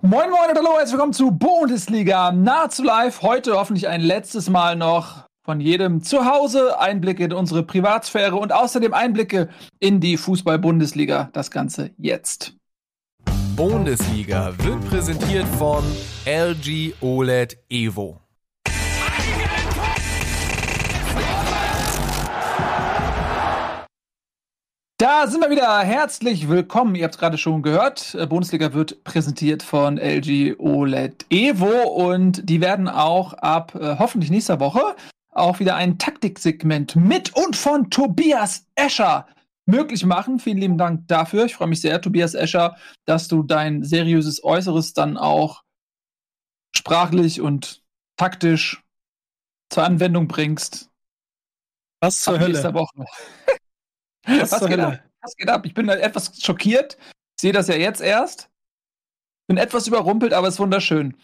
[0.00, 3.20] Moin Moin und hallo, herzlich willkommen zu Bundesliga nahezu live.
[3.20, 8.50] Heute hoffentlich ein letztes Mal noch von jedem zu Hause Einblicke in unsere Privatsphäre und
[8.50, 9.50] außerdem Einblicke
[9.80, 11.28] in die Fußball-Bundesliga.
[11.34, 12.56] Das Ganze jetzt.
[13.56, 15.84] Bundesliga wird präsentiert von
[16.24, 18.23] LG OLED Evo.
[25.04, 25.80] Da sind wir wieder.
[25.80, 26.94] Herzlich willkommen.
[26.94, 28.14] Ihr habt es gerade schon gehört.
[28.14, 34.30] Äh, Bundesliga wird präsentiert von LG OLED Evo und die werden auch ab äh, hoffentlich
[34.30, 34.96] nächster Woche
[35.30, 39.28] auch wieder ein Taktiksegment mit und von Tobias Escher
[39.66, 40.38] möglich machen.
[40.38, 41.44] Vielen lieben Dank dafür.
[41.44, 45.64] Ich freue mich sehr, Tobias Escher, dass du dein seriöses Äußeres dann auch
[46.74, 47.82] sprachlich und
[48.16, 48.82] taktisch
[49.68, 50.88] zur Anwendung bringst.
[52.00, 52.72] Was zur Hölle?
[52.72, 53.04] Woche.
[54.26, 55.00] Was, Was, geht ab?
[55.20, 55.66] Was geht ab?
[55.66, 56.96] Ich bin etwas schockiert.
[57.36, 58.50] Ich sehe das ja jetzt erst.
[59.46, 61.14] Bin etwas überrumpelt, aber es ist wunderschön.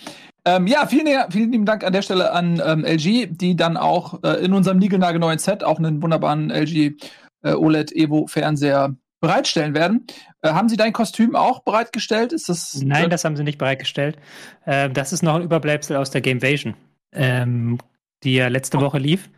[0.44, 4.22] Ähm, ja, vielen, vielen lieben Dank an der Stelle an ähm, LG, die dann auch
[4.22, 6.96] äh, in unserem niegelnagelneuen Set auch einen wunderbaren LG
[7.42, 10.06] äh, OLED Evo Fernseher bereitstellen werden.
[10.42, 12.32] Äh, haben Sie dein Kostüm auch bereitgestellt?
[12.32, 14.16] Ist das Nein, das haben sie nicht bereitgestellt.
[14.64, 16.74] Äh, das ist noch ein Überbleibsel aus der Gamevasion,
[17.12, 17.78] ähm,
[18.22, 18.80] die ja letzte oh.
[18.80, 19.30] Woche lief.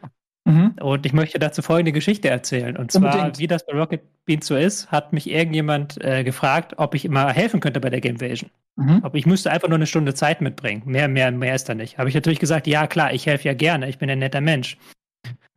[0.45, 0.75] Mhm.
[0.81, 2.77] Und ich möchte dazu folgende Geschichte erzählen.
[2.77, 3.39] Und zwar, Unbedingt.
[3.39, 7.33] wie das bei Rocket Beans so ist, hat mich irgendjemand äh, gefragt, ob ich immer
[7.33, 8.51] helfen könnte bei der Gamevasion.
[8.77, 9.01] Mhm.
[9.03, 10.83] Aber ich müsste einfach nur eine Stunde Zeit mitbringen.
[10.85, 11.99] Mehr, mehr, mehr ist da nicht.
[11.99, 14.79] Habe ich natürlich gesagt, ja klar, ich helfe ja gerne, ich bin ein netter Mensch.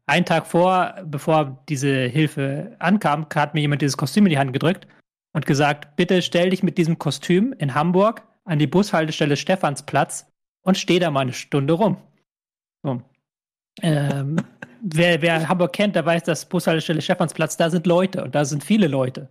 [0.07, 4.53] Einen Tag vor, bevor diese Hilfe ankam, hat mir jemand dieses Kostüm in die Hand
[4.53, 4.87] gedrückt
[5.33, 10.27] und gesagt, bitte stell dich mit diesem Kostüm in Hamburg an die Bushaltestelle Stephansplatz
[10.61, 11.97] und steh da mal eine Stunde rum.
[12.83, 13.01] So.
[13.81, 14.37] Ähm,
[14.85, 18.63] wer, wer Hamburg kennt, der weiß, dass Bushaltestelle Stephansplatz, da sind Leute und da sind
[18.63, 19.27] viele Leute.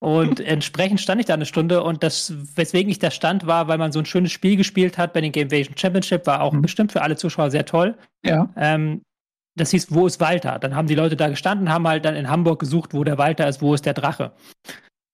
[0.00, 3.78] Und entsprechend stand ich da eine Stunde und das, weswegen ich da stand, war, weil
[3.78, 6.62] man so ein schönes Spiel gespielt hat bei den Game Vision Championship, war auch mhm.
[6.62, 7.96] bestimmt für alle Zuschauer sehr toll.
[8.24, 8.48] Ja.
[8.56, 9.02] Ähm,
[9.54, 10.58] das hieß, wo ist Walter?
[10.58, 13.48] Dann haben die Leute da gestanden, haben halt dann in Hamburg gesucht, wo der Walter
[13.48, 14.32] ist, wo ist der Drache.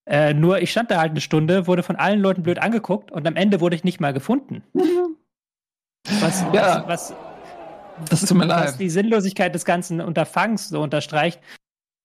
[0.09, 3.27] Äh, nur ich stand da halt eine Stunde, wurde von allen Leuten blöd angeguckt und
[3.27, 4.63] am Ende wurde ich nicht mal gefunden.
[4.73, 5.17] Mhm.
[6.21, 6.83] Was, ja.
[6.87, 7.15] was, was
[8.09, 8.69] das tut mir leid.
[8.69, 11.39] Was die Sinnlosigkeit des ganzen Unterfangs so unterstreicht.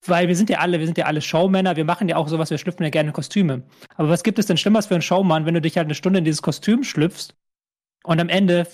[0.06, 2.50] Weil wir sind ja alle, wir sind ja alle Showmänner, wir machen ja auch sowas,
[2.50, 3.62] wir schlüpfen ja gerne Kostüme.
[3.96, 6.18] Aber was gibt es denn Schlimmeres für einen Showmann, wenn du dich halt eine Stunde
[6.18, 7.34] in dieses Kostüm schlüpfst
[8.04, 8.66] und am Ende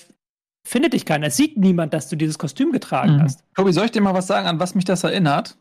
[0.64, 1.28] findet dich keiner.
[1.28, 3.22] Es sieht niemand, dass du dieses Kostüm getragen mhm.
[3.22, 3.44] hast.
[3.54, 5.56] Tobi, soll ich dir mal was sagen, an was mich das erinnert?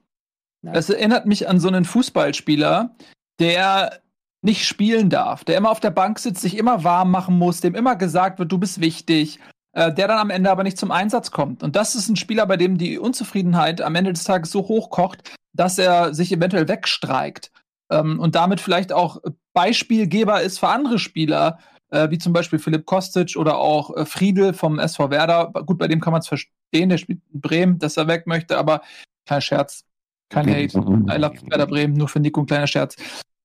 [0.62, 2.96] Es erinnert mich an so einen Fußballspieler,
[3.40, 4.02] der
[4.42, 7.75] nicht spielen darf, der immer auf der Bank sitzt, sich immer warm machen muss, dem
[7.75, 9.40] immer gesagt wird, du bist wichtig,
[9.74, 11.62] der dann am Ende aber nicht zum Einsatz kommt.
[11.62, 14.90] Und das ist ein Spieler, bei dem die Unzufriedenheit am Ende des Tages so hoch
[14.90, 17.52] kocht, dass er sich eventuell wegstreikt
[17.91, 19.22] ähm, und damit vielleicht auch
[19.53, 21.59] Beispielgeber ist für andere Spieler,
[21.90, 25.52] äh, wie zum Beispiel Philipp Kostic oder auch äh, Friedel vom SV Werder.
[25.66, 28.57] Gut, bei dem kann man es verstehen, der spielt in Bremen, dass er weg möchte,
[28.57, 28.81] aber
[29.25, 29.84] kein Scherz,
[30.30, 30.78] kein Hate.
[30.78, 32.96] I love Werder Bremen, nur für Nico ein kleiner Scherz.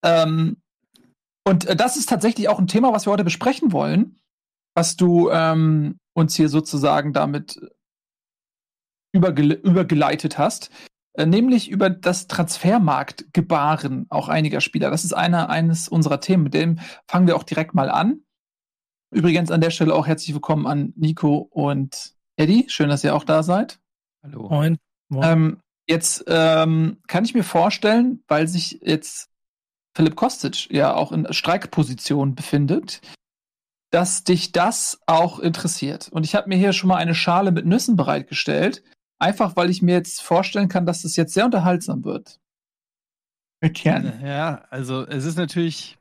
[0.05, 0.59] Ähm,
[1.47, 4.19] und äh, das ist tatsächlich auch ein Thema, was wir heute besprechen wollen,
[4.75, 7.61] was du ähm, uns hier sozusagen damit
[9.13, 10.71] überge übergeleitet hast,
[11.15, 14.91] äh, nämlich über das Transfermarktgebaren auch einiger Spieler.
[14.91, 18.23] Das ist einer eines unserer Themen, mit dem fangen wir auch direkt mal an.
[19.13, 22.65] Übrigens an der Stelle auch herzlich willkommen an Nico und Eddie.
[22.69, 23.79] Schön, dass ihr auch da seid.
[24.25, 24.49] Hallo.
[24.49, 24.79] Moin.
[25.09, 25.25] Moin.
[25.25, 29.31] Ähm, jetzt ähm, kann ich mir vorstellen, weil sich jetzt
[29.97, 33.01] Philipp Kostic ja auch in Streikposition befindet,
[33.95, 36.09] dass dich das auch interessiert.
[36.09, 38.83] Und ich habe mir hier schon mal eine Schale mit Nüssen bereitgestellt,
[39.21, 42.41] einfach weil ich mir jetzt vorstellen kann, dass das jetzt sehr unterhaltsam wird.
[43.73, 44.21] Kern.
[44.21, 45.97] Ja, also es ist natürlich,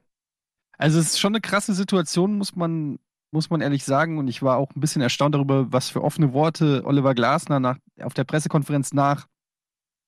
[0.76, 2.98] also es ist schon eine krasse Situation, muss man,
[3.30, 4.18] muss man ehrlich sagen.
[4.18, 7.78] Und ich war auch ein bisschen erstaunt darüber, was für offene Worte Oliver Glasner nach,
[8.02, 9.28] auf der Pressekonferenz nach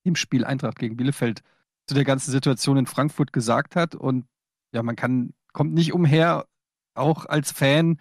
[0.07, 1.43] dem Spiel Eintracht gegen Bielefeld
[1.87, 3.93] zu der ganzen Situation in Frankfurt gesagt hat.
[3.93, 4.25] Und
[4.73, 6.47] ja, man kann, kommt nicht umher,
[6.95, 7.99] auch als Fan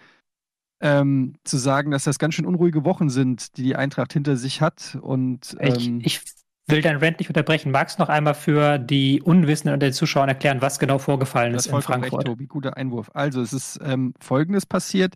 [0.81, 4.61] ähm, zu sagen, dass das ganz schön unruhige Wochen sind, die die Eintracht hinter sich
[4.61, 4.99] hat.
[5.01, 6.35] Und ähm, ich, ich,
[6.67, 7.71] will dein Rant nicht unterbrechen.
[7.71, 11.67] Magst du noch einmal für die Unwissenden und den Zuschauern erklären, was genau vorgefallen ist
[11.67, 12.21] in Frankfurt?
[12.21, 13.11] Recht, Tobi, guter Einwurf.
[13.15, 15.15] Also es ist ähm, Folgendes passiert: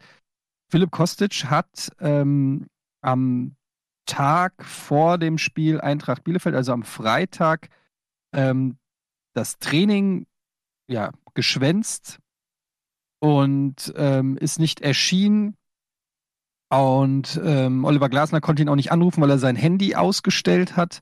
[0.70, 2.66] Philipp Kostic hat ähm,
[3.02, 3.56] am
[4.06, 7.68] Tag vor dem Spiel Eintracht Bielefeld, also am Freitag,
[8.34, 8.78] ähm,
[9.34, 10.26] das Training
[10.90, 12.18] ja, geschwänzt
[13.20, 15.56] und ähm, ist nicht erschienen.
[16.70, 21.00] Und ähm, Oliver Glasner konnte ihn auch nicht anrufen, weil er sein Handy ausgestellt hat.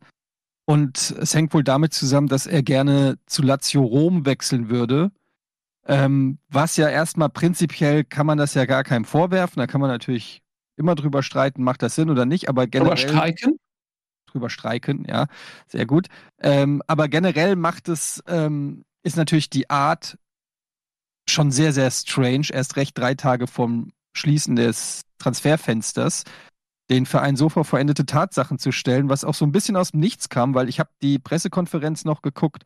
[0.65, 5.11] Und es hängt wohl damit zusammen, dass er gerne zu Lazio Rom wechseln würde.
[5.87, 9.61] Ähm, was ja erstmal prinzipiell kann man das ja gar keinem vorwerfen.
[9.61, 10.43] Da kann man natürlich
[10.77, 12.97] immer drüber streiten, macht das Sinn oder nicht, aber generell.
[12.97, 13.59] Drüber streiken?
[14.27, 15.27] Drüber streiken, ja,
[15.69, 16.09] sehr gut.
[16.41, 20.19] Ähm, aber generell macht es, ähm, ist natürlich die Art
[21.29, 26.25] schon sehr, sehr strange, erst recht drei Tage vorm Schließen des Transferfensters,
[26.91, 30.01] den Verein so vor verendete Tatsachen zu stellen, was auch so ein bisschen aus dem
[30.01, 32.65] Nichts kam, weil ich habe die Pressekonferenz noch geguckt,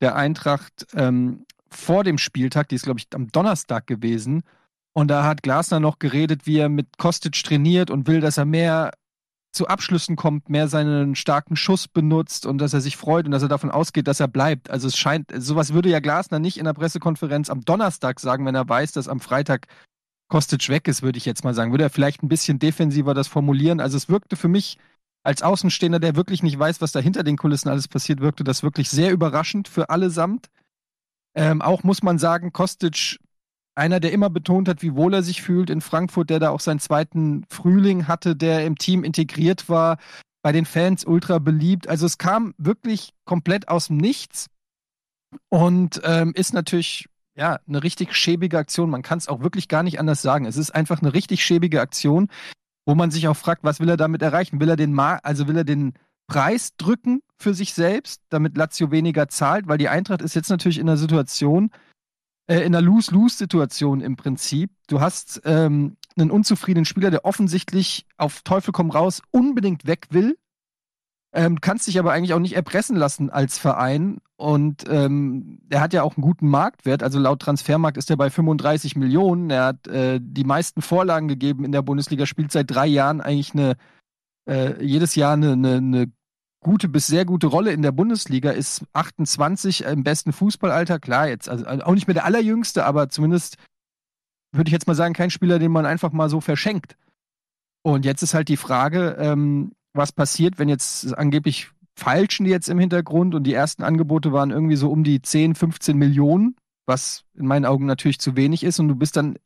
[0.00, 4.42] der Eintracht ähm, vor dem Spieltag, die ist, glaube ich, am Donnerstag gewesen.
[4.92, 8.44] Und da hat Glasner noch geredet, wie er mit Kostic trainiert und will, dass er
[8.44, 8.92] mehr
[9.54, 13.42] zu Abschlüssen kommt, mehr seinen starken Schuss benutzt und dass er sich freut und dass
[13.42, 14.70] er davon ausgeht, dass er bleibt.
[14.70, 18.54] Also es scheint, sowas würde ja Glasner nicht in der Pressekonferenz am Donnerstag sagen, wenn
[18.54, 19.66] er weiß, dass am Freitag
[20.28, 21.72] Kostic weg ist, würde ich jetzt mal sagen.
[21.72, 23.80] Würde er vielleicht ein bisschen defensiver das formulieren.
[23.80, 24.78] Also es wirkte für mich
[25.22, 28.62] als Außenstehender, der wirklich nicht weiß, was da hinter den Kulissen alles passiert, wirkte das
[28.62, 30.48] wirklich sehr überraschend für allesamt.
[31.34, 33.18] Ähm, auch muss man sagen, Kostic,
[33.74, 36.60] einer, der immer betont hat, wie wohl er sich fühlt in Frankfurt, der da auch
[36.60, 39.98] seinen zweiten Frühling hatte, der im Team integriert war,
[40.42, 41.88] bei den Fans ultra beliebt.
[41.88, 44.46] Also es kam wirklich komplett aus dem Nichts
[45.48, 48.90] und ähm, ist natürlich ja eine richtig schäbige Aktion.
[48.90, 50.46] Man kann es auch wirklich gar nicht anders sagen.
[50.46, 52.28] Es ist einfach eine richtig schäbige Aktion,
[52.86, 54.60] wo man sich auch fragt, was will er damit erreichen?
[54.60, 55.94] Will er den Mar also will er den
[56.26, 60.78] Preis drücken für sich selbst, damit Lazio weniger zahlt, weil die Eintracht ist jetzt natürlich
[60.78, 61.70] in einer Situation,
[62.46, 64.70] äh, in einer Lose-Lose-Situation im Prinzip.
[64.88, 70.36] Du hast ähm, einen unzufriedenen Spieler, der offensichtlich auf Teufel komm raus unbedingt weg will.
[71.32, 74.18] Ähm, kannst dich aber eigentlich auch nicht erpressen lassen als Verein.
[74.36, 77.02] Und ähm, er hat ja auch einen guten Marktwert.
[77.02, 79.50] Also laut Transfermarkt ist er bei 35 Millionen.
[79.50, 83.52] Er hat äh, die meisten Vorlagen gegeben in der Bundesliga, spielt seit drei Jahren eigentlich
[83.52, 83.76] eine
[84.48, 86.12] äh, jedes Jahr eine, eine, eine
[86.64, 90.98] gute bis sehr gute Rolle in der Bundesliga, ist 28 im besten Fußballalter.
[90.98, 93.56] Klar, jetzt also auch nicht mehr der allerjüngste, aber zumindest
[94.50, 96.96] würde ich jetzt mal sagen, kein Spieler, den man einfach mal so verschenkt.
[97.82, 102.68] Und jetzt ist halt die Frage, ähm, was passiert, wenn jetzt angeblich falschen die jetzt
[102.68, 106.56] im Hintergrund und die ersten Angebote waren irgendwie so um die 10, 15 Millionen,
[106.86, 109.36] was in meinen Augen natürlich zu wenig ist und du bist dann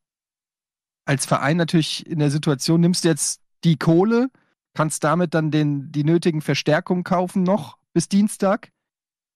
[1.04, 4.30] als Verein natürlich in der Situation, nimmst jetzt die Kohle,
[4.74, 8.70] kannst damit dann den, die nötigen Verstärkungen kaufen noch bis Dienstag,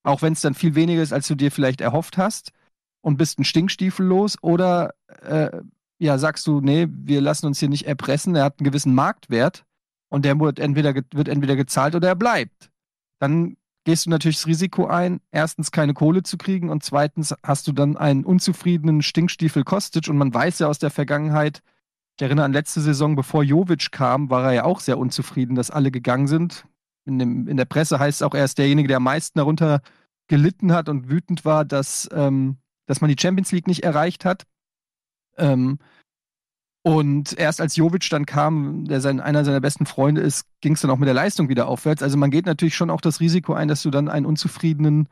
[0.05, 2.53] auch wenn es dann viel weniger ist, als du dir vielleicht erhofft hast
[3.01, 5.51] und bist ein Stinkstiefel los oder äh,
[5.99, 9.65] ja, sagst du, nee, wir lassen uns hier nicht erpressen, er hat einen gewissen Marktwert
[10.09, 12.71] und der wird entweder, wird entweder gezahlt oder er bleibt.
[13.21, 17.67] Dann gehst du natürlich das Risiko ein, erstens keine Kohle zu kriegen und zweitens hast
[17.67, 21.63] du dann einen unzufriedenen Stinkstiefel Kostic und man weiß ja aus der Vergangenheit,
[22.17, 25.71] ich erinnere an letzte Saison, bevor Jovic kam, war er ja auch sehr unzufrieden, dass
[25.71, 26.67] alle gegangen sind.
[27.05, 29.81] In, dem, in der Presse heißt es auch, er ist derjenige, der am meisten darunter
[30.29, 34.45] gelitten hat und wütend war, dass, ähm, dass man die Champions League nicht erreicht hat.
[35.37, 35.79] Ähm,
[36.85, 40.81] und erst als Jovic dann kam, der sein, einer seiner besten Freunde ist, ging es
[40.81, 42.03] dann auch mit der Leistung wieder aufwärts.
[42.03, 45.09] Also man geht natürlich schon auch das Risiko ein, dass du dann einen unzufriedenen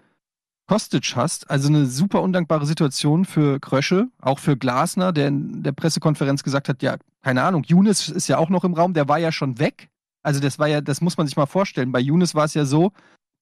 [0.70, 1.50] Kostic hast.
[1.50, 6.68] Also eine super undankbare Situation für Krösche, auch für Glasner, der in der Pressekonferenz gesagt
[6.68, 9.58] hat, ja, keine Ahnung, Younes ist ja auch noch im Raum, der war ja schon
[9.58, 9.90] weg.
[10.22, 11.90] Also das war ja, das muss man sich mal vorstellen.
[11.90, 12.92] Bei Younes war es ja so,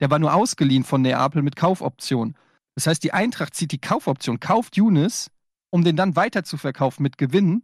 [0.01, 2.35] der war nur ausgeliehen von Neapel mit Kaufoption.
[2.77, 5.31] Das heißt, die Eintracht zieht die Kaufoption, kauft Younes,
[5.69, 7.63] um den dann weiter zu verkaufen mit Gewinn,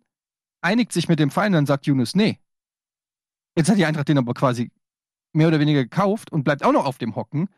[0.61, 2.39] einigt sich mit dem Verein, dann sagt Younes, nee.
[3.57, 4.71] Jetzt hat die Eintracht den aber quasi
[5.33, 7.49] mehr oder weniger gekauft und bleibt auch noch auf dem Hocken.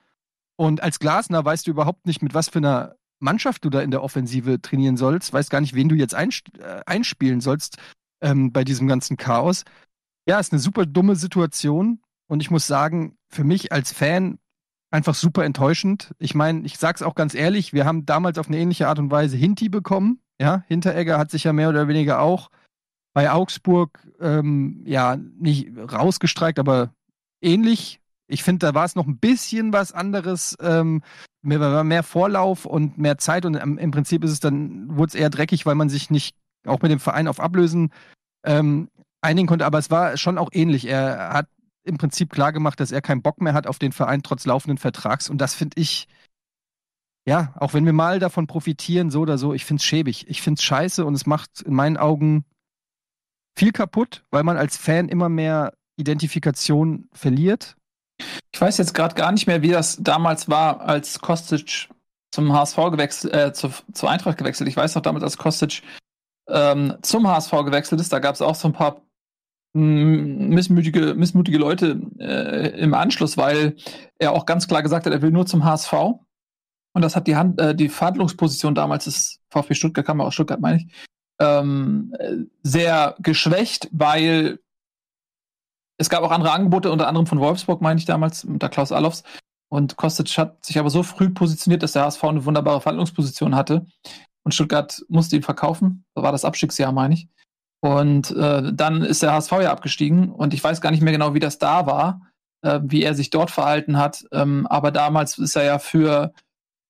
[0.56, 3.90] Und als Glasner weißt du überhaupt nicht, mit was für einer Mannschaft du da in
[3.90, 7.78] der Offensive trainieren sollst, weißt gar nicht, wen du jetzt äh, einspielen sollst
[8.20, 9.64] ähm, bei diesem ganzen Chaos.
[10.28, 14.38] Ja, ist eine super dumme Situation und ich muss sagen, für mich als Fan
[14.90, 16.12] einfach super enttäuschend.
[16.18, 19.10] Ich meine, ich sag's auch ganz ehrlich, wir haben damals auf eine ähnliche Art und
[19.10, 20.20] Weise Hinti bekommen.
[20.40, 22.50] Ja, Hinteregger hat sich ja mehr oder weniger auch
[23.14, 26.92] bei Augsburg ähm, ja nicht rausgestreikt, aber
[27.40, 31.02] ähnlich ich finde, da war es noch ein bisschen was anderes, ähm,
[31.42, 35.14] mehr, mehr Vorlauf und mehr Zeit und im, im Prinzip ist es dann, wurde es
[35.14, 37.92] eher dreckig, weil man sich nicht auch mit dem Verein auf Ablösen
[38.44, 38.88] ähm,
[39.20, 40.86] einigen konnte, aber es war schon auch ähnlich.
[40.86, 41.48] Er hat
[41.84, 44.78] im Prinzip klar gemacht, dass er keinen Bock mehr hat auf den Verein trotz laufenden
[44.78, 46.08] Vertrags und das finde ich,
[47.28, 50.28] ja, auch wenn wir mal davon profitieren, so oder so, ich finde es schäbig.
[50.28, 52.44] Ich finde es scheiße und es macht in meinen Augen
[53.56, 57.76] viel kaputt, weil man als Fan immer mehr Identifikation verliert
[58.52, 61.88] ich weiß jetzt gerade gar nicht mehr, wie das damals war, als Kostic
[62.30, 64.68] zum HSV gewechselt, äh, zu, zu Eintracht gewechselt.
[64.68, 65.82] Ich weiß noch damals, als Kostic
[66.48, 69.02] ähm, zum HSV gewechselt ist, da gab es auch so ein paar
[69.74, 73.76] mm, missmutige, Leute äh, im Anschluss, weil
[74.18, 75.92] er auch ganz klar gesagt hat, er will nur zum HSV.
[75.92, 80.60] Und das hat die, Hand, äh, die Verhandlungsposition damals des VfB Stuttgart, kam aus Stuttgart,
[80.60, 80.86] meine ich,
[81.40, 82.14] ähm,
[82.62, 84.60] sehr geschwächt, weil
[85.98, 89.22] es gab auch andere Angebote, unter anderem von Wolfsburg, meine ich damals, unter Klaus Allofs.
[89.68, 93.86] Und Kostic hat sich aber so früh positioniert, dass der HSV eine wunderbare Verhandlungsposition hatte.
[94.44, 96.04] Und Stuttgart musste ihn verkaufen.
[96.14, 97.28] Das war das Abstiegsjahr, meine ich.
[97.80, 100.30] Und äh, dann ist der HSV ja abgestiegen.
[100.30, 102.20] Und ich weiß gar nicht mehr genau, wie das da war,
[102.62, 104.24] äh, wie er sich dort verhalten hat.
[104.32, 106.32] Ähm, aber damals ist er ja für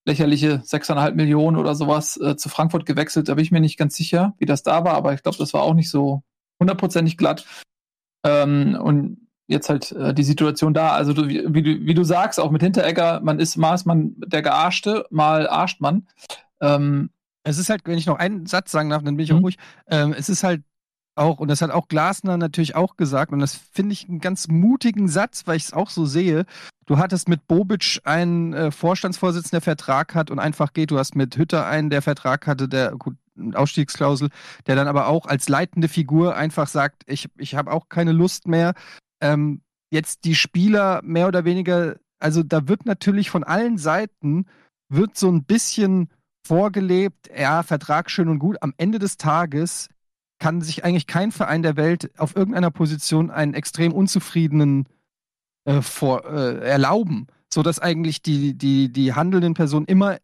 [0.04, 3.28] lächerliche 6,5 Millionen oder sowas äh, zu Frankfurt gewechselt.
[3.28, 4.94] Da bin ich mir nicht ganz sicher, wie das da war.
[4.94, 6.22] Aber ich glaube, das war auch nicht so
[6.60, 7.46] hundertprozentig glatt.
[8.26, 10.90] Ähm, und jetzt halt äh, die Situation da.
[10.92, 13.86] Also du, wie, wie, du, wie du sagst, auch mit Hinteregger, man ist mal ist
[13.86, 16.06] man der Gearschte, mal arscht man.
[16.60, 17.10] Ähm,
[17.44, 19.44] es ist halt, wenn ich noch einen Satz sagen darf, dann bin ich auch mhm.
[19.44, 19.58] ruhig.
[19.88, 20.62] Ähm, es ist halt
[21.14, 24.48] auch, und das hat auch Glasner natürlich auch gesagt, und das finde ich einen ganz
[24.48, 26.44] mutigen Satz, weil ich es auch so sehe.
[26.84, 30.90] Du hattest mit Bobic einen äh, Vorstandsvorsitzenden, der Vertrag hat und einfach geht.
[30.90, 33.16] Du hast mit Hütter einen, der Vertrag hatte, der, gut,
[33.54, 34.30] Ausstiegsklausel,
[34.66, 38.46] der dann aber auch als leitende Figur einfach sagt, ich, ich habe auch keine Lust
[38.46, 38.74] mehr.
[39.20, 44.46] Ähm, jetzt die Spieler mehr oder weniger, also da wird natürlich von allen Seiten,
[44.88, 46.08] wird so ein bisschen
[46.46, 48.56] vorgelebt, ja, Vertrag schön und gut.
[48.62, 49.88] Am Ende des Tages
[50.38, 54.86] kann sich eigentlich kein Verein der Welt auf irgendeiner Position einen extrem unzufriedenen
[55.64, 60.18] äh, vor, äh, erlauben, sodass eigentlich die, die, die handelnden Personen immer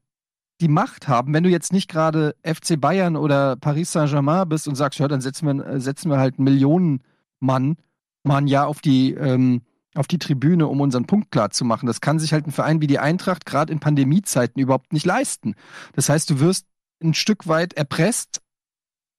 [0.62, 1.34] die Macht haben.
[1.34, 5.20] Wenn du jetzt nicht gerade FC Bayern oder Paris Saint-Germain bist und sagst, ja, dann
[5.20, 7.02] setzen wir, äh, setzen wir halt Millionen
[7.40, 7.76] Mann,
[8.22, 9.62] Mann ja auf die, ähm,
[9.94, 11.86] auf die Tribüne, um unseren Punkt klar zu machen.
[11.86, 15.54] Das kann sich halt ein Verein wie die Eintracht gerade in Pandemiezeiten überhaupt nicht leisten.
[15.94, 16.66] Das heißt, du wirst
[17.02, 18.40] ein Stück weit erpresst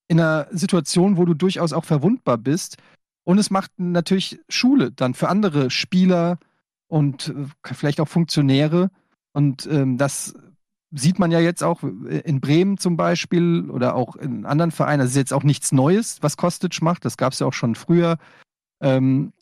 [0.08, 2.78] in einer Situation, wo du durchaus auch verwundbar bist.
[3.26, 6.40] Und es macht natürlich Schule dann für andere Spieler
[6.88, 8.90] und äh, vielleicht auch Funktionäre.
[9.34, 10.34] Und ähm, das
[10.96, 15.00] sieht man ja jetzt auch in Bremen zum Beispiel oder auch in anderen Vereinen.
[15.00, 17.06] Das ist jetzt auch nichts Neues, was Kostic macht.
[17.06, 18.18] Das gab es ja auch schon früher.
[18.82, 19.34] Ähm,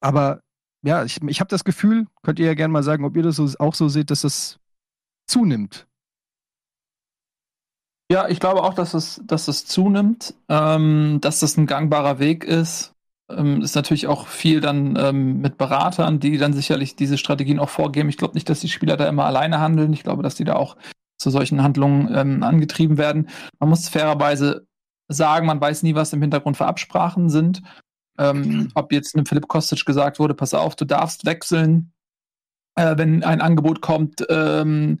[0.00, 0.42] aber
[0.82, 3.36] ja, ich, ich habe das Gefühl, könnt ihr ja gerne mal sagen, ob ihr das
[3.36, 4.58] so, auch so seht, dass das
[5.26, 5.86] zunimmt.
[8.10, 12.44] Ja, ich glaube auch, dass es, dass es zunimmt, ähm, dass das ein gangbarer Weg
[12.44, 12.94] ist.
[13.30, 17.68] Ähm, ist natürlich auch viel dann ähm, mit Beratern, die dann sicherlich diese Strategien auch
[17.68, 18.08] vorgeben.
[18.08, 19.92] Ich glaube nicht, dass die Spieler da immer alleine handeln.
[19.92, 20.76] Ich glaube, dass die da auch
[21.18, 23.28] zu solchen Handlungen ähm, angetrieben werden.
[23.58, 24.66] Man muss fairerweise
[25.08, 27.62] sagen, man weiß nie, was im Hintergrund für Absprachen sind.
[28.18, 31.92] Ähm, ob jetzt einem Philipp Kostic gesagt wurde, pass auf, du darfst wechseln,
[32.74, 35.00] äh, wenn ein Angebot kommt ähm,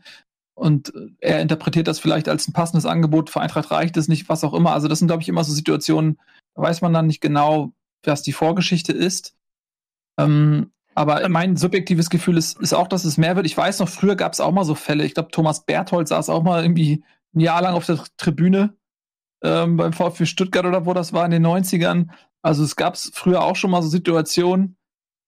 [0.54, 4.44] und er interpretiert das vielleicht als ein passendes Angebot, für Eintracht reicht es nicht, was
[4.44, 4.72] auch immer.
[4.72, 6.18] Also das sind, glaube ich, immer so Situationen,
[6.54, 7.72] da weiß man dann nicht genau,
[8.04, 9.36] was die Vorgeschichte ist.
[10.18, 13.46] Ähm, aber mein subjektives Gefühl ist, ist auch, dass es mehr wird.
[13.46, 15.04] Ich weiß noch, früher gab es auch mal so Fälle.
[15.04, 18.74] Ich glaube, Thomas Berthold saß auch mal irgendwie ein Jahr lang auf der Tribüne
[19.42, 22.08] ähm, beim VfB Stuttgart oder wo das war in den 90ern
[22.42, 24.76] also es gab früher auch schon mal so Situationen,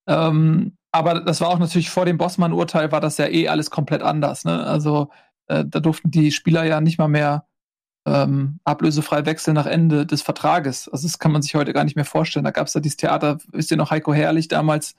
[0.06, 4.02] ähm, aber das war auch natürlich vor dem Bossmann-Urteil war das ja eh alles komplett
[4.02, 4.44] anders.
[4.44, 4.64] Ne?
[4.64, 5.10] Also
[5.46, 7.46] äh, da durften die Spieler ja nicht mal mehr
[8.06, 10.88] ähm, ablösefrei wechseln nach Ende des Vertrages.
[10.88, 12.44] Also das kann man sich heute gar nicht mehr vorstellen.
[12.44, 14.94] Da gab es ja dieses Theater, wisst ihr noch, Heiko Herrlich damals,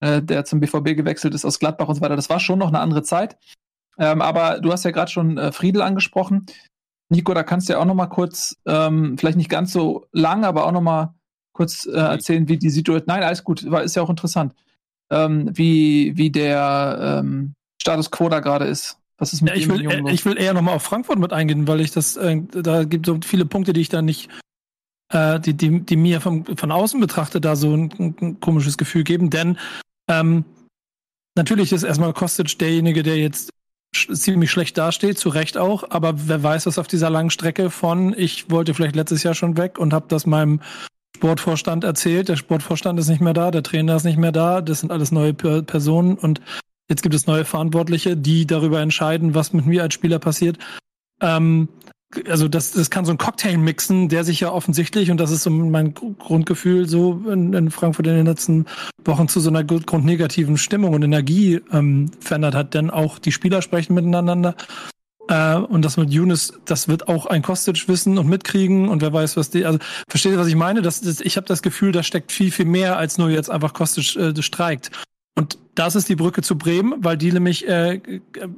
[0.00, 2.16] äh, der zum BVB gewechselt ist aus Gladbach und so weiter.
[2.16, 3.36] Das war schon noch eine andere Zeit.
[3.98, 6.46] Ähm, aber du hast ja gerade schon äh, Friedel angesprochen.
[7.08, 10.44] Nico, da kannst du ja auch noch mal kurz, ähm, vielleicht nicht ganz so lang,
[10.44, 11.14] aber auch noch mal
[11.52, 13.06] kurz äh, erzählen, wie die Situation.
[13.06, 14.54] Nein, alles gut, war, ist ja auch interessant.
[15.10, 18.98] Ähm, wie, wie der ähm, Status quo da gerade ist.
[19.18, 21.80] Was ist mit ja, ich, will, ich will eher nochmal auf Frankfurt mit eingehen, weil
[21.80, 24.28] ich das, äh, da gibt es so viele Punkte, die ich da nicht,
[25.10, 29.04] äh, die, die, die mir vom, von außen betrachtet da so ein, ein komisches Gefühl
[29.04, 29.58] geben, denn
[30.08, 30.44] ähm,
[31.36, 33.50] natürlich ist erstmal Kostic derjenige, der jetzt
[33.94, 38.14] ziemlich schlecht dasteht, zu Recht auch, aber wer weiß, was auf dieser langen Strecke von,
[38.16, 40.60] ich wollte vielleicht letztes Jahr schon weg und habe das meinem
[41.16, 44.80] Sportvorstand erzählt, der Sportvorstand ist nicht mehr da, der Trainer ist nicht mehr da, das
[44.80, 46.14] sind alles neue Personen.
[46.18, 46.42] Und
[46.90, 50.58] jetzt gibt es neue Verantwortliche, die darüber entscheiden, was mit mir als Spieler passiert.
[51.22, 51.68] Ähm,
[52.28, 55.42] also das, das kann so ein Cocktail mixen, der sich ja offensichtlich, und das ist
[55.42, 58.66] so mein Grundgefühl, so in, in Frankfurt in den letzten
[59.04, 62.74] Wochen zu so einer grundnegativen Stimmung und Energie ähm, verändert hat.
[62.74, 64.54] Denn auch die Spieler sprechen miteinander.
[65.28, 69.12] Äh, und das mit Younes, das wird auch ein Kostic wissen und mitkriegen und wer
[69.12, 70.82] weiß, was die, also versteht ihr, was ich meine?
[70.82, 73.72] Das, das, ich habe das Gefühl, da steckt viel, viel mehr, als nur jetzt einfach
[73.72, 74.90] Kostic äh, streikt.
[75.38, 78.00] Und das ist die Brücke zu Bremen, weil die nämlich äh,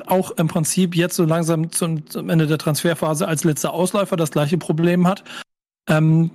[0.07, 4.31] auch im Prinzip jetzt so langsam zum, zum Ende der Transferphase als letzter Ausläufer das
[4.31, 5.25] gleiche Problem hat.
[5.89, 6.31] Ähm,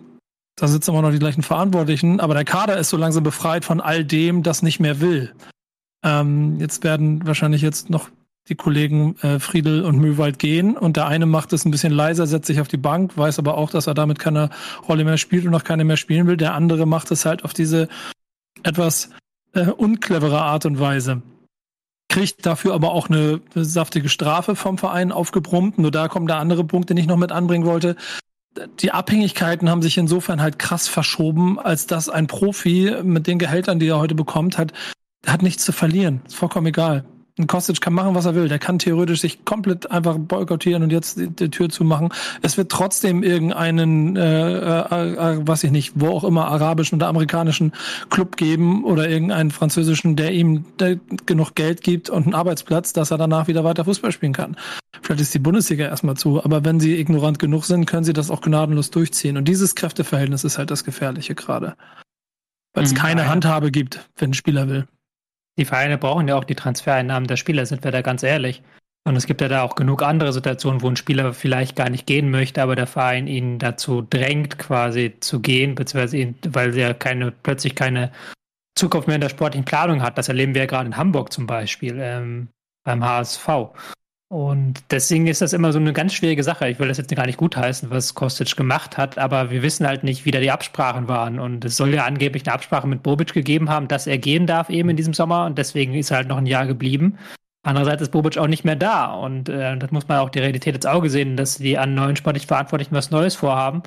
[0.56, 3.80] da sitzen immer noch die gleichen Verantwortlichen, aber der Kader ist so langsam befreit von
[3.80, 5.34] all dem, das nicht mehr will.
[6.04, 8.10] Ähm, jetzt werden wahrscheinlich jetzt noch
[8.50, 12.28] die Kollegen äh, Friedel und Mühlwald gehen und der eine macht es ein bisschen leiser,
[12.28, 14.50] setzt sich auf die Bank, weiß aber auch, dass er damit keine
[14.88, 16.36] Rolle mehr spielt und auch keine mehr spielen will.
[16.36, 17.88] Der andere macht es halt auf diese
[18.64, 19.10] etwas
[19.54, 21.22] äh, unclevere Art und Weise.
[22.10, 25.80] Kriegt dafür aber auch eine saftige Strafe vom Verein aufgebrummt.
[25.80, 27.96] Nur da kommt der andere Punkt, den ich noch mit anbringen wollte.
[28.80, 33.80] Die Abhängigkeiten haben sich insofern halt krass verschoben, als dass ein Profi mit den Gehältern,
[33.80, 34.74] die er heute bekommt, hat,
[35.26, 36.22] hat nichts zu verlieren.
[36.28, 37.04] Ist vollkommen egal
[37.40, 38.48] ein Kostic kann machen, was er will.
[38.48, 42.10] Der kann theoretisch sich komplett einfach boykottieren und jetzt die, die Tür zumachen.
[42.44, 47.08] Es wird trotzdem irgendeinen, äh, äh, äh, was ich nicht, wo auch immer, arabischen oder
[47.08, 47.74] amerikanischen
[48.12, 53.10] Club geben oder irgendeinen französischen, der ihm der genug Geld gibt und einen Arbeitsplatz, dass
[53.10, 54.56] er danach wieder weiter Fußball spielen kann.
[55.02, 58.30] Vielleicht ist die Bundesliga erstmal zu, aber wenn sie ignorant genug sind, können sie das
[58.30, 59.38] auch gnadenlos durchziehen.
[59.38, 61.76] Und dieses Kräfteverhältnis ist halt das Gefährliche gerade.
[62.74, 64.88] Weil es mhm, keine Handhabe gibt, wenn ein Spieler will.
[65.60, 68.64] Die Vereine brauchen ja auch die Transfereinnahmen der Spieler, sind wir da ganz ehrlich.
[69.06, 72.08] Und es gibt ja da auch genug andere Situationen, wo ein Spieler vielleicht gar nicht
[72.08, 76.94] gehen möchte, aber der Verein ihn dazu drängt, quasi zu gehen, beziehungsweise ihn, weil er
[76.94, 78.12] keine, plötzlich keine
[78.76, 80.18] Zukunft mehr in der sportlichen Planung hat.
[80.18, 82.48] Das erleben wir ja gerade in Hamburg zum Beispiel, ähm,
[82.86, 83.48] beim HSV.
[84.30, 86.68] Und deswegen ist das immer so eine ganz schwierige Sache.
[86.68, 90.04] Ich will das jetzt gar nicht gutheißen, was Kostic gemacht hat, aber wir wissen halt
[90.04, 91.40] nicht, wie da die Absprachen waren.
[91.40, 94.70] Und es soll ja angeblich eine Absprache mit Bobic gegeben haben, dass er gehen darf
[94.70, 97.20] eben in diesem Sommer und deswegen ist er halt noch ein Jahr geblieben.
[97.62, 100.76] Andererseits ist Bobic auch nicht mehr da und äh, das muss man auch die Realität
[100.76, 103.84] ins Auge sehen, dass die an neuen sportlich Verantwortlichen was Neues vorhaben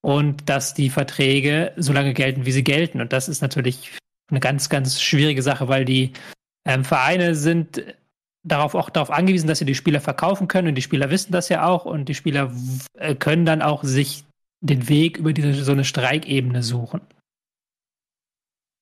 [0.00, 3.00] und dass die Verträge so lange gelten, wie sie gelten.
[3.00, 3.96] Und das ist natürlich
[4.30, 6.12] eine ganz, ganz schwierige Sache, weil die
[6.66, 7.84] ähm, Vereine sind
[8.44, 11.48] darauf auch darauf angewiesen, dass sie die Spieler verkaufen können und die Spieler wissen das
[11.48, 12.52] ja auch und die Spieler
[12.94, 14.24] äh, können dann auch sich
[14.60, 17.00] den Weg über diese so eine Streikebene suchen.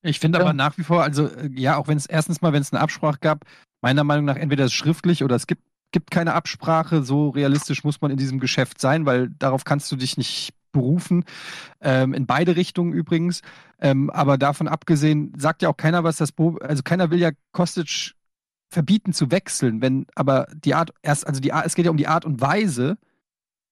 [0.03, 0.45] Ich finde ja.
[0.45, 2.81] aber nach wie vor, also äh, ja, auch wenn es erstens mal, wenn es eine
[2.81, 3.45] Absprache gab,
[3.83, 5.63] meiner Meinung nach entweder ist es schriftlich oder es gibt,
[5.93, 7.03] gibt keine Absprache.
[7.03, 11.25] So realistisch muss man in diesem Geschäft sein, weil darauf kannst du dich nicht berufen.
[11.81, 13.43] Ähm, in beide Richtungen übrigens.
[13.81, 17.31] Ähm, aber davon abgesehen sagt ja auch keiner, was das Bo also keiner will ja
[17.53, 18.15] Kostic
[18.71, 22.07] verbieten zu wechseln, wenn aber die Art erst, also die es geht ja um die
[22.07, 22.97] Art und Weise,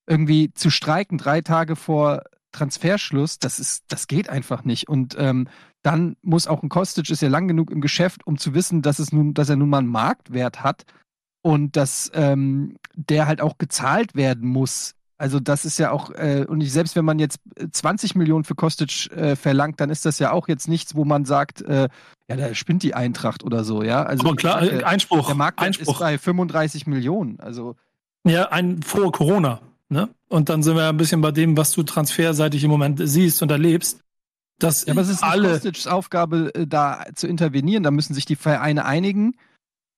[0.07, 4.89] irgendwie zu streiken drei Tage vor Transferschluss, das ist, das geht einfach nicht.
[4.89, 5.49] Und ähm,
[5.83, 8.99] dann muss auch ein Kostic ist ja lang genug im Geschäft, um zu wissen, dass
[8.99, 10.85] es nun, dass er nun mal einen Marktwert hat
[11.43, 16.47] und dass ähm, der halt auch gezahlt werden muss also das ist ja auch, äh,
[16.49, 17.41] und ich, selbst wenn man jetzt
[17.73, 21.05] 20 äh, Millionen für Kostic äh, verlangt, dann ist das ja auch jetzt nichts, wo
[21.05, 21.89] man sagt, äh,
[22.29, 24.05] ja, da spinnt die Eintracht oder so, ja.
[24.05, 25.27] Also Aber klar, sage, Einspruch.
[25.27, 25.95] Der Markt Einspruch.
[25.95, 27.41] ist bei 35 Millionen.
[27.41, 27.75] Also
[28.25, 29.61] ja, ein vor Corona.
[29.89, 30.09] Ne?
[30.29, 33.51] Und dann sind wir ein bisschen bei dem, was du transferseitig im Moment siehst und
[33.51, 34.01] erlebst.
[34.59, 37.83] Dass ja, aber es ist alle Kostic's Aufgabe, äh, da zu intervenieren.
[37.83, 39.35] Da müssen sich die Vereine einigen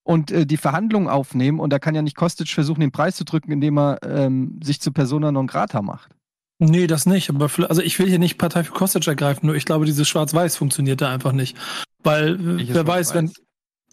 [0.03, 1.59] und äh, die Verhandlungen aufnehmen.
[1.59, 4.81] Und da kann ja nicht Kostic versuchen, den Preis zu drücken, indem er ähm, sich
[4.81, 6.11] zu Persona non grata macht.
[6.59, 7.29] Nee, das nicht.
[7.29, 10.57] Aber also ich will hier nicht Partei für Kostic ergreifen, nur ich glaube, dieses Schwarz-Weiß
[10.57, 11.57] funktioniert da einfach nicht.
[12.03, 13.31] Weil Welches wer weiß, wenn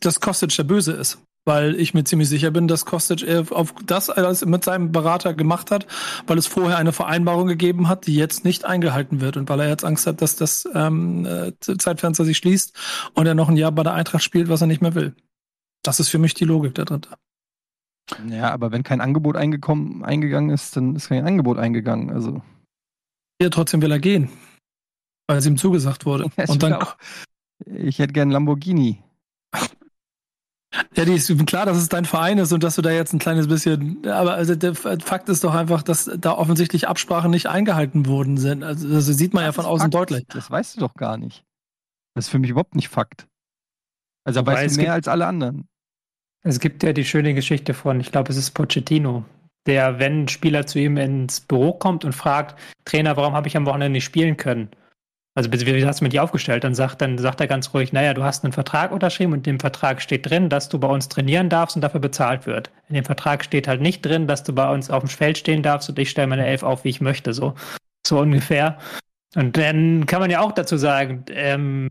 [0.01, 1.19] das Kostic der Böse ist.
[1.47, 5.71] Weil ich mir ziemlich sicher bin, dass Kostic auf das alles mit seinem Berater gemacht
[5.71, 5.87] hat,
[6.27, 9.69] weil es vorher eine Vereinbarung gegeben hat, die jetzt nicht eingehalten wird und weil er
[9.69, 12.77] jetzt Angst hat, dass das ähm, äh, Zeitfenster sich schließt
[13.15, 15.15] und er noch ein Jahr bei der Eintracht spielt, was er nicht mehr will.
[15.89, 17.17] Das ist für mich die Logik der dritte.
[18.29, 22.11] Ja, aber wenn kein Angebot eingekommen, eingegangen ist, dann ist kein Angebot eingegangen.
[22.11, 22.43] Also.
[23.41, 24.29] Ja, trotzdem will er gehen.
[25.27, 26.31] Weil es ihm zugesagt wurde.
[26.37, 26.75] Ja, Und dann.
[26.75, 26.99] Auch,
[27.65, 29.03] ich hätte gern Lamborghini.
[30.95, 33.19] Ja, die ist klar, dass es dein Verein ist und dass du da jetzt ein
[33.19, 34.07] kleines bisschen.
[34.07, 38.63] Aber also der Fakt ist doch einfach, dass da offensichtlich Absprachen nicht eingehalten worden sind.
[38.63, 39.95] Also das sieht man das ja von außen Fakt.
[39.95, 40.27] deutlich.
[40.29, 41.47] Das weißt du doch gar nicht.
[42.15, 43.27] Das ist für mich überhaupt nicht Fakt.
[44.25, 45.68] Also Wobei weißt du mehr als alle anderen.
[46.49, 49.23] Es gibt ja die schöne Geschichte von, ich glaube, es ist Pochettino,
[49.67, 53.57] der, wenn ein Spieler zu ihm ins Büro kommt und fragt, Trainer, warum habe ich
[53.59, 54.71] am Wochenende nicht spielen können?
[55.35, 56.65] Also wie hast du dir aufgestellt?
[56.65, 59.57] Dann sagt, dann sagt er ganz ruhig, naja, du hast einen Vertrag unterschrieben und in
[59.57, 62.71] dem Vertrag steht drin, dass du bei uns trainieren darfst und dafür bezahlt wird.
[62.89, 65.63] In dem Vertrag steht halt nicht drin, dass du bei uns auf dem Feld stehen
[65.63, 67.53] darfst und ich stelle meine Elf auf, wie ich möchte, so,
[68.07, 68.79] so ungefähr.
[69.37, 71.91] Und dann kann man ja auch dazu sagen, ähm,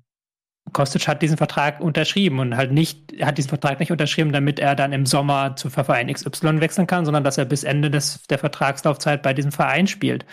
[0.73, 4.75] Kostic hat diesen Vertrag unterschrieben und halt nicht, hat diesen Vertrag nicht unterschrieben, damit er
[4.75, 8.39] dann im Sommer zu Verein XY wechseln kann, sondern dass er bis Ende des, der
[8.39, 10.25] Vertragslaufzeit bei diesem Verein spielt.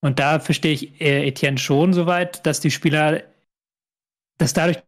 [0.00, 3.22] Und da verstehe ich äh, Etienne schon soweit, dass die Spieler,
[4.38, 4.78] dass dadurch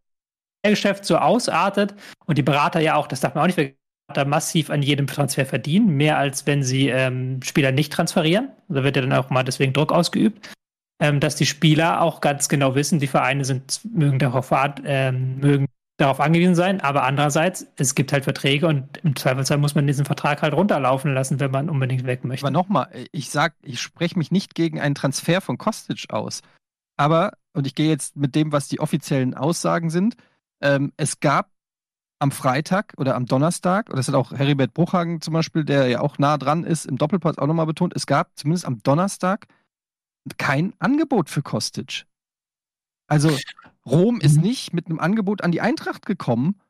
[0.62, 1.94] das Geschäft so ausartet
[2.26, 3.76] und die Berater ja auch, das darf man auch nicht vergessen,
[4.26, 8.48] massiv an jedem Transfer verdienen, mehr als wenn sie ähm, Spieler nicht transferieren.
[8.68, 10.48] Da wird ja dann auch mal deswegen Druck ausgeübt
[11.00, 14.52] ähm, dass die Spieler auch ganz genau wissen, die Vereine sind, mögen darauf
[14.84, 15.66] ähm, mögen
[15.98, 20.04] darauf angewiesen sein, aber andererseits, es gibt halt Verträge und im Zweifelsfall muss man diesen
[20.04, 22.46] Vertrag halt runterlaufen lassen, wenn man unbedingt weg möchte.
[22.46, 26.42] Aber nochmal, ich sag, ich spreche mich nicht gegen einen Transfer von Kostic aus.
[26.96, 30.14] Aber, und ich gehe jetzt mit dem, was die offiziellen Aussagen sind,
[30.60, 31.50] ähm, es gab
[32.20, 36.00] am Freitag oder am Donnerstag, oder das hat auch Heribert Bruchhagen zum Beispiel, der ja
[36.00, 39.46] auch nah dran ist, im Doppelpass auch nochmal betont, es gab zumindest am Donnerstag
[40.36, 42.04] kein Angebot für Kostic.
[43.06, 43.30] Also
[43.86, 44.42] Rom ist mhm.
[44.42, 46.60] nicht mit einem Angebot an die Eintracht gekommen.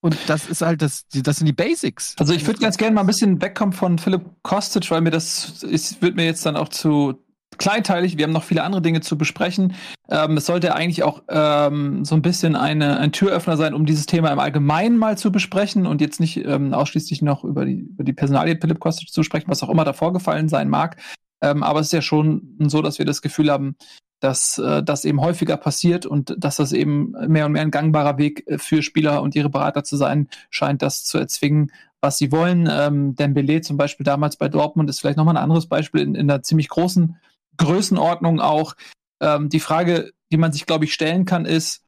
[0.00, 2.16] Und das ist halt das, das sind die Basics.
[2.18, 5.62] Also ich würde ganz gerne mal ein bisschen wegkommen von Philipp Kostic, weil mir das
[5.62, 7.22] ist, wird mir jetzt dann auch zu
[7.58, 8.16] kleinteilig.
[8.16, 9.74] Wir haben noch viele andere Dinge zu besprechen.
[10.10, 14.06] Ähm, es sollte eigentlich auch ähm, so ein bisschen eine, ein Türöffner sein, um dieses
[14.06, 18.02] Thema im Allgemeinen mal zu besprechen und jetzt nicht ähm, ausschließlich noch über die, über
[18.02, 20.96] die Personalie Philipp Kostic zu sprechen, was auch immer da vorgefallen sein mag.
[21.42, 23.76] Ähm, aber es ist ja schon so, dass wir das Gefühl haben,
[24.20, 28.18] dass äh, das eben häufiger passiert und dass das eben mehr und mehr ein gangbarer
[28.18, 32.30] Weg äh, für Spieler und ihre Berater zu sein scheint, das zu erzwingen, was sie
[32.30, 32.68] wollen.
[32.70, 36.30] Ähm, Dembele zum Beispiel damals bei Dortmund ist vielleicht nochmal ein anderes Beispiel in, in
[36.30, 37.16] einer ziemlich großen
[37.56, 38.74] Größenordnung auch.
[39.20, 41.82] Ähm, die Frage, die man sich, glaube ich, stellen kann, ist,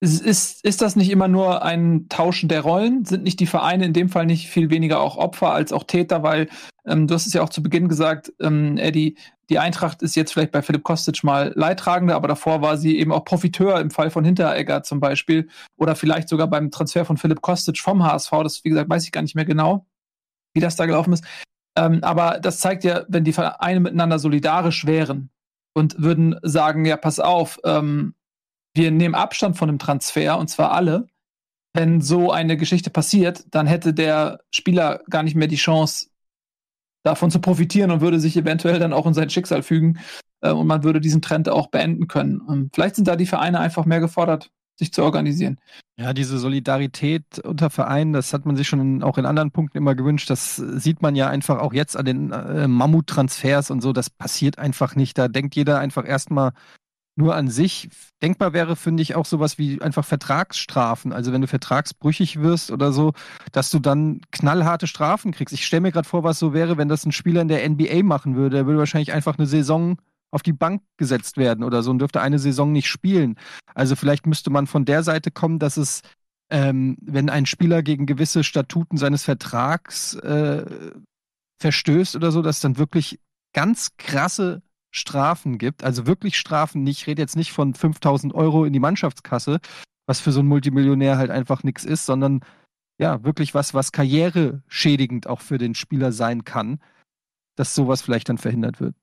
[0.00, 3.04] ist, ist das nicht immer nur ein Tauschen der Rollen?
[3.04, 6.22] Sind nicht die Vereine in dem Fall nicht viel weniger auch Opfer als auch Täter?
[6.22, 6.48] Weil
[6.86, 9.16] ähm, du hast es ja auch zu Beginn gesagt, ähm, Eddie,
[9.48, 13.12] die Eintracht ist jetzt vielleicht bei Philipp Kostic mal Leidtragende, aber davor war sie eben
[13.12, 17.40] auch Profiteur im Fall von Hinteregger zum Beispiel oder vielleicht sogar beim Transfer von Philipp
[17.40, 18.30] Kostic vom HSV.
[18.42, 19.86] Das, wie gesagt, weiß ich gar nicht mehr genau,
[20.52, 21.24] wie das da gelaufen ist.
[21.76, 25.30] Ähm, aber das zeigt ja, wenn die Vereine miteinander solidarisch wären
[25.74, 28.14] und würden sagen, ja, pass auf, ähm,
[28.76, 31.06] wir nehmen Abstand von dem Transfer und zwar alle.
[31.72, 36.06] Wenn so eine Geschichte passiert, dann hätte der Spieler gar nicht mehr die Chance,
[37.06, 39.98] davon zu profitieren und würde sich eventuell dann auch in sein Schicksal fügen
[40.40, 42.40] äh, und man würde diesen Trend auch beenden können.
[42.40, 45.58] Und vielleicht sind da die Vereine einfach mehr gefordert, sich zu organisieren.
[45.98, 49.94] Ja, diese Solidarität unter Vereinen, das hat man sich schon auch in anderen Punkten immer
[49.94, 50.28] gewünscht.
[50.28, 53.92] Das sieht man ja einfach auch jetzt an den äh, Mammut-Transfers und so.
[53.92, 55.16] Das passiert einfach nicht.
[55.16, 56.52] Da denkt jeder einfach erstmal
[57.16, 57.88] nur an sich.
[58.22, 61.12] Denkbar wäre, finde ich, auch sowas wie einfach Vertragsstrafen.
[61.12, 63.12] Also wenn du vertragsbrüchig wirst oder so,
[63.52, 65.54] dass du dann knallharte Strafen kriegst.
[65.54, 68.02] Ich stelle mir gerade vor, was so wäre, wenn das ein Spieler in der NBA
[68.02, 68.56] machen würde.
[68.56, 69.96] Der würde wahrscheinlich einfach eine Saison
[70.30, 73.36] auf die Bank gesetzt werden oder so und dürfte eine Saison nicht spielen.
[73.74, 76.02] Also vielleicht müsste man von der Seite kommen, dass es,
[76.50, 80.66] ähm, wenn ein Spieler gegen gewisse Statuten seines Vertrags äh,
[81.60, 83.20] verstößt oder so, dass dann wirklich
[83.54, 84.62] ganz krasse
[84.96, 89.60] Strafen gibt, also wirklich Strafen, ich rede jetzt nicht von 5000 Euro in die Mannschaftskasse,
[90.06, 92.40] was für so einen Multimillionär halt einfach nichts ist, sondern
[92.98, 96.80] ja, wirklich was, was karriereschädigend auch für den Spieler sein kann,
[97.56, 98.94] dass sowas vielleicht dann verhindert wird.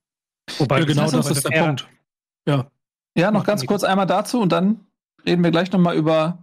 [0.58, 1.64] Wobei, ja, genau das ist der.
[1.64, 1.88] Punkt.
[2.46, 2.70] Ja.
[3.16, 4.84] Ja, noch ganz kurz einmal dazu und dann
[5.24, 6.42] reden wir gleich nochmal über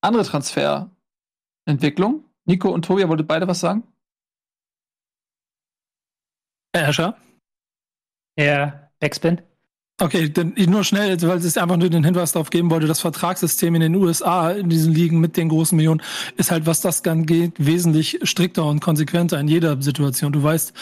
[0.00, 2.24] andere Transferentwicklung.
[2.46, 3.82] Nico und Tobi, wolltet beide was sagen?
[6.74, 7.18] Herr Escher?
[8.38, 9.40] Ja, Backspin.
[10.00, 13.74] Okay, dann nur schnell, weil es einfach nur den Hinweis darauf geben wollte, das Vertragssystem
[13.74, 16.02] in den USA, in diesen Ligen mit den großen Millionen,
[16.36, 20.32] ist halt, was das dann geht, wesentlich strikter und konsequenter in jeder Situation.
[20.32, 20.72] Du weißt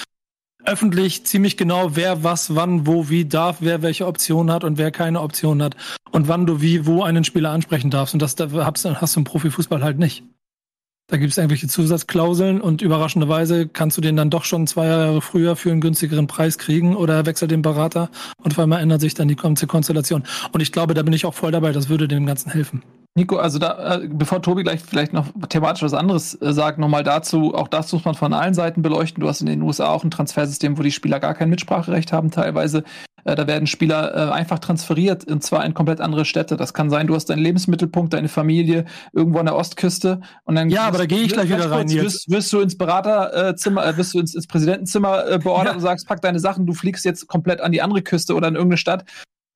[0.66, 4.90] öffentlich ziemlich genau, wer was, wann, wo, wie darf, wer welche Option hat und wer
[4.90, 5.76] keine Option hat
[6.10, 8.12] und wann du wie, wo einen Spieler ansprechen darfst.
[8.12, 10.24] Und das hast, hast du im Profifußball halt nicht.
[11.08, 15.22] Da gibt es irgendwelche Zusatzklauseln und überraschenderweise kannst du den dann doch schon zwei Jahre
[15.22, 18.10] früher für einen günstigeren Preis kriegen oder wechselt den Berater
[18.42, 20.24] und vor allem ändert sich dann die ganze Konstellation.
[20.50, 22.82] Und ich glaube, da bin ich auch voll dabei, das würde dem Ganzen helfen.
[23.16, 27.02] Nico, also da, äh, bevor Tobi gleich vielleicht noch thematisch was anderes äh, sagt, nochmal
[27.02, 29.22] dazu, auch das muss man von allen Seiten beleuchten.
[29.22, 32.30] Du hast in den USA auch ein Transfersystem, wo die Spieler gar kein Mitspracherecht haben
[32.30, 32.84] teilweise.
[33.24, 36.58] Äh, da werden Spieler einfach transferiert und zwar in komplett andere Städte.
[36.58, 40.68] Das kann sein, du hast deinen Lebensmittelpunkt, deine Familie irgendwo an der Ostküste und dann
[40.68, 41.88] Ja, aber da gehe ich gleich wieder rein.
[41.90, 45.72] Wirst, wirst, du ins Beraterzimmer, äh, wirst du ins, ins Präsidentenzimmer äh, beordert ja.
[45.72, 48.56] und sagst, pack deine Sachen, du fliegst jetzt komplett an die andere Küste oder in
[48.56, 49.06] irgendeine Stadt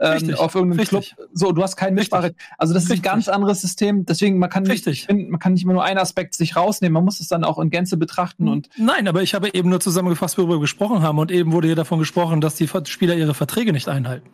[0.01, 1.15] ähm, auf irgendeinem Richtig.
[1.15, 1.29] Club.
[1.33, 2.37] So, du hast kein Mitspracherecht.
[2.59, 3.11] Also das ist Richtig.
[3.11, 4.07] ein ganz anderes System.
[4.07, 6.95] Deswegen, man kann nicht, man kann nicht immer nur einen Aspekt sich rausnehmen.
[6.95, 8.69] Man muss es dann auch in Gänze betrachten und.
[8.77, 11.19] Nein, aber ich habe eben nur zusammengefasst, worüber wir gesprochen haben.
[11.19, 14.29] Und eben wurde hier davon gesprochen, dass die Spieler ihre Verträge nicht einhalten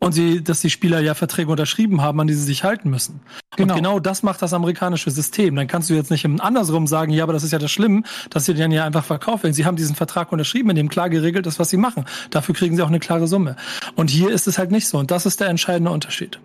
[0.00, 3.20] und sie, dass die Spieler ja Verträge unterschrieben haben, an die sie sich halten müssen.
[3.56, 3.74] Genau.
[3.74, 5.54] Und genau das macht das amerikanische System.
[5.54, 8.46] Dann kannst du jetzt nicht andersrum sagen, ja, aber das ist ja das Schlimm, dass
[8.46, 9.52] sie den ja einfach verkaufen.
[9.52, 12.06] Sie haben diesen Vertrag unterschrieben, in dem klar geregelt ist, was sie machen.
[12.30, 13.56] Dafür kriegen sie auch eine klare Summe.
[13.94, 14.98] Und hier ist es halt nicht so.
[14.98, 16.40] Und das ist der entscheidende Unterschied.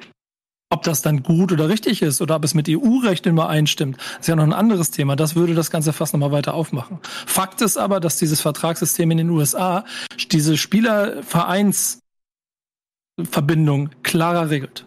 [0.69, 4.35] Ob das dann gut oder richtig ist oder ob es mit EU-Recht übereinstimmt, ist ja
[4.35, 5.15] noch ein anderes Thema.
[5.15, 6.99] Das würde das Ganze fast nochmal weiter aufmachen.
[7.03, 9.85] Fakt ist aber, dass dieses Vertragssystem in den USA
[10.31, 11.99] diese Spielervereins
[13.23, 14.85] Verbindung klarer regelt.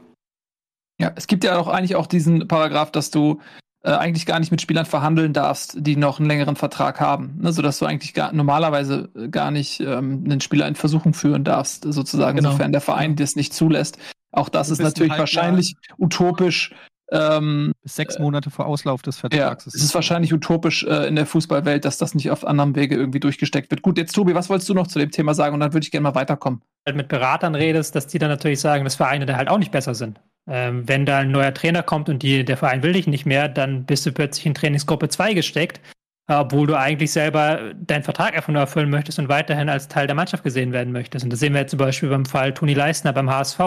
[1.00, 3.40] Ja, es gibt ja auch eigentlich auch diesen Paragraph, dass du
[3.84, 7.38] äh, eigentlich gar nicht mit Spielern verhandeln darfst, die noch einen längeren Vertrag haben.
[7.40, 7.52] Ne?
[7.52, 12.38] Sodass du eigentlich gar, normalerweise gar nicht ähm, einen Spieler in Versuchung führen darfst, sozusagen,
[12.38, 12.50] genau.
[12.50, 13.98] sofern der Verein das nicht zulässt.
[14.32, 16.74] Auch das ist natürlich wahrscheinlich utopisch.
[17.10, 19.64] Ähm, Bis sechs Monate vor Auslauf des Vertrags.
[19.64, 22.96] Ja, es ist wahrscheinlich utopisch äh, in der Fußballwelt, dass das nicht auf anderem Wege
[22.96, 23.82] irgendwie durchgesteckt wird.
[23.82, 25.54] Gut, jetzt Tobi, was wolltest du noch zu dem Thema sagen?
[25.54, 26.60] Und dann würde ich gerne mal weiterkommen.
[26.84, 29.58] Wenn du mit Beratern redest, dass die dann natürlich sagen, dass Vereine da halt auch
[29.58, 30.20] nicht besser sind.
[30.46, 33.48] Ähm, wenn da ein neuer Trainer kommt und die, der Verein will dich nicht mehr,
[33.48, 35.80] dann bist du plötzlich in Trainingsgruppe 2 gesteckt,
[36.26, 40.16] obwohl du eigentlich selber deinen Vertrag einfach nur erfüllen möchtest und weiterhin als Teil der
[40.16, 41.24] Mannschaft gesehen werden möchtest.
[41.24, 43.60] Und das sehen wir jetzt zum Beispiel beim Fall Toni Leistner beim HSV,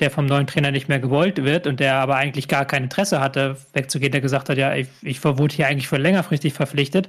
[0.00, 3.20] der vom neuen Trainer nicht mehr gewollt wird und der aber eigentlich gar kein Interesse
[3.20, 7.08] hatte, wegzugehen, der gesagt hat, ja, ich, ich wurde hier eigentlich für längerfristig verpflichtet,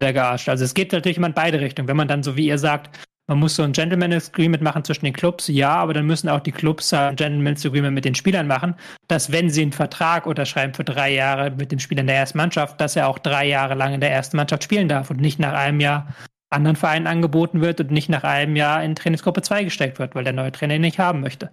[0.00, 0.48] der gearscht.
[0.48, 1.88] Also es geht natürlich immer in beide Richtungen.
[1.88, 5.04] Wenn man dann, so wie ihr sagt, man muss so ein Gentleman's Agreement machen zwischen
[5.04, 8.46] den Clubs, ja, aber dann müssen auch die Clubs ein Gentleman's Agreement mit den Spielern
[8.46, 8.76] machen,
[9.08, 12.38] dass wenn sie einen Vertrag unterschreiben für drei Jahre mit dem Spieler in der ersten
[12.38, 15.40] Mannschaft, dass er auch drei Jahre lang in der ersten Mannschaft spielen darf und nicht
[15.40, 16.14] nach einem Jahr
[16.50, 20.24] anderen Vereinen angeboten wird und nicht nach einem Jahr in Trainingsgruppe 2 gesteckt wird, weil
[20.24, 21.50] der neue Trainer ihn nicht haben möchte.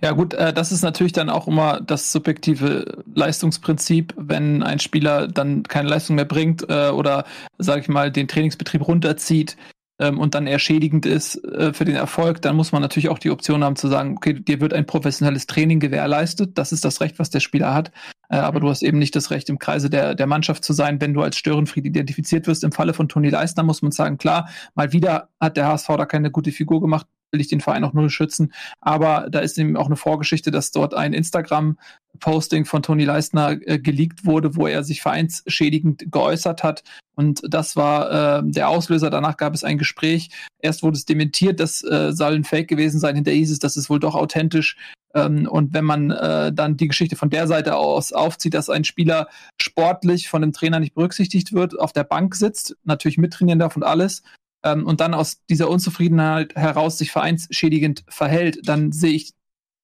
[0.00, 5.28] Ja gut, äh, das ist natürlich dann auch immer das subjektive Leistungsprinzip, wenn ein Spieler
[5.28, 7.24] dann keine Leistung mehr bringt äh, oder,
[7.58, 9.56] sage ich mal, den Trainingsbetrieb runterzieht
[9.98, 13.18] ähm, und dann eher schädigend ist äh, für den Erfolg, dann muss man natürlich auch
[13.18, 17.00] die Option haben zu sagen, okay, dir wird ein professionelles Training gewährleistet, das ist das
[17.00, 17.90] Recht, was der Spieler hat,
[18.28, 18.64] äh, aber mhm.
[18.64, 21.22] du hast eben nicht das Recht, im Kreise der, der Mannschaft zu sein, wenn du
[21.22, 22.64] als Störenfried identifiziert wirst.
[22.64, 26.06] Im Falle von Toni Leistner muss man sagen, klar, mal wieder hat der HSV da
[26.06, 28.52] keine gute Figur gemacht, will ich den Verein auch null schützen.
[28.80, 33.78] Aber da ist eben auch eine Vorgeschichte, dass dort ein Instagram-Posting von Toni Leistner äh,
[33.78, 36.84] geleakt wurde, wo er sich vereinsschädigend geäußert hat.
[37.14, 39.10] Und das war äh, der Auslöser.
[39.10, 40.30] Danach gab es ein Gespräch.
[40.60, 43.16] Erst wurde es dementiert, das äh, soll ein Fake gewesen sein.
[43.16, 44.76] Hinterher hieß es, das ist wohl doch authentisch.
[45.14, 48.84] Ähm, und wenn man äh, dann die Geschichte von der Seite aus aufzieht, dass ein
[48.84, 49.28] Spieler
[49.60, 53.84] sportlich von dem Trainer nicht berücksichtigt wird, auf der Bank sitzt, natürlich mittrainieren darf und
[53.84, 54.22] alles,
[54.64, 59.34] ähm, und dann aus dieser Unzufriedenheit heraus sich vereinsschädigend verhält, dann sehe ich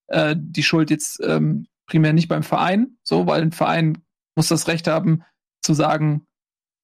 [0.09, 3.99] äh, die Schuld jetzt ähm, primär nicht beim Verein, so, weil ein Verein
[4.37, 5.23] muss das Recht haben
[5.63, 6.27] zu sagen,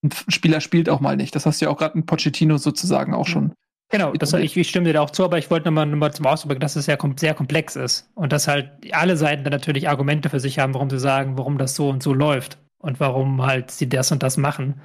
[0.02, 1.34] ein Spieler spielt auch mal nicht.
[1.34, 3.54] Das hast du ja auch gerade ein Pochettino sozusagen auch schon.
[3.90, 6.14] Genau, das, ich, ich stimme dir da auch zu, aber ich wollte nochmal noch mal
[6.14, 9.52] zum Ausdruck bringen, dass es ja sehr komplex ist und dass halt alle Seiten dann
[9.52, 13.00] natürlich Argumente für sich haben, warum sie sagen, warum das so und so läuft und
[13.00, 14.80] warum halt sie das und das machen.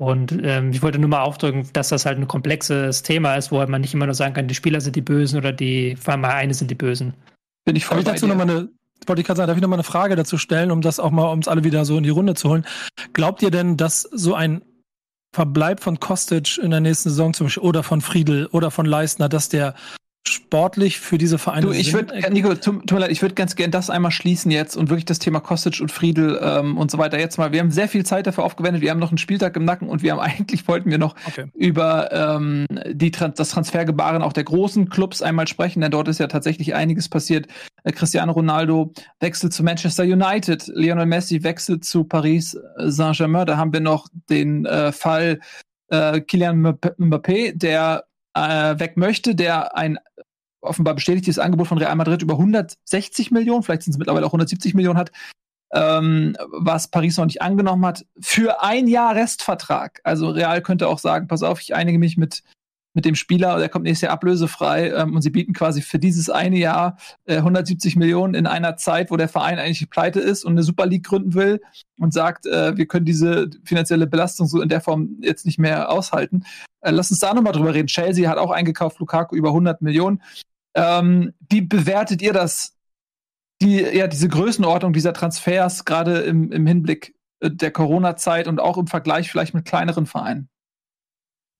[0.00, 3.58] Und ähm, ich wollte nur mal aufdrücken, dass das halt ein komplexes Thema ist, wo
[3.58, 6.54] halt man nicht immer nur sagen kann, die Spieler sind die Bösen oder die Vereine
[6.54, 7.14] sind die Bösen.
[7.64, 8.68] Bin ich voll Darf ich dazu nochmal eine,
[9.06, 11.30] wollte ich gerade sagen, darf ich nochmal eine Frage dazu stellen, um das auch mal,
[11.32, 12.64] um es alle wieder so in die Runde zu holen.
[13.12, 14.62] Glaubt ihr denn, dass so ein
[15.34, 19.28] Verbleib von Kostic in der nächsten Saison zum Beispiel oder von Friedel oder von Leistner,
[19.28, 19.74] dass der
[20.26, 23.70] sportlich für diese Vereine du, ich würde, Nico, tut, mir leid, ich würde ganz gerne
[23.70, 27.18] das einmal schließen jetzt und wirklich das Thema Kostic und Friedel ähm, und so weiter
[27.18, 27.52] jetzt mal.
[27.52, 28.82] Wir haben sehr viel Zeit dafür aufgewendet.
[28.82, 31.46] Wir haben noch einen Spieltag im Nacken und wir haben eigentlich wollten wir noch okay.
[31.54, 36.26] über ähm, die, das Transfergebaren auch der großen Clubs einmal sprechen, denn dort ist ja
[36.26, 37.46] tatsächlich einiges passiert.
[37.84, 43.46] Äh, Cristiano Ronaldo wechselt zu Manchester United, Lionel Messi wechselt zu Paris Saint-Germain.
[43.46, 45.40] Da haben wir noch den äh, Fall
[45.90, 48.04] äh, Kylian Mbappé, der
[48.38, 49.98] äh, weg möchte, der ein
[50.60, 54.74] offenbar bestätigtes Angebot von Real Madrid über 160 Millionen, vielleicht sind es mittlerweile auch 170
[54.74, 55.12] Millionen hat,
[55.72, 60.00] ähm, was Paris noch nicht angenommen hat, für ein Jahr Restvertrag.
[60.04, 62.42] Also Real könnte auch sagen, pass auf, ich einige mich mit
[62.98, 66.30] mit dem Spieler, der kommt nächstes Jahr ablösefrei ähm, und sie bieten quasi für dieses
[66.30, 70.54] eine Jahr äh, 170 Millionen in einer Zeit, wo der Verein eigentlich pleite ist und
[70.54, 71.60] eine Super League gründen will
[72.00, 75.92] und sagt, äh, wir können diese finanzielle Belastung so in der Form jetzt nicht mehr
[75.92, 76.42] aushalten.
[76.80, 77.86] Äh, lass uns da nochmal drüber reden.
[77.86, 80.20] Chelsea hat auch eingekauft, Lukaku über 100 Millionen.
[80.74, 82.74] Ähm, wie bewertet ihr das,
[83.62, 88.76] die, ja, diese Größenordnung dieser Transfers, gerade im, im Hinblick äh, der Corona-Zeit und auch
[88.76, 90.48] im Vergleich vielleicht mit kleineren Vereinen?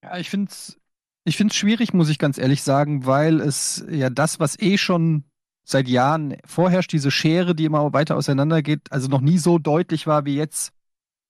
[0.02, 0.80] Ja, ich finde es
[1.28, 4.78] ich finde es schwierig, muss ich ganz ehrlich sagen, weil es ja das, was eh
[4.78, 5.24] schon
[5.64, 10.24] seit Jahren vorherrscht, diese Schere, die immer weiter auseinandergeht, also noch nie so deutlich war
[10.24, 10.72] wie jetzt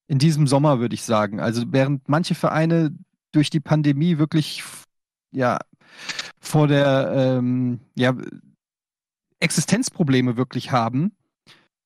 [0.06, 1.40] in diesem Sommer, würde ich sagen.
[1.40, 2.96] Also während manche Vereine
[3.32, 4.62] durch die Pandemie wirklich
[5.32, 5.58] ja
[6.40, 8.14] vor der ähm, ja,
[9.40, 11.12] Existenzprobleme wirklich haben,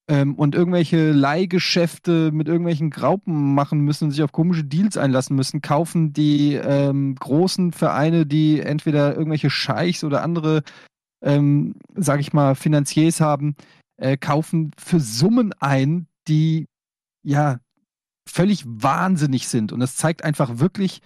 [0.08, 5.36] ähm, und irgendwelche Leihgeschäfte mit irgendwelchen Graupen machen müssen und sich auf komische Deals einlassen
[5.36, 10.62] müssen, kaufen die ähm, großen Vereine, die entweder irgendwelche Scheichs oder andere,
[11.22, 13.54] ähm, sag ich mal, Finanziers haben,
[13.96, 16.66] äh, kaufen für Summen ein, die
[17.22, 17.60] ja
[18.28, 19.72] völlig wahnsinnig sind.
[19.72, 21.00] Und das zeigt einfach wirklich,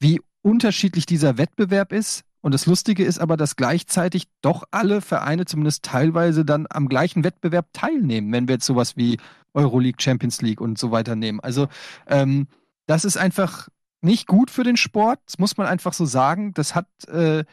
[0.00, 5.44] wie unterschiedlich dieser Wettbewerb ist Und das Lustige ist aber, dass gleichzeitig doch alle Vereine
[5.44, 9.18] zumindest teilweise dann am gleichen Wettbewerb teilnehmen, wenn wir jetzt sowas wie
[9.54, 11.40] Euroleague, Champions League und so weiter nehmen.
[11.40, 11.68] Also
[12.06, 12.46] ähm,
[12.86, 13.68] das ist einfach
[14.00, 16.54] nicht gut für den Sport, das muss man einfach so sagen.
[16.54, 17.44] Das hat, äh,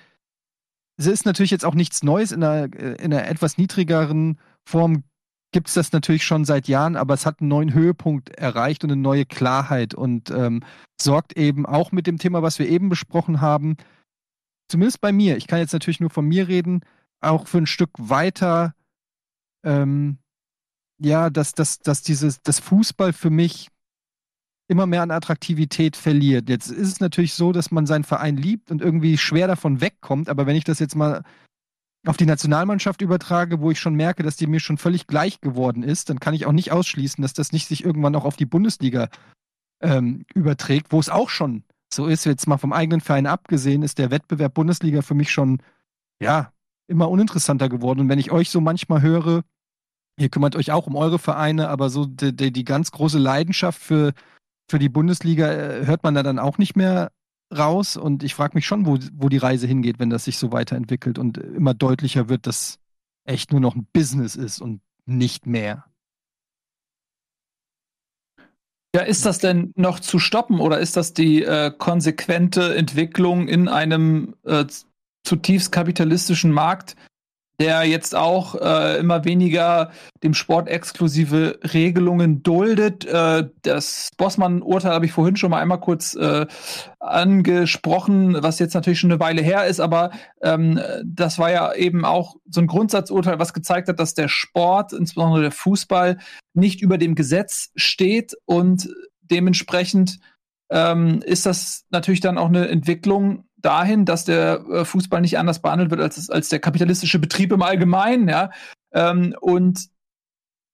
[0.98, 5.04] es ist natürlich jetzt auch nichts Neues in einer, äh, in einer etwas niedrigeren Form
[5.52, 8.92] gibt es das natürlich schon seit Jahren, aber es hat einen neuen Höhepunkt erreicht und
[8.92, 10.64] eine neue Klarheit und ähm,
[11.00, 13.78] sorgt eben auch mit dem Thema, was wir eben besprochen haben,
[14.68, 16.82] zumindest bei mir, ich kann jetzt natürlich nur von mir reden,
[17.22, 18.76] auch für ein Stück weiter,
[19.64, 20.18] ähm,
[21.00, 23.70] ja, dass, dass, dass dieses, das Fußball für mich
[24.68, 26.50] immer mehr an Attraktivität verliert.
[26.50, 30.30] Jetzt ist es natürlich so, dass man seinen Verein liebt und irgendwie schwer davon wegkommt,
[30.30, 31.24] aber wenn ich das jetzt mal
[32.08, 35.84] auf die Nationalmannschaft übertrage, wo ich schon merke, dass die mir schon völlig gleich geworden
[35.84, 38.46] ist, dann kann ich auch nicht ausschließen, dass das nicht sich irgendwann auch auf die
[38.46, 39.10] Bundesliga
[39.82, 41.64] ähm, überträgt, wo es auch schon
[41.96, 42.26] so ist.
[42.26, 45.62] Jetzt mal vom eigenen Verein abgesehen, ist der Wettbewerb Bundesliga für mich schon,
[46.22, 46.52] ja,
[46.88, 48.02] immer uninteressanter geworden.
[48.02, 49.44] Und wenn ich euch so manchmal höre,
[50.18, 53.82] ihr kümmert euch auch um eure Vereine, aber so die, die, die ganz große Leidenschaft
[53.82, 54.14] für,
[54.70, 57.12] für die Bundesliga äh, hört man da dann auch nicht mehr
[57.56, 60.52] raus und ich frage mich schon, wo, wo die Reise hingeht, wenn das sich so
[60.52, 62.80] weiterentwickelt und immer deutlicher wird, dass
[63.24, 65.86] echt nur noch ein Business ist und nicht mehr.
[68.96, 73.68] Ja, ist das denn noch zu stoppen oder ist das die äh, konsequente Entwicklung in
[73.68, 74.64] einem äh,
[75.26, 76.96] zutiefst kapitalistischen Markt,
[77.60, 79.92] der jetzt auch äh, immer weniger
[80.24, 83.06] dem Sport exklusive Regelungen duldet.
[83.06, 86.46] Äh, das Bossmann-Urteil habe ich vorhin schon mal einmal kurz äh,
[87.00, 92.04] angesprochen, was jetzt natürlich schon eine Weile her ist, aber ähm, das war ja eben
[92.04, 96.18] auch so ein Grundsatzurteil, was gezeigt hat, dass der Sport, insbesondere der Fußball,
[96.54, 98.90] nicht über dem Gesetz steht und
[99.22, 100.20] dementsprechend
[100.70, 105.62] ähm, ist das natürlich dann auch eine Entwicklung, dahin, dass der äh, Fußball nicht anders
[105.62, 108.52] behandelt wird als, als der kapitalistische Betrieb im Allgemeinen, ja.
[108.94, 109.88] Ähm, und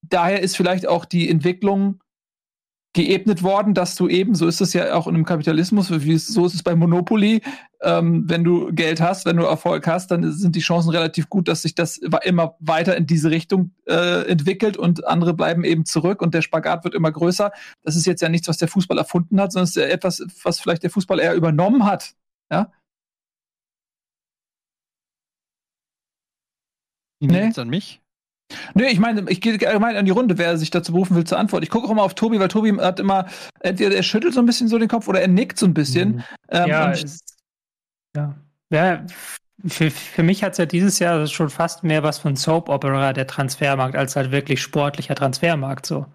[0.01, 2.01] daher ist vielleicht auch die Entwicklung
[2.93, 6.45] geebnet worden, dass du eben, so ist es ja auch in einem Kapitalismus, wie so
[6.45, 7.41] ist es bei Monopoly,
[7.81, 11.47] ähm, wenn du Geld hast, wenn du Erfolg hast, dann sind die Chancen relativ gut,
[11.47, 16.21] dass sich das immer weiter in diese Richtung äh, entwickelt und andere bleiben eben zurück
[16.21, 17.51] und der Spagat wird immer größer.
[17.81, 20.21] Das ist jetzt ja nichts, was der Fußball erfunden hat, sondern es ist ja etwas,
[20.43, 22.13] was vielleicht der Fußball eher übernommen hat.
[22.51, 22.71] Ja?
[27.21, 27.45] Nee.
[27.45, 28.01] Jetzt an mich?
[28.73, 31.39] Nö, ich meine, ich gehe allgemein an die Runde, wer sich dazu berufen will, zur
[31.39, 31.63] Antwort.
[31.63, 33.27] Ich gucke auch mal auf Tobi, weil Tobi hat immer,
[33.59, 36.15] entweder er schüttelt so ein bisschen so den Kopf oder er nickt so ein bisschen.
[36.15, 36.23] Mhm.
[36.49, 36.93] Ähm, ja,
[38.15, 38.35] ja.
[38.71, 39.05] ja.
[39.65, 43.13] Für, für mich hat es ja dieses Jahr schon fast mehr was von Soap Opera,
[43.13, 46.07] der Transfermarkt, als halt wirklich sportlicher Transfermarkt so.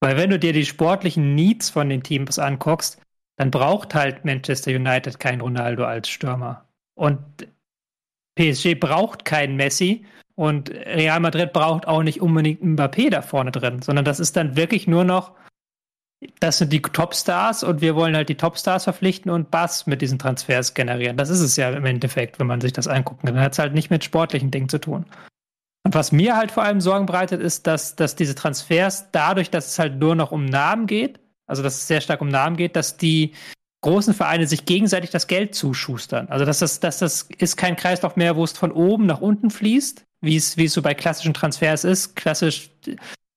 [0.00, 3.00] Weil wenn du dir die sportlichen Needs von den Teams anguckst,
[3.38, 6.66] dann braucht halt Manchester United kein Ronaldo als Stürmer.
[6.94, 7.18] Und
[8.34, 10.04] PSG braucht keinen Messi
[10.36, 14.54] und Real Madrid braucht auch nicht unbedingt Mbappé da vorne drin, sondern das ist dann
[14.54, 15.32] wirklich nur noch,
[16.40, 20.18] das sind die Topstars und wir wollen halt die Topstars verpflichten und Bass mit diesen
[20.18, 21.16] Transfers generieren.
[21.16, 23.26] Das ist es ja im Endeffekt, wenn man sich das anguckt.
[23.26, 25.06] Dann hat es halt nicht mit sportlichen Dingen zu tun.
[25.84, 29.68] Und was mir halt vor allem Sorgen bereitet, ist, dass, dass diese Transfers dadurch, dass
[29.68, 32.76] es halt nur noch um Namen geht, also dass es sehr stark um Namen geht,
[32.76, 33.32] dass die
[33.82, 36.28] großen Vereine sich gegenseitig das Geld zuschustern.
[36.28, 39.50] Also dass das, dass das ist kein Kreislauf mehr, wo es von oben nach unten
[39.50, 42.16] fließt, wie es, so bei klassischen Transfers ist.
[42.16, 42.70] Klassisch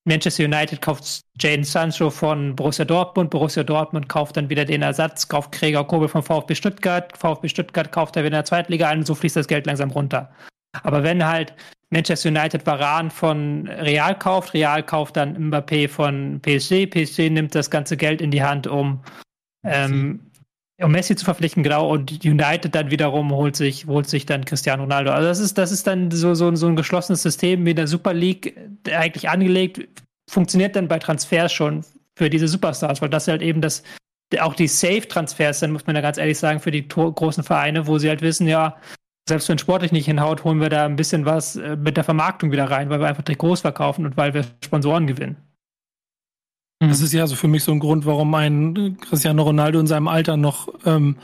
[0.05, 5.27] Manchester United kauft Jane Sancho von Borussia Dortmund, Borussia Dortmund kauft dann wieder den Ersatz,
[5.27, 8.99] kauft Gregor Kobel von VfB Stuttgart, VfB Stuttgart kauft er wieder in der Zweitliga ein.
[8.99, 10.31] Und so fließt das Geld langsam runter.
[10.83, 11.53] Aber wenn halt
[11.89, 17.69] Manchester United Varan von Real kauft, Real kauft dann Mbappé von PSG, PSG nimmt das
[17.69, 19.01] ganze Geld in die Hand, um
[19.63, 20.28] ähm,
[20.81, 24.83] um Messi zu verpflichten, genau, und United dann wiederum holt sich, holt sich dann Cristiano
[24.83, 25.11] Ronaldo.
[25.11, 27.87] Also das ist, das ist dann so, so, so ein geschlossenes System wie in der
[27.87, 28.57] Super League
[28.91, 29.87] eigentlich angelegt,
[30.29, 31.83] funktioniert dann bei Transfers schon
[32.15, 33.83] für diese Superstars, weil das halt eben das,
[34.39, 37.97] auch die Safe-Transfers, dann muss man da ganz ehrlich sagen, für die großen Vereine, wo
[37.97, 38.77] sie halt wissen, ja,
[39.27, 42.51] selbst wenn sportlich nicht hinhaut, holen wir da ein bisschen was äh, mit der Vermarktung
[42.51, 45.37] wieder rein, weil wir einfach groß verkaufen und weil wir Sponsoren gewinnen.
[46.79, 47.05] Das mhm.
[47.05, 50.37] ist ja so für mich so ein Grund, warum ein Cristiano Ronaldo in seinem Alter
[50.37, 51.17] noch ähm,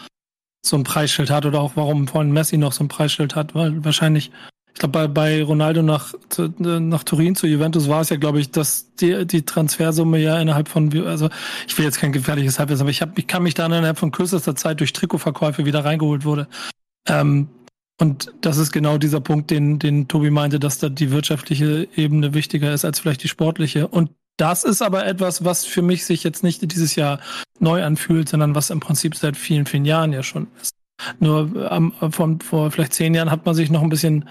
[0.65, 3.85] so ein Preisschild hat oder auch warum vorhin Messi noch so ein Preisschild hat, weil
[3.85, 4.31] wahrscheinlich,
[4.73, 6.13] ich glaube, bei, bei Ronaldo nach,
[6.57, 10.67] nach Turin zu Juventus war es ja, glaube ich, dass die, die Transfersumme ja innerhalb
[10.67, 11.29] von, also
[11.67, 14.11] ich will jetzt kein gefährliches Halbwissen, aber ich, hab, ich kann mich da innerhalb von
[14.11, 16.47] kürzester Zeit durch Trikotverkäufe wieder reingeholt wurde.
[17.07, 17.47] Ähm,
[18.01, 22.33] und das ist genau dieser Punkt, den, den Tobi meinte, dass da die wirtschaftliche Ebene
[22.33, 23.87] wichtiger ist als vielleicht die sportliche.
[23.87, 27.19] Und das ist aber etwas, was für mich sich jetzt nicht dieses Jahr
[27.59, 30.75] neu anfühlt, sondern was im Prinzip seit vielen, vielen Jahren ja schon ist.
[31.19, 34.29] Nur ähm, von, vor vielleicht zehn Jahren hat man sich noch ein bisschen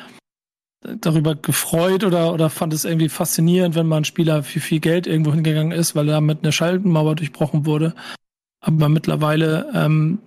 [1.01, 5.07] darüber gefreut oder, oder fand es irgendwie faszinierend, wenn mal ein Spieler für viel Geld
[5.07, 7.95] irgendwo hingegangen ist, weil er mit einer Schaltenmauer durchbrochen wurde.
[8.61, 10.19] Aber mittlerweile ähm,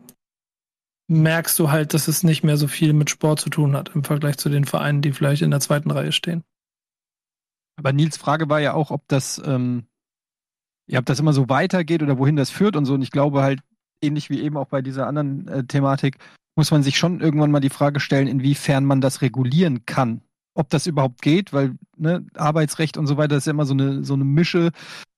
[1.07, 4.03] merkst du halt, dass es nicht mehr so viel mit Sport zu tun hat im
[4.03, 6.43] Vergleich zu den Vereinen, die vielleicht in der zweiten Reihe stehen.
[7.77, 9.85] Aber Nils Frage war ja auch, ob das, ähm,
[10.87, 12.93] ja, ob das immer so weitergeht oder wohin das führt und so.
[12.93, 13.61] Und ich glaube halt,
[14.01, 16.17] ähnlich wie eben auch bei dieser anderen äh, Thematik,
[16.55, 20.21] muss man sich schon irgendwann mal die Frage stellen, inwiefern man das regulieren kann
[20.57, 24.03] ob das überhaupt geht, weil ne, Arbeitsrecht und so weiter ist ja immer so eine,
[24.03, 24.71] so eine Mische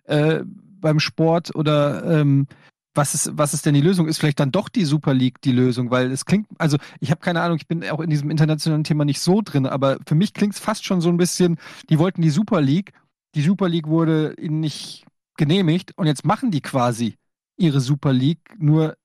[0.03, 2.47] äh, beim Sport oder ähm,
[2.93, 4.07] was ist, was ist denn die Lösung?
[4.07, 5.91] Ist vielleicht dann doch die Super League die Lösung?
[5.91, 9.05] Weil es klingt, also ich habe keine Ahnung, ich bin auch in diesem internationalen Thema
[9.05, 11.57] nicht so drin, aber für mich klingt es fast schon so ein bisschen,
[11.89, 12.93] die wollten die Super League,
[13.35, 15.05] die Super League wurde ihnen nicht
[15.37, 17.15] genehmigt und jetzt machen die quasi
[17.57, 18.97] ihre Super League, nur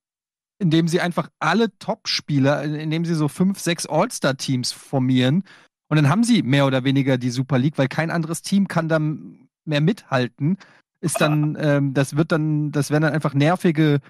[0.59, 5.45] indem sie einfach alle Top-Spieler, indem sie so fünf, sechs All-Star-Teams formieren
[5.89, 8.89] und dann haben sie mehr oder weniger die Super League, weil kein anderes Team kann
[8.89, 10.57] da mehr mithalten.
[11.05, 14.01] Ist dann, ähm, das wird dann, das werden dann einfach nervige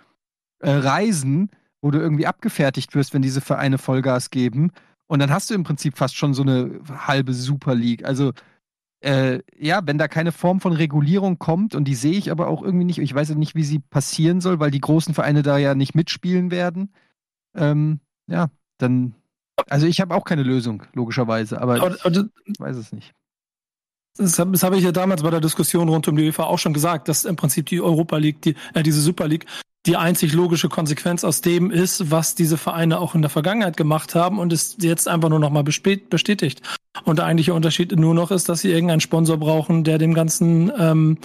[0.61, 1.51] äh, Reisen,
[1.83, 4.71] wo du irgendwie abgefertigt wirst, wenn diese Vereine Vollgas geben.
[5.07, 8.05] Und dann hast du im Prinzip fast schon so eine halbe Super League.
[8.05, 8.33] Also
[9.01, 12.63] äh, ja, wenn da keine Form von Regulierung kommt, und die sehe ich aber auch
[12.63, 15.75] irgendwie nicht, ich weiß nicht, wie sie passieren soll, weil die großen Vereine da ja
[15.75, 16.95] nicht mitspielen werden,
[17.55, 19.15] ähm, ja, dann
[19.69, 23.15] also ich habe auch keine Lösung, logischerweise, aber aber, aber ich weiß es nicht.
[24.17, 26.73] Das habe hab ich ja damals bei der Diskussion rund um die UEFA auch schon
[26.73, 29.47] gesagt, dass im Prinzip die Europa League, die, äh, diese Super League,
[29.87, 34.15] die einzig logische Konsequenz aus dem ist, was diese Vereine auch in der Vergangenheit gemacht
[34.15, 36.63] haben und es jetzt einfach nur nochmal bestätigt.
[37.05, 40.73] Und der eigentliche Unterschied nur noch ist, dass sie irgendeinen Sponsor brauchen, der dem ganzen,
[40.79, 41.19] ähm,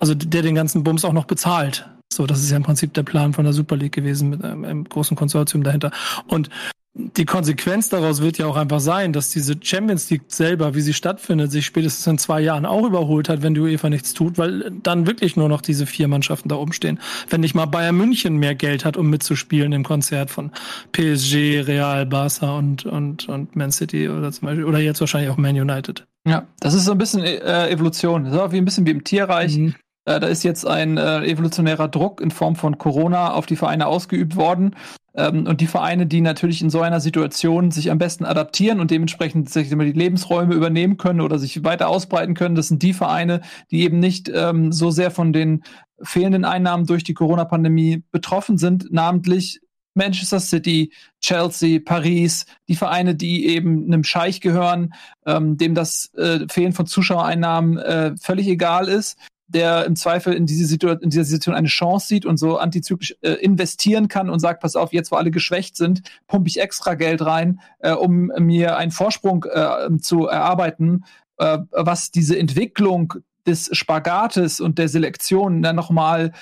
[0.00, 1.88] also der den ganzen Bums auch noch bezahlt.
[2.12, 4.64] So, das ist ja im Prinzip der Plan von der Super League gewesen mit einem,
[4.64, 5.92] einem großen Konsortium dahinter.
[6.26, 6.50] Und
[6.94, 10.92] die Konsequenz daraus wird ja auch einfach sein, dass diese Champions League selber, wie sie
[10.92, 14.72] stattfindet, sich spätestens in zwei Jahren auch überholt hat, wenn die UEFA nichts tut, weil
[14.82, 16.98] dann wirklich nur noch diese vier Mannschaften da oben stehen.
[17.28, 20.50] Wenn nicht mal Bayern München mehr Geld hat, um mitzuspielen im Konzert von
[20.90, 25.36] PSG, Real, Barca und, und, und Man City oder zum Beispiel, oder jetzt wahrscheinlich auch
[25.36, 26.06] Man United.
[26.26, 28.24] Ja, das ist so ein bisschen äh, Evolution.
[28.24, 29.56] Das ist auch wie ein bisschen wie im Tierreich.
[29.56, 29.74] Mhm.
[30.06, 33.86] Äh, da ist jetzt ein äh, evolutionärer Druck in Form von Corona auf die Vereine
[33.86, 34.74] ausgeübt worden.
[35.20, 38.90] Ähm, und die Vereine, die natürlich in so einer Situation sich am besten adaptieren und
[38.90, 42.94] dementsprechend sich immer die Lebensräume übernehmen können oder sich weiter ausbreiten können, das sind die
[42.94, 45.62] Vereine, die eben nicht ähm, so sehr von den
[46.02, 49.60] fehlenden Einnahmen durch die Corona-Pandemie betroffen sind, namentlich
[49.94, 54.94] Manchester City, Chelsea, Paris, die Vereine, die eben einem Scheich gehören,
[55.26, 59.18] ähm, dem das äh, Fehlen von Zuschauereinnahmen äh, völlig egal ist
[59.52, 63.16] der im Zweifel in, diese Situation, in dieser Situation eine Chance sieht und so antizyklisch
[63.22, 66.94] äh, investieren kann und sagt, pass auf, jetzt wo alle geschwächt sind, pumpe ich extra
[66.94, 71.04] Geld rein, äh, um mir einen Vorsprung äh, zu erarbeiten,
[71.38, 73.14] äh, was diese Entwicklung
[73.46, 76.32] des Spagates und der Selektion dann nochmal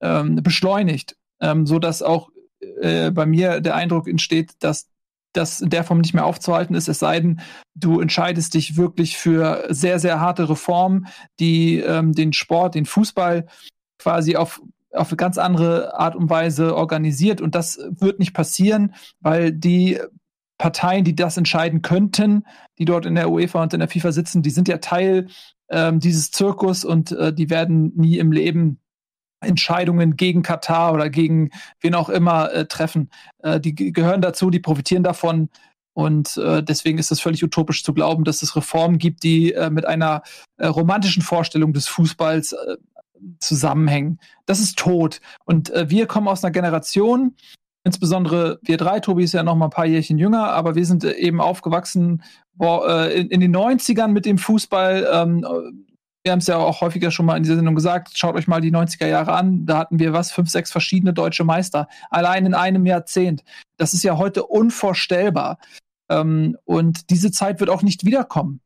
[0.00, 2.30] ähm, beschleunigt, ähm, so dass auch
[2.80, 4.88] äh, bei mir der Eindruck entsteht, dass
[5.32, 7.40] das in der Form nicht mehr aufzuhalten ist, es sei denn,
[7.74, 11.06] du entscheidest dich wirklich für sehr, sehr harte Reformen,
[11.38, 13.46] die ähm, den Sport, den Fußball
[13.98, 14.60] quasi auf
[14.92, 17.40] auf eine ganz andere Art und Weise organisiert.
[17.40, 20.00] Und das wird nicht passieren, weil die
[20.58, 22.44] Parteien, die das entscheiden könnten,
[22.78, 25.28] die dort in der UEFA und in der FIFA sitzen, die sind ja Teil
[25.70, 28.80] ähm, dieses Zirkus und äh, die werden nie im Leben
[29.40, 33.10] Entscheidungen gegen Katar oder gegen wen auch immer äh, treffen.
[33.42, 35.48] Äh, die gehören dazu, die profitieren davon.
[35.92, 39.70] Und äh, deswegen ist es völlig utopisch zu glauben, dass es Reformen gibt, die äh,
[39.70, 40.22] mit einer
[40.56, 42.76] äh, romantischen Vorstellung des Fußballs äh,
[43.38, 44.18] zusammenhängen.
[44.46, 45.20] Das ist tot.
[45.44, 47.34] Und wir kommen aus einer Generation,
[47.84, 51.04] insbesondere wir drei, Tobi ist ja noch mal ein paar Jährchen jünger, aber wir sind
[51.04, 52.22] eben aufgewachsen
[52.58, 55.66] in, in, den 90ern mit dem Fußball.
[56.22, 58.60] Wir haben es ja auch häufiger schon mal in dieser Sendung gesagt, schaut euch mal
[58.60, 59.64] die 90er Jahre an.
[59.64, 61.88] Da hatten wir was, fünf, sechs verschiedene deutsche Meister.
[62.10, 63.42] Allein in einem Jahrzehnt.
[63.78, 65.58] Das ist ja heute unvorstellbar.
[66.10, 68.60] Ähm, und diese Zeit wird auch nicht wiederkommen.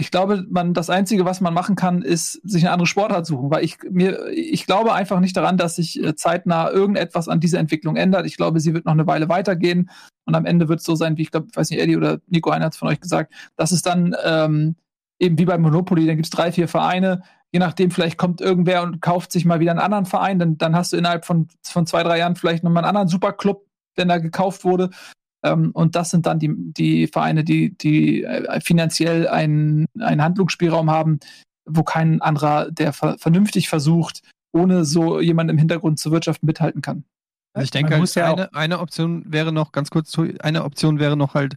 [0.00, 3.50] Ich glaube, man, das Einzige, was man machen kann, ist sich eine andere Sportart suchen,
[3.50, 7.58] weil ich mir, ich glaube einfach nicht daran, dass sich äh, zeitnah irgendetwas an dieser
[7.58, 8.24] Entwicklung ändert.
[8.26, 9.90] Ich glaube, sie wird noch eine Weile weitergehen
[10.24, 12.50] und am Ende wird es so sein, wie ich glaube, weiß nicht, Eddie oder Nico,
[12.50, 14.76] einer hat es von euch gesagt, dass es dann ähm,
[15.18, 18.82] eben wie beim Monopoly, dann gibt es drei, vier Vereine, je nachdem, vielleicht kommt irgendwer
[18.82, 21.86] und kauft sich mal wieder einen anderen Verein, dann, dann hast du innerhalb von, von
[21.86, 23.66] zwei, drei Jahren vielleicht nochmal einen anderen Superclub,
[23.96, 24.90] der da gekauft wurde.
[25.42, 30.90] Ähm, und das sind dann die, die Vereine, die, die äh, finanziell einen, einen Handlungsspielraum
[30.90, 31.20] haben,
[31.64, 36.82] wo kein anderer, der ver vernünftig versucht, ohne so jemanden im Hintergrund zu wirtschaften, mithalten
[36.82, 37.04] kann.
[37.54, 41.16] Also ich denke, halt, ja eine, eine Option wäre noch, ganz kurz, eine Option wäre
[41.16, 41.56] noch halt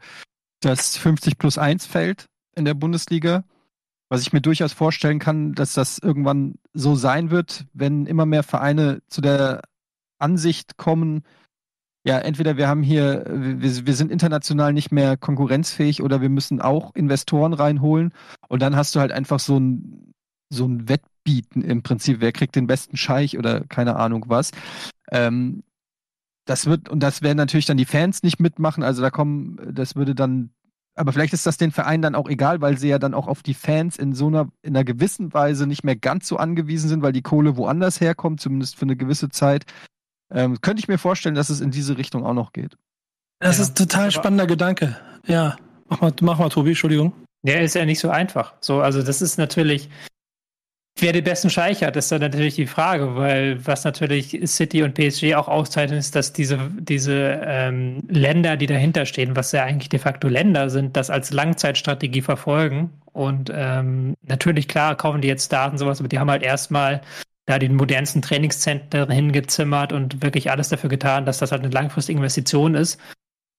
[0.61, 3.43] das 50 plus 1 Feld in der Bundesliga.
[4.09, 8.43] Was ich mir durchaus vorstellen kann, dass das irgendwann so sein wird, wenn immer mehr
[8.43, 9.61] Vereine zu der
[10.19, 11.23] Ansicht kommen,
[12.03, 16.59] ja, entweder wir haben hier, wir, wir sind international nicht mehr konkurrenzfähig oder wir müssen
[16.59, 18.11] auch Investoren reinholen
[18.47, 20.13] und dann hast du halt einfach so ein,
[20.49, 24.51] so ein Wettbieten im Prinzip, wer kriegt den besten Scheich oder keine Ahnung was.
[25.11, 25.63] Ähm,
[26.45, 29.95] das wird, und das werden natürlich dann die Fans nicht mitmachen, also da kommen, das
[29.95, 30.49] würde dann,
[30.95, 33.43] aber vielleicht ist das den Vereinen dann auch egal, weil sie ja dann auch auf
[33.43, 37.01] die Fans in so einer, in einer gewissen Weise nicht mehr ganz so angewiesen sind,
[37.01, 39.65] weil die Kohle woanders herkommt, zumindest für eine gewisse Zeit.
[40.33, 42.77] Ähm, könnte ich mir vorstellen, dass es in diese Richtung auch noch geht.
[43.39, 44.97] Das ja, ist ein total spannender Gedanke.
[45.25, 45.57] Ja,
[45.89, 47.13] mach mal, mach mal, Tobi, Entschuldigung.
[47.43, 48.53] Ja, ist ja nicht so einfach.
[48.59, 49.89] So, also das ist natürlich,
[50.97, 54.93] wer den besten Scheich hat, ist dann natürlich die Frage, weil was natürlich City und
[54.93, 59.89] PSG auch auszeichnen, ist, dass diese, diese ähm, Länder, die dahinter stehen, was ja eigentlich
[59.89, 62.91] de facto Länder sind, das als Langzeitstrategie verfolgen.
[63.13, 67.01] Und ähm, natürlich, klar, kaufen die jetzt Daten, sowas, aber die haben halt erstmal
[67.45, 72.17] da die modernsten Trainingszentren hingezimmert und wirklich alles dafür getan, dass das halt eine langfristige
[72.17, 72.99] Investition ist.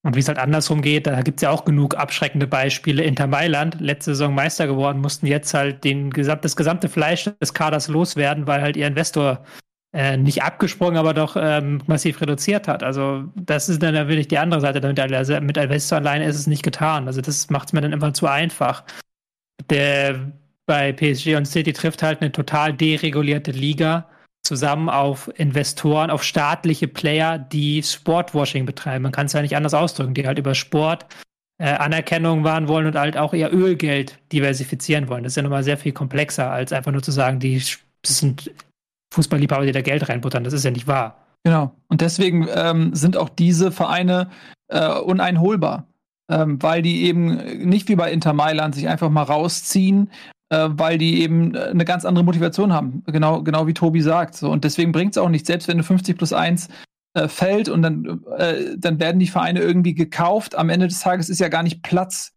[0.04, 3.04] Und wie es halt andersrum geht, da gibt es ja auch genug abschreckende Beispiele.
[3.04, 7.86] Inter Mailand, letzte Saison Meister geworden, mussten jetzt halt den, das gesamte Fleisch des Kaders
[7.86, 9.44] loswerden, weil halt ihr Investor
[9.92, 12.82] äh, nicht abgesprungen, aber doch ähm, massiv reduziert hat.
[12.82, 14.80] Also das ist dann natürlich die andere Seite.
[14.80, 17.06] Damit also mit Investor alleine ist es nicht getan.
[17.06, 18.82] Also das macht es mir dann immer zu einfach.
[19.70, 20.32] Der
[20.66, 24.08] bei PSG und City trifft halt eine total deregulierte Liga
[24.42, 29.02] zusammen auf Investoren, auf staatliche Player, die Sportwashing betreiben.
[29.02, 31.06] Man kann es ja nicht anders ausdrücken, die halt über Sport
[31.58, 35.22] äh, Anerkennung wahren wollen und halt auch ihr Ölgeld diversifizieren wollen.
[35.22, 37.62] Das ist ja nochmal sehr viel komplexer, als einfach nur zu sagen, die
[38.04, 38.50] sind
[39.14, 40.42] Fußballliebhaber, die da Geld reinbuttern.
[40.42, 41.26] Das ist ja nicht wahr.
[41.44, 41.74] Genau.
[41.88, 44.30] Und deswegen ähm, sind auch diese Vereine
[44.68, 45.86] äh, uneinholbar.
[46.30, 47.36] Ähm, weil die eben
[47.68, 50.10] nicht wie bei Inter Mailand sich einfach mal rausziehen
[50.52, 53.02] äh, weil die eben äh, eine ganz andere Motivation haben.
[53.06, 54.34] Genau, genau wie Tobi sagt.
[54.34, 54.50] So.
[54.50, 56.68] Und deswegen bringt es auch nicht, selbst wenn du 50 plus 1
[57.14, 60.54] äh, fällt und dann, äh, dann werden die Vereine irgendwie gekauft.
[60.54, 62.34] Am Ende des Tages ist ja gar nicht Platz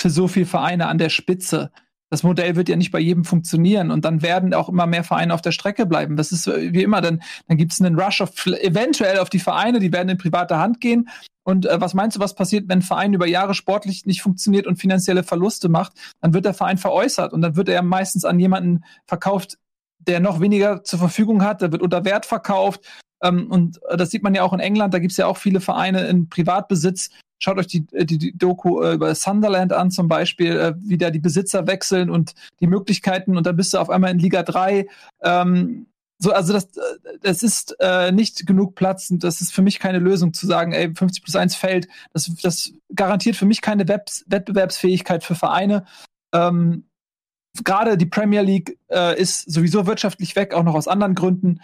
[0.00, 1.70] für so viele Vereine an der Spitze.
[2.10, 5.34] Das Modell wird ja nicht bei jedem funktionieren und dann werden auch immer mehr Vereine
[5.34, 6.16] auf der Strecke bleiben.
[6.16, 9.38] Das ist äh, wie immer, dann, dann gibt es einen Rush auf, eventuell auf die
[9.38, 11.08] Vereine, die werden in private Hand gehen
[11.48, 14.66] und äh, was meinst du, was passiert, wenn ein Verein über Jahre sportlich nicht funktioniert
[14.66, 15.94] und finanzielle Verluste macht?
[16.20, 19.56] Dann wird der Verein veräußert und dann wird er meistens an jemanden verkauft,
[19.98, 21.62] der noch weniger zur Verfügung hat.
[21.62, 22.86] Der wird unter Wert verkauft.
[23.22, 24.94] Ähm, und äh, das sieht man ja auch in England.
[24.94, 27.10] Da gibt es ja auch viele Vereine in Privatbesitz.
[27.40, 30.98] Schaut euch die, äh, die, die Doku äh, über Sunderland an, zum Beispiel, äh, wie
[30.98, 33.36] da die Besitzer wechseln und die Möglichkeiten.
[33.36, 34.86] Und dann bist du auf einmal in Liga 3.
[35.22, 35.86] Ähm,
[36.20, 36.68] so, also das,
[37.22, 40.72] das ist äh, nicht genug Platz und das ist für mich keine Lösung zu sagen,
[40.72, 41.86] ey, 50 plus 1 fällt.
[42.12, 45.86] Das, das garantiert für mich keine Webs Wettbewerbsfähigkeit für Vereine.
[46.32, 46.84] Ähm,
[47.64, 51.60] Gerade die Premier League äh, ist sowieso wirtschaftlich weg, auch noch aus anderen Gründen.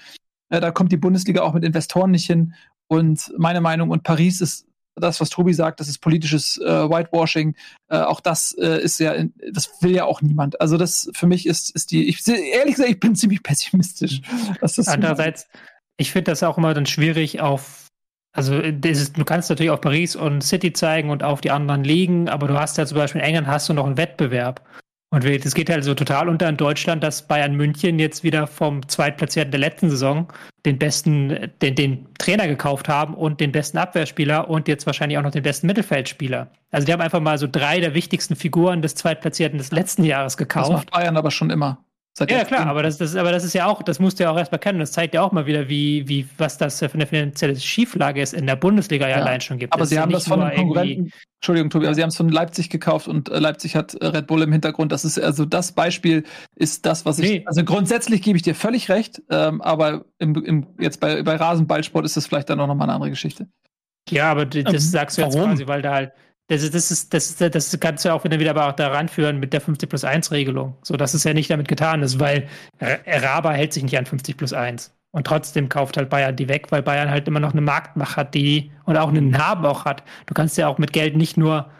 [0.51, 2.55] Äh, da kommt die Bundesliga auch mit Investoren nicht hin.
[2.87, 4.67] Und meine Meinung, und Paris ist
[4.97, 7.57] das, was Tobi sagt, das ist politisches äh, Whitewashing.
[7.89, 9.15] Äh, auch das äh, ist ja,
[9.53, 10.61] das will ja auch niemand.
[10.61, 14.21] Also das für mich ist, ist die, ich ehrlich gesagt, ich bin ziemlich pessimistisch.
[14.87, 15.49] Andererseits,
[15.97, 17.89] ich finde das auch immer dann schwierig auf,
[18.33, 22.29] also ist, du kannst natürlich auf Paris und City zeigen und auf die anderen Ligen,
[22.29, 24.65] aber du hast ja zum Beispiel in England hast du noch einen Wettbewerb.
[25.15, 28.89] Und es geht halt so total unter in Deutschland, dass Bayern München jetzt wieder vom
[28.89, 30.33] Zweitplatzierten der letzten Saison
[30.67, 35.23] den besten, den, den Trainer gekauft haben und den besten Abwehrspieler und jetzt wahrscheinlich auch
[35.23, 36.51] noch den besten Mittelfeldspieler.
[36.73, 40.37] Also die haben einfach mal so drei der wichtigsten Figuren des Zweitplatzierten des letzten Jahres
[40.37, 40.71] gekauft.
[40.71, 41.84] Das macht Bayern aber schon immer.
[42.17, 44.31] Seit ja, klar, aber das, das, aber das ist ja auch, das musst du ja
[44.31, 44.79] auch erstmal kennen.
[44.79, 48.35] Das zeigt ja auch mal wieder, wie, wie, was das für eine finanzielle Schieflage ist
[48.35, 49.73] in der Bundesliga ja, ja allein schon gibt.
[49.73, 51.11] Aber das sie haben das von Konkurrenten,
[51.41, 54.29] Entschuldigung, Tobi, aber sie haben es von Leipzig gekauft und äh, Leipzig hat äh, Red
[54.29, 54.93] Bull im Hintergrund.
[54.93, 56.23] Das ist also das Beispiel
[56.55, 57.31] ist das, was ich.
[57.31, 57.43] Nee.
[57.47, 62.05] Also grundsätzlich gebe ich dir völlig recht, ähm, aber im, im, jetzt bei, bei Rasenballsport
[62.05, 63.49] ist das vielleicht dann auch nochmal eine andere Geschichte.
[64.09, 65.51] Ja, aber das ähm, sagst du jetzt warum?
[65.51, 66.13] quasi, weil da halt
[66.49, 69.09] das, ist, das, ist, das, ist, das kannst du auch wieder, wieder aber auch daran
[69.09, 70.77] führen mit der 50 plus 1 Regelung.
[70.83, 72.49] So, dass es ja nicht damit getan ist, weil
[72.81, 74.95] Raba hält sich nicht an 50 plus 1.
[75.13, 78.35] Und trotzdem kauft halt Bayern die weg, weil Bayern halt immer noch eine Marktmacht hat,
[78.35, 80.03] die und auch einen Namen auch hat.
[80.27, 81.71] Du kannst ja auch mit Geld nicht nur,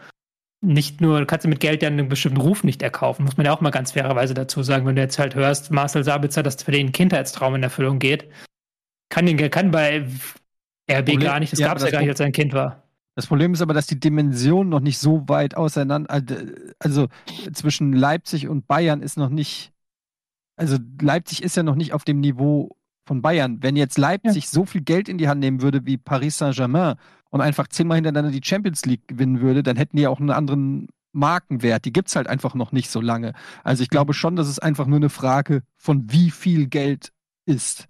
[0.61, 3.45] nicht nur, du kannst ja mit Geld ja einen bestimmten Ruf nicht erkaufen, muss man
[3.45, 4.85] ja auch mal ganz fairerweise dazu sagen.
[4.85, 8.29] Wenn du jetzt halt hörst, Marcel Sabitzer, dass für den Kindheitstraum in Erfüllung geht,
[9.09, 10.07] kann, den, kann bei
[10.89, 12.53] RB Problem, gar nicht, das ja, gab es ja gar nicht, als er ein Kind
[12.53, 12.84] war.
[13.15, 16.21] Das Problem ist aber, dass die Dimension noch nicht so weit auseinander,
[16.79, 17.07] also
[17.53, 19.71] zwischen Leipzig und Bayern ist noch nicht,
[20.57, 22.75] also Leipzig ist ja noch nicht auf dem Niveau
[23.07, 23.63] von Bayern.
[23.63, 24.49] Wenn jetzt Leipzig ja.
[24.49, 26.95] so viel Geld in die Hand nehmen würde wie Paris Saint-Germain
[27.29, 30.89] und einfach zehnmal hintereinander die Champions League gewinnen würde, dann hätten die auch einen anderen
[31.13, 31.85] Markenwert.
[31.85, 33.33] Die gibt es halt einfach noch nicht so lange.
[33.63, 37.13] Also ich glaube schon, dass es einfach nur eine Frage von wie viel Geld
[37.45, 37.87] ist.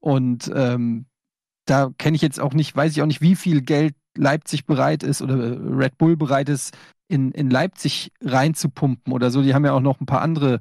[0.00, 1.06] Und ähm,
[1.66, 5.02] da kenne ich jetzt auch nicht, weiß ich auch nicht, wie viel Geld Leipzig bereit
[5.02, 5.36] ist oder
[5.78, 6.76] Red Bull bereit ist,
[7.08, 9.42] in, in Leipzig reinzupumpen oder so.
[9.42, 10.60] Die haben ja auch noch ein paar andere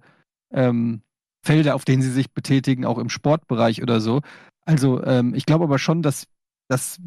[0.52, 1.02] ähm,
[1.44, 4.22] Felder, auf denen sie sich betätigen, auch im Sportbereich oder so.
[4.66, 6.28] Also ähm, ich glaube aber schon, dass,
[6.68, 7.00] dass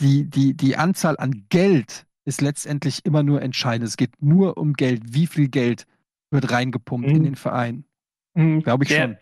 [0.00, 3.88] die, die, die Anzahl an Geld ist letztendlich immer nur entscheidend.
[3.88, 5.14] Es geht nur um Geld.
[5.14, 5.86] Wie viel Geld
[6.30, 7.16] wird reingepumpt mhm.
[7.16, 7.84] in den Verein?
[8.34, 8.62] Mhm.
[8.62, 9.16] Glaube ich der, schon.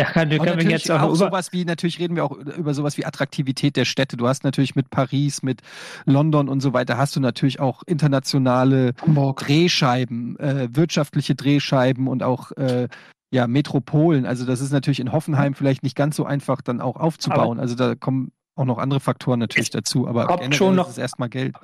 [0.00, 2.96] Ja, kann, können wir jetzt auch, auch sowas wie, natürlich reden wir auch über sowas
[2.96, 4.16] wie Attraktivität der Städte.
[4.16, 5.60] Du hast natürlich mit Paris, mit
[6.06, 9.40] London und so weiter, hast du natürlich auch internationale Hamburg.
[9.40, 12.88] Drehscheiben, äh, wirtschaftliche Drehscheiben und auch äh,
[13.30, 14.26] ja, Metropolen.
[14.26, 17.58] Also das ist natürlich in Hoffenheim vielleicht nicht ganz so einfach dann auch aufzubauen.
[17.58, 20.92] Aber also da kommen auch noch andere Faktoren natürlich dazu, aber generell schon noch, ist
[20.92, 21.54] es erstmal Geld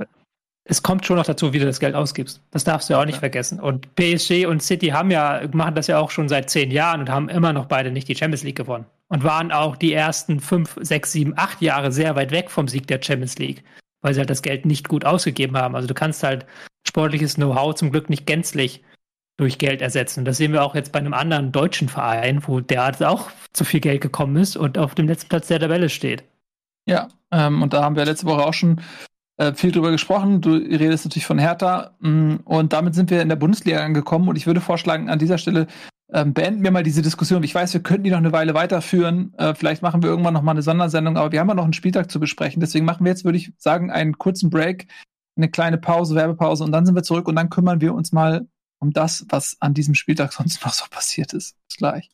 [0.70, 2.42] es kommt schon noch dazu, wie du das Geld ausgibst.
[2.50, 3.20] Das darfst du ja auch nicht ja.
[3.20, 3.58] vergessen.
[3.58, 7.08] Und PSG und City haben ja, machen das ja auch schon seit zehn Jahren und
[7.08, 8.84] haben immer noch beide nicht die Champions League gewonnen.
[9.08, 12.86] Und waren auch die ersten fünf, sechs, sieben, acht Jahre sehr weit weg vom Sieg
[12.86, 13.64] der Champions League,
[14.02, 15.74] weil sie halt das Geld nicht gut ausgegeben haben.
[15.74, 16.44] Also du kannst halt
[16.86, 18.84] sportliches Know-how zum Glück nicht gänzlich
[19.38, 20.26] durch Geld ersetzen.
[20.26, 23.80] Das sehen wir auch jetzt bei einem anderen deutschen Verein, wo der auch zu viel
[23.80, 26.24] Geld gekommen ist und auf dem letzten Platz der Tabelle steht.
[26.84, 28.82] Ja, ähm, und da haben wir letzte Woche auch schon
[29.39, 30.41] äh, viel drüber gesprochen.
[30.41, 31.93] Du redest natürlich von Hertha.
[32.01, 34.28] Mm, und damit sind wir in der Bundesliga angekommen.
[34.28, 35.66] Und ich würde vorschlagen, an dieser Stelle
[36.12, 37.43] ähm, beenden wir mal diese Diskussion.
[37.43, 39.34] Ich weiß, wir könnten die noch eine Weile weiterführen.
[39.39, 41.72] Äh, vielleicht machen wir irgendwann noch mal eine Sondersendung, aber wir haben ja noch einen
[41.72, 42.61] Spieltag zu besprechen.
[42.61, 44.89] Deswegen machen wir jetzt, würde ich sagen, einen kurzen Break,
[45.36, 48.49] eine kleine Pause, Werbepause und dann sind wir zurück und dann kümmern wir uns mal
[48.80, 51.57] um das, was an diesem Spieltag sonst noch so passiert ist.
[51.68, 52.11] Bis gleich.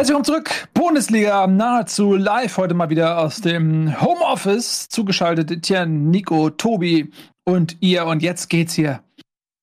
[0.00, 0.68] Herzlich willkommen zurück.
[0.72, 2.56] Bundesliga nahezu live.
[2.56, 4.88] Heute mal wieder aus dem Homeoffice.
[4.88, 7.10] Zugeschaltet Etienne, Nico, Tobi
[7.44, 8.06] und ihr.
[8.06, 9.04] Und jetzt geht's hier,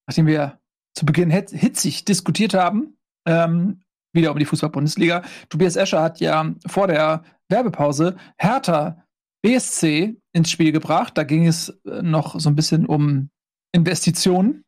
[0.05, 0.59] nachdem wir
[0.93, 3.81] zu Beginn hitzig diskutiert haben, ähm,
[4.13, 5.23] wieder um die Fußball-Bundesliga.
[5.49, 9.03] Tobias Escher hat ja vor der Werbepause Hertha
[9.41, 11.17] BSC ins Spiel gebracht.
[11.17, 13.31] Da ging es äh, noch so ein bisschen um
[13.71, 14.65] Investitionen.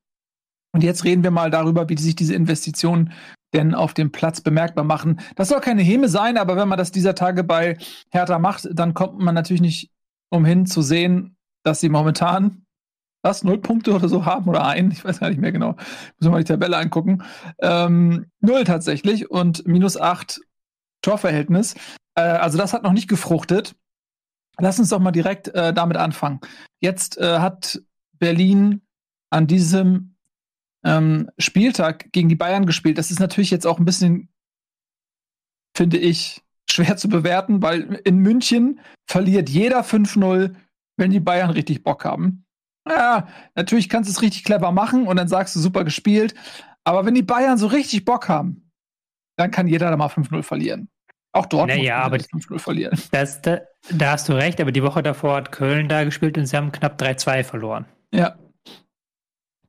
[0.74, 3.14] Und jetzt reden wir mal darüber, wie sich diese Investitionen
[3.54, 5.20] denn auf dem Platz bemerkbar machen.
[5.36, 7.78] Das soll keine Häme sein, aber wenn man das dieser Tage bei
[8.12, 9.92] Hertha macht, dann kommt man natürlich nicht
[10.30, 12.66] umhin zu sehen, dass sie momentan
[13.22, 15.74] was, null Punkte oder so haben oder ein, ich weiß gar nicht mehr genau.
[15.74, 15.84] Müssen
[16.22, 17.24] wir mal die Tabelle angucken.
[17.60, 20.40] Ähm, null tatsächlich und minus acht
[21.02, 21.76] Torverhältnis.
[22.16, 23.76] Äh, also das hat noch nicht gefruchtet.
[24.58, 26.40] Lass uns doch mal direkt äh, damit anfangen.
[26.80, 27.82] Jetzt äh, hat
[28.20, 28.82] Berlin
[29.30, 30.16] an diesem
[30.84, 32.98] ähm, Spieltag gegen die Bayern gespielt.
[32.98, 34.30] Das ist natürlich jetzt auch ein bisschen,
[35.76, 40.56] finde ich, schwer zu bewerten, weil in München verliert jeder 5-0,
[40.98, 42.46] wenn die Bayern richtig Bock haben.
[42.88, 46.34] Ja, natürlich kannst du es richtig clever machen und dann sagst du super gespielt.
[46.84, 48.72] Aber wenn die Bayern so richtig Bock haben,
[49.38, 50.90] dann kann jeder da mal 5-0 verlieren.
[51.32, 53.00] Auch dort naja, aber 5-0 verlieren.
[53.12, 53.60] Das, da,
[53.92, 56.72] da hast du recht, aber die Woche davor hat Köln da gespielt und sie haben
[56.72, 57.86] knapp 3-2 verloren.
[58.12, 58.36] Ja,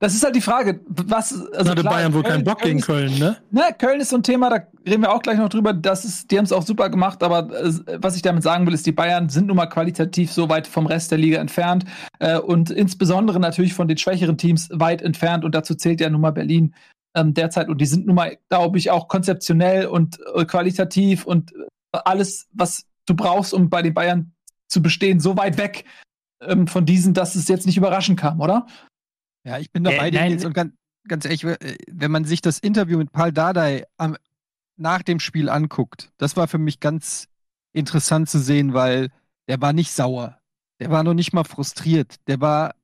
[0.00, 1.46] das ist halt die Frage, was.
[1.52, 3.36] Also Hatte Bayern wohl keinen Bock Köln gegen Köln, ne?
[3.50, 5.74] Ne, Köln ist so ein Thema, da reden wir auch gleich noch drüber.
[5.74, 8.72] Das ist, die haben es auch super gemacht, aber äh, was ich damit sagen will,
[8.72, 11.84] ist, die Bayern sind nun mal qualitativ so weit vom Rest der Liga entfernt
[12.18, 16.22] äh, und insbesondere natürlich von den schwächeren Teams weit entfernt und dazu zählt ja nun
[16.22, 16.74] mal Berlin
[17.14, 21.52] ähm, derzeit und die sind nun mal, glaube ich, auch konzeptionell und äh, qualitativ und
[21.52, 24.32] äh, alles, was du brauchst, um bei den Bayern
[24.66, 25.84] zu bestehen, so weit weg
[26.42, 28.66] ähm, von diesen, dass es jetzt nicht überraschend kam, oder?
[29.44, 30.74] Ja, ich bin dabei, äh, jetzt und ganz,
[31.08, 34.16] ganz ehrlich, äh, wenn man sich das Interview mit Paul Dardai am,
[34.76, 37.28] nach dem Spiel anguckt, das war für mich ganz
[37.72, 39.10] interessant zu sehen, weil
[39.48, 40.38] der war nicht sauer.
[40.80, 42.16] Der war noch nicht mal frustriert.
[42.26, 42.74] Der war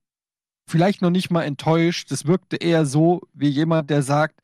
[0.69, 2.11] vielleicht noch nicht mal enttäuscht.
[2.11, 4.41] Das wirkte eher so wie jemand, der sagt,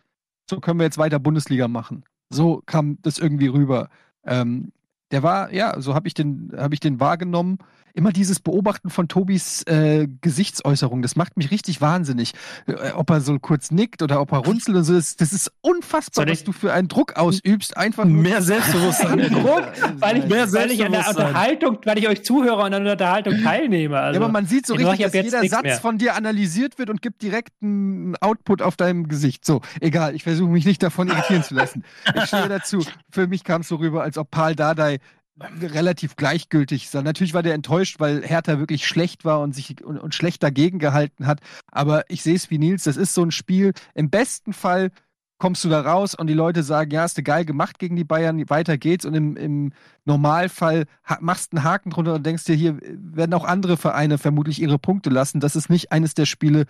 [0.48, 2.04] so können wir jetzt weiter Bundesliga machen.
[2.30, 3.90] So kam das irgendwie rüber.
[4.24, 4.72] Ähm,
[5.10, 7.58] der war, ja, so habe ich den, habe ich den wahrgenommen
[7.94, 12.32] immer dieses Beobachten von Tobis äh, Gesichtsäußerung, das macht mich richtig wahnsinnig.
[12.66, 15.52] Äh, ob er so kurz nickt oder ob er runzelt und so, das, das ist
[15.60, 17.76] unfassbar, was du für einen Druck ausübst.
[17.76, 19.18] Einfach mehr Selbstbewusstsein.
[19.30, 22.84] Druck, weil ich, mehr weil ich an der Unterhaltung, weil ich euch zuhöre und an
[22.84, 23.98] der Unterhaltung teilnehme.
[23.98, 25.76] Also, ja, aber man sieht so richtig, dass jeder Satz mehr.
[25.78, 29.44] von dir analysiert wird und gibt direkt einen Output auf deinem Gesicht.
[29.44, 31.84] So, egal, ich versuche mich nicht davon irritieren zu lassen.
[32.14, 32.84] Ich stehe dazu.
[33.10, 34.98] Für mich kam es so rüber, als ob Paul Dardai
[35.40, 37.04] relativ gleichgültig sein.
[37.04, 40.78] Natürlich war der enttäuscht, weil Hertha wirklich schlecht war und sich und, und schlecht dagegen
[40.78, 41.40] gehalten hat.
[41.70, 43.72] Aber ich sehe es wie Nils, das ist so ein Spiel.
[43.94, 44.90] Im besten Fall
[45.38, 48.04] kommst du da raus und die Leute sagen, ja, hast du geil gemacht gegen die
[48.04, 49.72] Bayern, weiter geht's und im, im
[50.04, 50.84] Normalfall
[51.18, 55.10] machst einen Haken drunter und denkst dir, hier werden auch andere Vereine vermutlich ihre Punkte
[55.10, 55.40] lassen.
[55.40, 56.64] Das ist nicht eines der Spiele, äh,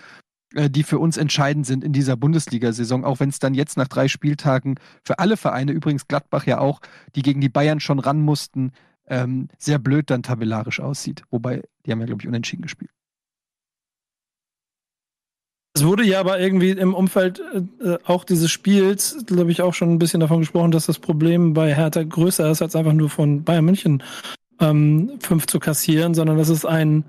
[0.54, 4.08] die für uns entscheidend sind in dieser Bundesliga-Saison, auch wenn es dann jetzt nach drei
[4.08, 6.80] Spieltagen für alle Vereine, übrigens Gladbach ja auch,
[7.14, 8.72] die gegen die Bayern schon ran mussten,
[9.06, 11.22] ähm, sehr blöd dann tabellarisch aussieht.
[11.30, 12.90] Wobei, die haben ja, glaube ich, unentschieden gespielt.
[15.74, 17.42] Es wurde ja aber irgendwie im Umfeld
[17.80, 21.54] äh, auch dieses Spiels, glaube ich, auch schon ein bisschen davon gesprochen, dass das Problem
[21.54, 24.02] bei Hertha größer ist, als einfach nur von Bayern München
[24.60, 27.04] ähm, fünf zu kassieren, sondern das ist ein,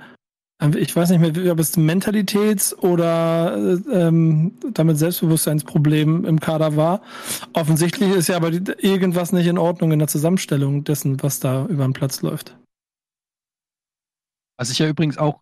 [0.76, 7.02] ich weiß nicht mehr, ob es Mentalitäts- oder äh, ähm, damit Selbstbewusstseinsproblem im Kader war.
[7.54, 11.84] Offensichtlich ist ja aber irgendwas nicht in Ordnung in der Zusammenstellung dessen, was da über
[11.84, 12.58] den Platz läuft.
[14.58, 15.42] Was sich ja übrigens auch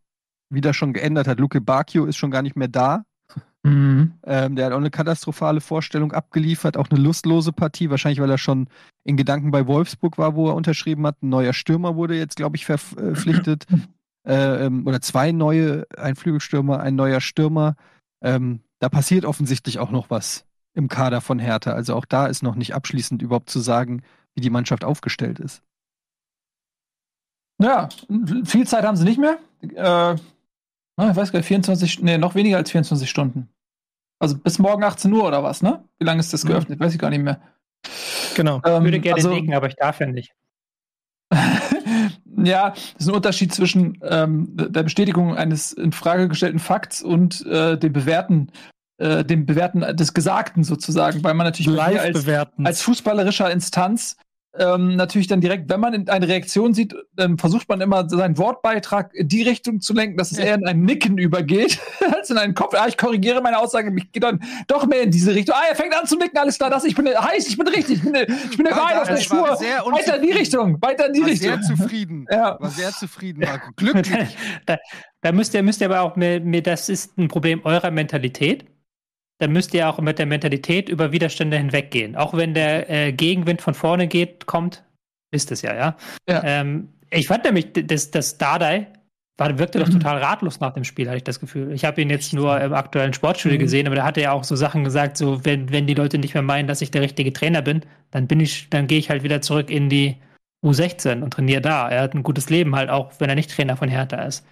[0.49, 1.39] wieder schon geändert hat.
[1.39, 3.03] Luke Bacchio ist schon gar nicht mehr da.
[3.63, 4.13] Mhm.
[4.23, 8.39] Ähm, der hat auch eine katastrophale Vorstellung abgeliefert, auch eine lustlose Partie, wahrscheinlich weil er
[8.39, 8.67] schon
[9.03, 11.21] in Gedanken bei Wolfsburg war, wo er unterschrieben hat.
[11.21, 13.67] Ein neuer Stürmer wurde jetzt, glaube ich, verpflichtet.
[14.25, 17.75] Äh, ähm, oder zwei neue, ein Flügelstürmer, ein neuer Stürmer.
[18.21, 21.71] Ähm, da passiert offensichtlich auch noch was im Kader von Hertha.
[21.71, 24.03] Also auch da ist noch nicht abschließend überhaupt zu sagen,
[24.33, 25.61] wie die Mannschaft aufgestellt ist.
[27.61, 27.89] Ja,
[28.45, 29.37] viel Zeit haben sie nicht mehr.
[29.61, 33.49] Äh, ich weiß gar nicht, 24, nee, noch weniger als 24 Stunden.
[34.19, 35.83] Also bis morgen 18 Uhr oder was, ne?
[35.99, 36.49] Wie lange ist das mhm.
[36.49, 36.79] geöffnet?
[36.79, 37.41] Weiß ich gar nicht mehr.
[38.35, 38.61] Genau.
[38.65, 40.33] Ähm, ich würde gerne also, liegen, aber ich darf ja nicht.
[42.45, 47.45] ja, das ist ein Unterschied zwischen ähm, der Bestätigung eines in Frage gestellten Fakts und
[47.45, 48.51] äh, dem Bewerten
[48.97, 52.27] äh, dem Bewerten des Gesagten sozusagen, weil man natürlich als,
[52.63, 54.15] als fußballerischer Instanz
[54.57, 59.13] ähm, natürlich dann direkt, wenn man eine Reaktion sieht, dann versucht man immer seinen Wortbeitrag
[59.13, 61.79] in die Richtung zu lenken, dass es eher in ein Nicken übergeht,
[62.13, 62.75] als in einen Kopf.
[62.77, 65.55] Ah, ich korrigiere meine Aussage, ich gehe dann doch mehr in diese Richtung.
[65.57, 67.97] Ah, er fängt an zu nicken, alles klar, das, ich bin heiß, ich bin richtig,
[67.97, 69.41] ich bin, ich bin der Wahrheit auf der Spur.
[69.41, 71.49] Weiter in die Richtung, weiter in die war Richtung.
[71.49, 72.57] Sehr zufrieden, ja.
[72.59, 73.71] war sehr zufrieden, Marco.
[73.77, 74.35] Glücklich.
[74.65, 74.77] da,
[75.21, 78.65] da müsst ihr, müsst ihr aber auch, mir, mir, das ist ein Problem eurer Mentalität
[79.41, 82.15] dann müsst ihr auch mit der Mentalität über Widerstände hinweggehen.
[82.15, 84.83] Auch wenn der äh, Gegenwind von vorne geht, kommt,
[85.31, 85.97] ist es ja, ja.
[86.29, 86.43] ja.
[86.45, 88.85] Ähm, ich fand nämlich, dass das Dardai
[89.37, 89.93] war, wirkte doch mhm.
[89.93, 91.71] total ratlos nach dem Spiel, hatte ich das Gefühl.
[91.71, 93.63] Ich habe ihn jetzt nur im aktuellen Sportstudio mhm.
[93.63, 96.19] gesehen, aber da hat er ja auch so Sachen gesagt, so wenn, wenn die Leute
[96.19, 97.81] nicht mehr meinen, dass ich der richtige Trainer bin,
[98.11, 100.17] dann bin ich, dann gehe ich halt wieder zurück in die
[100.63, 101.89] U16 und trainiere da.
[101.89, 104.45] Er hat ein gutes Leben halt, auch wenn er nicht Trainer von Hertha ist.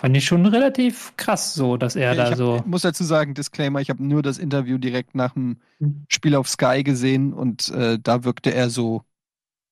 [0.00, 2.56] Fand ich schon relativ krass so, dass er ja, da hab, so.
[2.58, 6.04] Ich muss dazu sagen, Disclaimer, ich habe nur das Interview direkt nach dem hm.
[6.08, 9.02] Spiel auf Sky gesehen und äh, da wirkte er so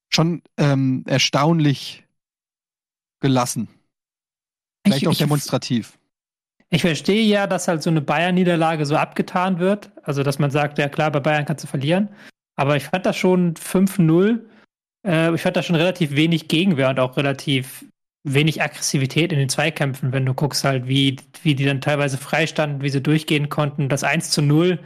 [0.08, 2.04] schon ähm, erstaunlich
[3.20, 3.68] gelassen.
[4.84, 5.96] Vielleicht ich, auch demonstrativ.
[6.70, 9.92] Ich, ich verstehe ja, dass halt so eine Bayern-Niederlage so abgetan wird.
[10.02, 12.08] Also, dass man sagt, ja klar, bei Bayern kannst du verlieren.
[12.56, 14.40] Aber ich fand das schon 5-0.
[15.06, 17.84] Äh, ich fand das schon relativ wenig Gegenwehr und auch relativ
[18.26, 22.82] wenig Aggressivität in den Zweikämpfen, wenn du guckst halt, wie, wie die dann teilweise freistanden,
[22.82, 23.88] wie sie durchgehen konnten.
[23.88, 24.78] Das 1 zu 0,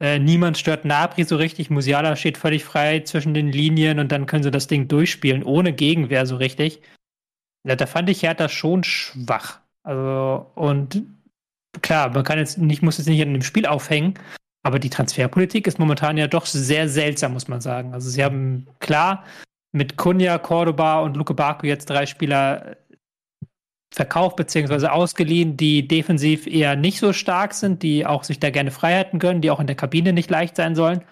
[0.00, 4.26] äh, niemand stört Nabri so richtig, Musiala steht völlig frei zwischen den Linien und dann
[4.26, 6.80] können sie das Ding durchspielen, ohne Gegenwehr so richtig.
[7.66, 9.60] Ja, da fand ich Hertha schon schwach.
[9.82, 11.02] Also, und
[11.82, 14.14] klar, man kann jetzt nicht, muss jetzt nicht in dem Spiel aufhängen,
[14.62, 17.92] aber die Transferpolitik ist momentan ja doch sehr seltsam, muss man sagen.
[17.92, 19.24] Also sie haben klar
[19.72, 22.76] mit Kunja, Cordoba und Luke Baku jetzt drei Spieler
[23.94, 24.88] verkauft bzw.
[24.88, 29.40] ausgeliehen, die defensiv eher nicht so stark sind, die auch sich da gerne Freiheiten gönnen,
[29.40, 31.02] die auch in der Kabine nicht leicht sein sollen.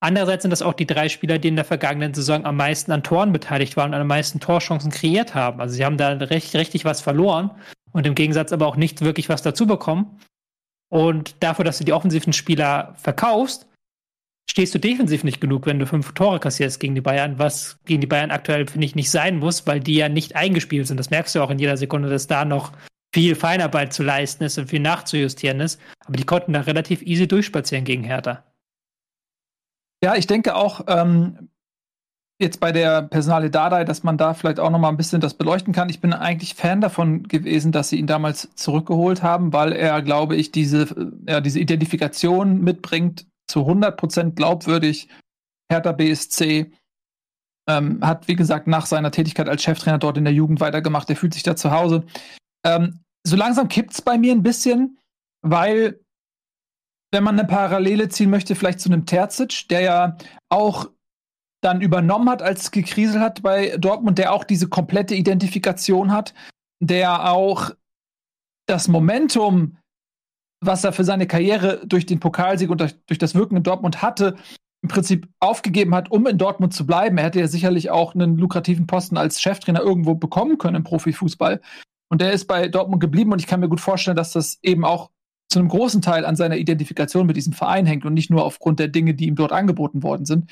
[0.00, 3.02] Andererseits sind das auch die drei Spieler, die in der vergangenen Saison am meisten an
[3.02, 5.60] Toren beteiligt waren und am meisten Torchancen kreiert haben.
[5.60, 7.50] Also sie haben da recht, richtig was verloren
[7.92, 10.18] und im Gegensatz aber auch nicht wirklich was dazu bekommen.
[10.88, 13.66] Und dafür, dass du die offensiven Spieler verkaufst,
[14.50, 18.00] stehst du defensiv nicht genug, wenn du fünf Tore kassierst gegen die Bayern, was gegen
[18.00, 20.96] die Bayern aktuell, finde ich, nicht sein muss, weil die ja nicht eingespielt sind.
[20.96, 22.72] Das merkst du auch in jeder Sekunde, dass da noch
[23.14, 25.80] viel Feinarbeit zu leisten ist und viel nachzujustieren ist.
[26.04, 28.44] Aber die konnten da relativ easy durchspazieren gegen Hertha.
[30.02, 31.50] Ja, ich denke auch, ähm,
[32.40, 35.34] jetzt bei der Personale Dardai, dass man da vielleicht auch noch mal ein bisschen das
[35.34, 35.90] beleuchten kann.
[35.90, 40.34] Ich bin eigentlich Fan davon gewesen, dass sie ihn damals zurückgeholt haben, weil er, glaube
[40.34, 45.08] ich, diese, ja, diese Identifikation mitbringt zu 100% glaubwürdig.
[45.70, 46.72] Hertha BSC
[47.68, 51.08] ähm, hat, wie gesagt, nach seiner Tätigkeit als Cheftrainer dort in der Jugend weitergemacht.
[51.10, 52.04] Er fühlt sich da zu Hause.
[52.64, 54.98] Ähm, so langsam kippt es bei mir ein bisschen,
[55.42, 56.00] weil,
[57.12, 60.16] wenn man eine Parallele ziehen möchte, vielleicht zu einem Terzic, der ja
[60.48, 60.90] auch
[61.62, 66.34] dann übernommen hat, als es gekriselt hat bei Dortmund, der auch diese komplette Identifikation hat,
[66.82, 67.70] der auch
[68.66, 69.76] das Momentum
[70.60, 74.36] was er für seine Karriere durch den Pokalsieg und durch, das Wirken in Dortmund hatte,
[74.82, 77.18] im Prinzip aufgegeben hat, um in Dortmund zu bleiben.
[77.18, 81.60] Er hätte ja sicherlich auch einen lukrativen Posten als Cheftrainer irgendwo bekommen können im Profifußball.
[82.10, 84.84] Und der ist bei Dortmund geblieben und ich kann mir gut vorstellen, dass das eben
[84.84, 85.10] auch
[85.48, 88.78] zu einem großen Teil an seiner Identifikation mit diesem Verein hängt und nicht nur aufgrund
[88.78, 90.50] der Dinge, die ihm dort angeboten worden sind.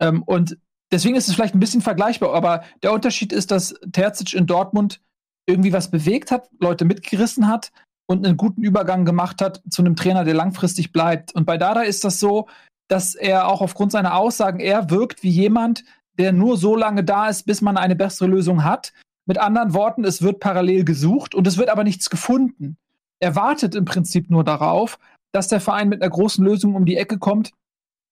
[0.00, 0.58] Ähm, und
[0.92, 5.00] deswegen ist es vielleicht ein bisschen vergleichbar, aber der Unterschied ist, dass Terzic in Dortmund
[5.46, 7.72] irgendwie was bewegt hat, Leute mitgerissen hat
[8.08, 11.34] und einen guten Übergang gemacht hat zu einem Trainer, der langfristig bleibt.
[11.34, 12.48] Und bei Dada ist das so,
[12.88, 15.84] dass er auch aufgrund seiner Aussagen, er wirkt wie jemand,
[16.18, 18.92] der nur so lange da ist, bis man eine bessere Lösung hat.
[19.26, 22.78] Mit anderen Worten, es wird parallel gesucht und es wird aber nichts gefunden.
[23.20, 24.98] Er wartet im Prinzip nur darauf,
[25.32, 27.52] dass der Verein mit einer großen Lösung um die Ecke kommt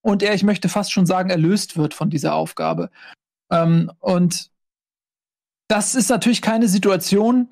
[0.02, 2.90] und er, ich möchte fast schon sagen, erlöst wird von dieser Aufgabe.
[3.50, 4.50] Ähm, und
[5.68, 7.48] das ist natürlich keine Situation,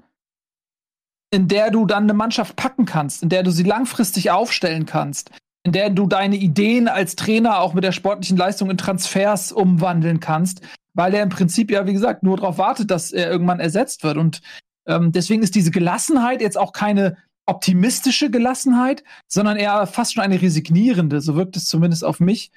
[1.35, 5.33] in der du dann eine Mannschaft packen kannst, in der du sie langfristig aufstellen kannst,
[5.65, 10.21] in der du deine Ideen als Trainer auch mit der sportlichen Leistung in Transfers umwandeln
[10.21, 10.61] kannst,
[10.95, 14.17] weil er im Prinzip ja, wie gesagt, nur darauf wartet, dass er irgendwann ersetzt wird.
[14.17, 14.43] Und
[14.87, 17.17] ähm, deswegen ist diese Gelassenheit jetzt auch keine
[17.47, 21.21] optimistische Gelassenheit, sondern eher fast schon eine resignierende.
[21.21, 22.53] So wirkt es zumindest auf mich,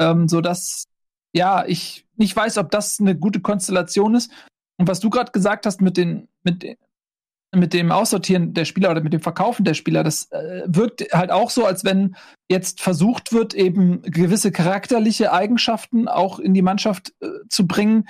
[0.00, 0.42] ähm, so
[1.32, 4.32] ja ich nicht weiß, ob das eine gute Konstellation ist.
[4.78, 6.76] Und was du gerade gesagt hast mit den mit den
[7.54, 11.30] mit dem Aussortieren der Spieler oder mit dem Verkaufen der Spieler, das äh, wirkt halt
[11.30, 12.16] auch so, als wenn
[12.50, 18.08] jetzt versucht wird, eben gewisse charakterliche Eigenschaften auch in die Mannschaft äh, zu bringen.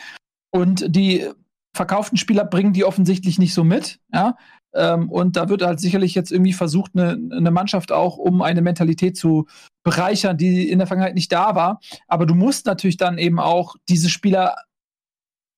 [0.50, 1.28] Und die
[1.74, 4.00] verkauften Spieler bringen die offensichtlich nicht so mit.
[4.12, 4.36] Ja?
[4.74, 8.62] Ähm, und da wird halt sicherlich jetzt irgendwie versucht, eine, eine Mannschaft auch um eine
[8.62, 9.46] Mentalität zu
[9.84, 11.80] bereichern, die in der Vergangenheit nicht da war.
[12.08, 14.56] Aber du musst natürlich dann eben auch diese Spieler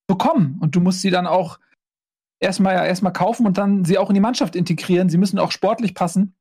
[0.07, 1.59] bekommen und du musst sie dann auch
[2.39, 5.09] erstmal ja erstmal kaufen und dann sie auch in die Mannschaft integrieren.
[5.09, 6.35] Sie müssen auch sportlich passen.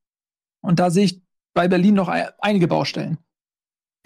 [0.60, 1.22] Und da sehe ich
[1.54, 2.08] bei Berlin noch
[2.40, 3.18] einige Baustellen.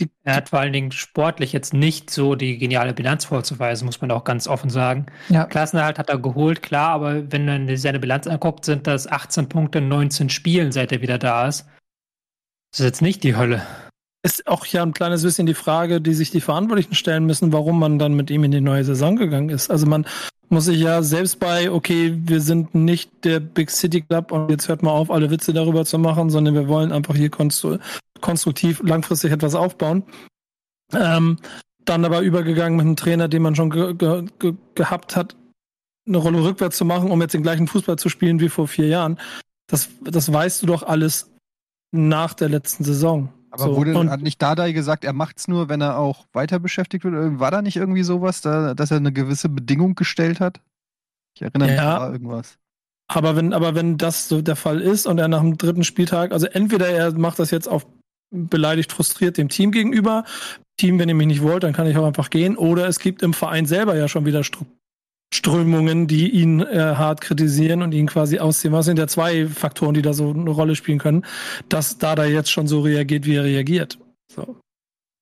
[0.01, 4.01] Die, er hat vor allen Dingen sportlich jetzt nicht so die geniale Bilanz vorzuweisen, muss
[4.01, 5.07] man auch ganz offen sagen.
[5.28, 5.45] Ja.
[5.45, 9.78] Klassenerhalt hat er geholt, klar, aber wenn man seine Bilanz anguckt, sind das 18 Punkte
[9.78, 11.66] in 19 Spielen, seit er wieder da ist.
[12.72, 13.66] Das ist jetzt nicht die Hölle.
[14.22, 17.78] Ist auch ja ein kleines bisschen die Frage, die sich die Verantwortlichen stellen müssen, warum
[17.78, 19.70] man dann mit ihm in die neue Saison gegangen ist.
[19.70, 20.07] Also man
[20.53, 24.68] muss sich ja selbst bei, okay, wir sind nicht der Big City Club und jetzt
[24.68, 27.30] hört mal auf, alle Witze darüber zu machen, sondern wir wollen einfach hier
[28.20, 30.05] konstruktiv langfristig etwas aufbauen.
[30.92, 31.38] Ähm,
[31.84, 35.36] dann aber übergegangen mit einem Trainer, den man schon ge ge ge gehabt hat,
[36.07, 38.88] eine Rolle rückwärts zu machen, um jetzt den gleichen Fußball zu spielen wie vor vier
[38.88, 39.18] Jahren.
[39.68, 41.30] Das, das weißt du doch alles
[41.92, 43.32] nach der letzten Saison.
[43.53, 47.05] Aber so, wurde, hat nicht Dadai gesagt, er macht's nur, wenn er auch weiter beschäftigt
[47.05, 47.38] wird?
[47.38, 50.61] War da nicht irgendwie sowas, da, dass er eine gewisse Bedingung gestellt hat?
[51.34, 52.59] Ich erinnere mich, ja, war irgendwas.
[53.09, 56.32] Aber wenn, aber wenn das so der Fall ist und er nach dem dritten Spieltag,
[56.32, 57.86] also entweder er macht das jetzt auf
[58.32, 60.24] beleidigt, frustriert dem Team gegenüber.
[60.78, 62.57] Team, wenn ihr mich nicht wollt, dann kann ich auch einfach gehen.
[62.57, 64.42] Oder es gibt im Verein selber ja schon wieder
[65.33, 68.72] Strömungen, die ihn äh, hart kritisieren und ihn quasi ausziehen.
[68.72, 71.24] Was sind ja zwei Faktoren, die da so eine Rolle spielen können,
[71.68, 73.99] dass da da jetzt schon so reagiert, wie er reagiert.
[74.28, 74.57] So.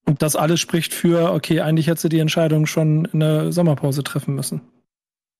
[0.07, 4.03] Und das alles spricht für, okay, eigentlich hätte sie die Entscheidung schon in der Sommerpause
[4.03, 4.63] treffen müssen.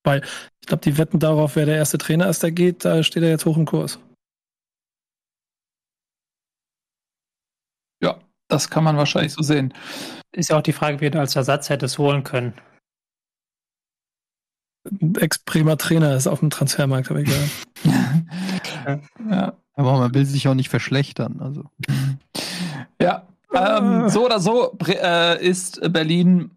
[0.03, 0.21] Weil
[0.61, 3.29] ich glaube, die wetten darauf, wer der erste Trainer ist, der geht, da steht er
[3.29, 3.99] jetzt hoch im Kurs.
[8.51, 9.73] Das kann man wahrscheinlich so sehen.
[10.33, 12.53] Ist ja auch die Frage, wie du als Ersatz hättest holen können.
[15.19, 19.01] Ex-prima Trainer ist auf dem Transfermarkt, habe ich gehört.
[19.29, 19.53] ja.
[19.75, 21.39] Aber man will sich auch nicht verschlechtern.
[21.39, 21.65] Also.
[23.01, 26.51] Ja, ähm, so oder so äh, ist Berlin,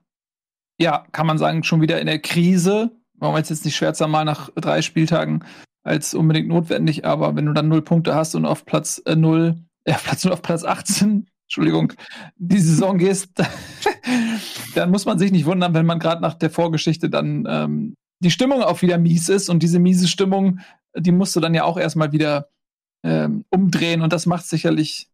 [0.79, 2.91] ja, kann man sagen, schon wieder in der Krise.
[3.15, 5.45] Warum jetzt jetzt nicht schwärzer mal nach drei Spieltagen
[5.83, 9.57] als unbedingt notwendig, aber wenn du dann null Punkte hast und auf Platz äh, null,
[9.87, 11.93] ja, Platz null auf Platz 18 Entschuldigung,
[12.37, 13.31] die Saison gehst,
[14.75, 18.31] dann muss man sich nicht wundern, wenn man gerade nach der Vorgeschichte dann ähm, die
[18.31, 20.61] Stimmung auch wieder mies ist und diese miese Stimmung,
[20.97, 22.49] die musst du dann ja auch erstmal wieder
[23.05, 25.11] ähm, umdrehen und das macht sicherlich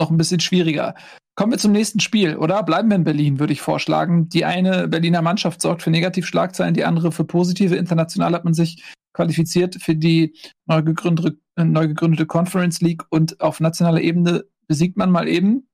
[0.00, 0.94] noch ein bisschen schwieriger.
[1.34, 2.62] Kommen wir zum nächsten Spiel, oder?
[2.62, 4.28] Bleiben wir in Berlin, würde ich vorschlagen.
[4.28, 7.76] Die eine Berliner Mannschaft sorgt für Negativschlagzeilen, die andere für positive.
[7.76, 8.82] International hat man sich
[9.12, 10.34] qualifiziert für die
[10.66, 15.68] neu gegründete, neu gegründete Conference League und auf nationaler Ebene besiegt man mal eben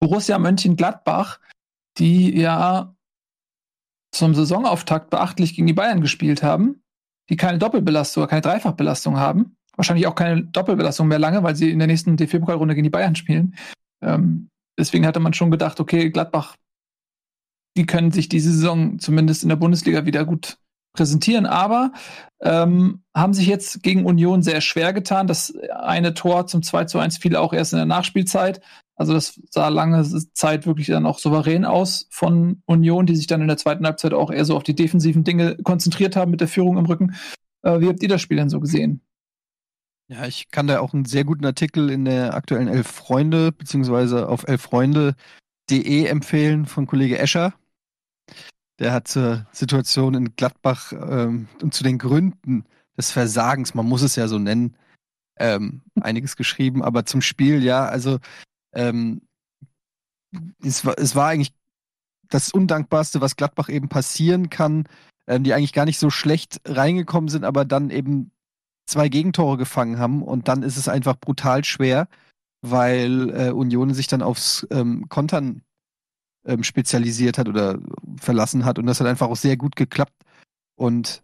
[0.00, 1.40] Borussia Mönchengladbach,
[1.98, 2.94] die ja
[4.12, 6.82] zum Saisonauftakt beachtlich gegen die Bayern gespielt haben,
[7.28, 9.56] die keine Doppelbelastung oder keine Dreifachbelastung haben.
[9.76, 13.14] Wahrscheinlich auch keine Doppelbelastung mehr lange, weil sie in der nächsten DFB-Pokalrunde gegen die Bayern
[13.14, 13.54] spielen.
[14.02, 14.48] Ähm,
[14.78, 16.56] deswegen hatte man schon gedacht, okay, Gladbach,
[17.76, 20.58] die können sich diese Saison zumindest in der Bundesliga wieder gut
[20.96, 21.92] präsentieren, aber
[22.40, 25.28] ähm, haben sich jetzt gegen Union sehr schwer getan.
[25.28, 28.60] Das eine Tor zum 2 zu 1 fiel auch erst in der Nachspielzeit.
[28.98, 33.40] Also das sah lange Zeit wirklich dann auch souverän aus von Union, die sich dann
[33.40, 36.48] in der zweiten Halbzeit auch eher so auf die defensiven Dinge konzentriert haben mit der
[36.48, 37.14] Führung im Rücken.
[37.62, 39.00] Äh, wie habt ihr das Spiel denn so gesehen?
[40.08, 44.28] Ja, ich kann da auch einen sehr guten Artikel in der aktuellen Elf Freunde, beziehungsweise
[44.28, 47.54] auf elffreunde.de empfehlen von Kollege Escher.
[48.80, 52.64] Der hat zur Situation in Gladbach ähm, und zu den Gründen
[52.96, 54.76] des Versagens, man muss es ja so nennen,
[55.38, 56.82] ähm, einiges geschrieben.
[56.82, 58.18] Aber zum Spiel, ja, also
[58.78, 59.22] ähm,
[60.62, 61.52] es, war, es war eigentlich
[62.30, 64.84] das Undankbarste, was Gladbach eben passieren kann,
[65.26, 68.30] ähm, die eigentlich gar nicht so schlecht reingekommen sind, aber dann eben
[68.86, 70.22] zwei Gegentore gefangen haben.
[70.22, 72.08] Und dann ist es einfach brutal schwer,
[72.62, 75.62] weil äh, Union sich dann aufs ähm, Kontern
[76.46, 77.78] ähm, spezialisiert hat oder
[78.16, 78.78] verlassen hat.
[78.78, 80.24] Und das hat einfach auch sehr gut geklappt.
[80.76, 81.22] Und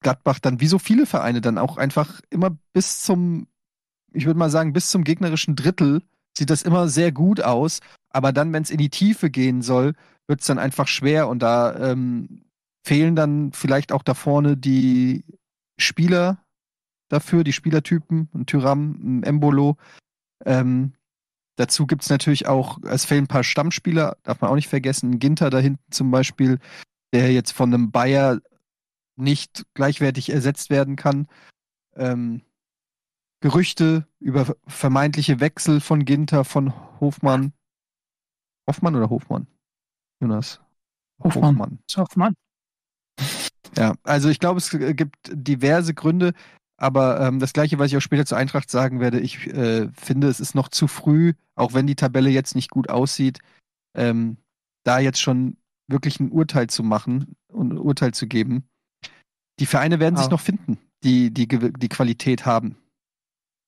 [0.00, 3.46] Gladbach dann wie so viele Vereine dann auch einfach immer bis zum,
[4.12, 6.02] ich würde mal sagen, bis zum gegnerischen Drittel
[6.36, 7.80] sieht das immer sehr gut aus.
[8.10, 9.94] Aber dann, wenn es in die Tiefe gehen soll,
[10.26, 12.44] wird es dann einfach schwer und da ähm,
[12.86, 15.24] fehlen dann vielleicht auch da vorne die
[15.78, 16.38] Spieler
[17.08, 19.76] dafür, die Spielertypen, ein Tyram, ein Embolo.
[20.44, 20.94] Ähm,
[21.56, 25.12] dazu gibt es natürlich auch, es fehlen ein paar Stammspieler, darf man auch nicht vergessen,
[25.12, 26.58] ein Ginter da hinten zum Beispiel,
[27.12, 28.40] der jetzt von einem Bayer
[29.16, 31.28] nicht gleichwertig ersetzt werden kann.
[31.96, 32.42] Ähm,
[33.44, 37.52] Gerüchte über vermeintliche Wechsel von Ginter, von Hofmann.
[38.66, 39.46] Hoffmann oder Hofmann?
[40.18, 40.62] Jonas.
[41.22, 41.58] Hofmann.
[41.58, 41.78] Hofmann.
[41.94, 42.34] Hoffmann.
[43.76, 46.32] Ja, also ich glaube, es gibt diverse Gründe,
[46.78, 50.28] aber ähm, das gleiche, was ich auch später zur Eintracht sagen werde, ich äh, finde,
[50.28, 53.40] es ist noch zu früh, auch wenn die Tabelle jetzt nicht gut aussieht,
[53.94, 54.38] ähm,
[54.84, 58.64] da jetzt schon wirklich ein Urteil zu machen und ein Urteil zu geben.
[59.60, 60.20] Die Vereine werden oh.
[60.20, 62.78] sich noch finden, die, die die Qualität haben.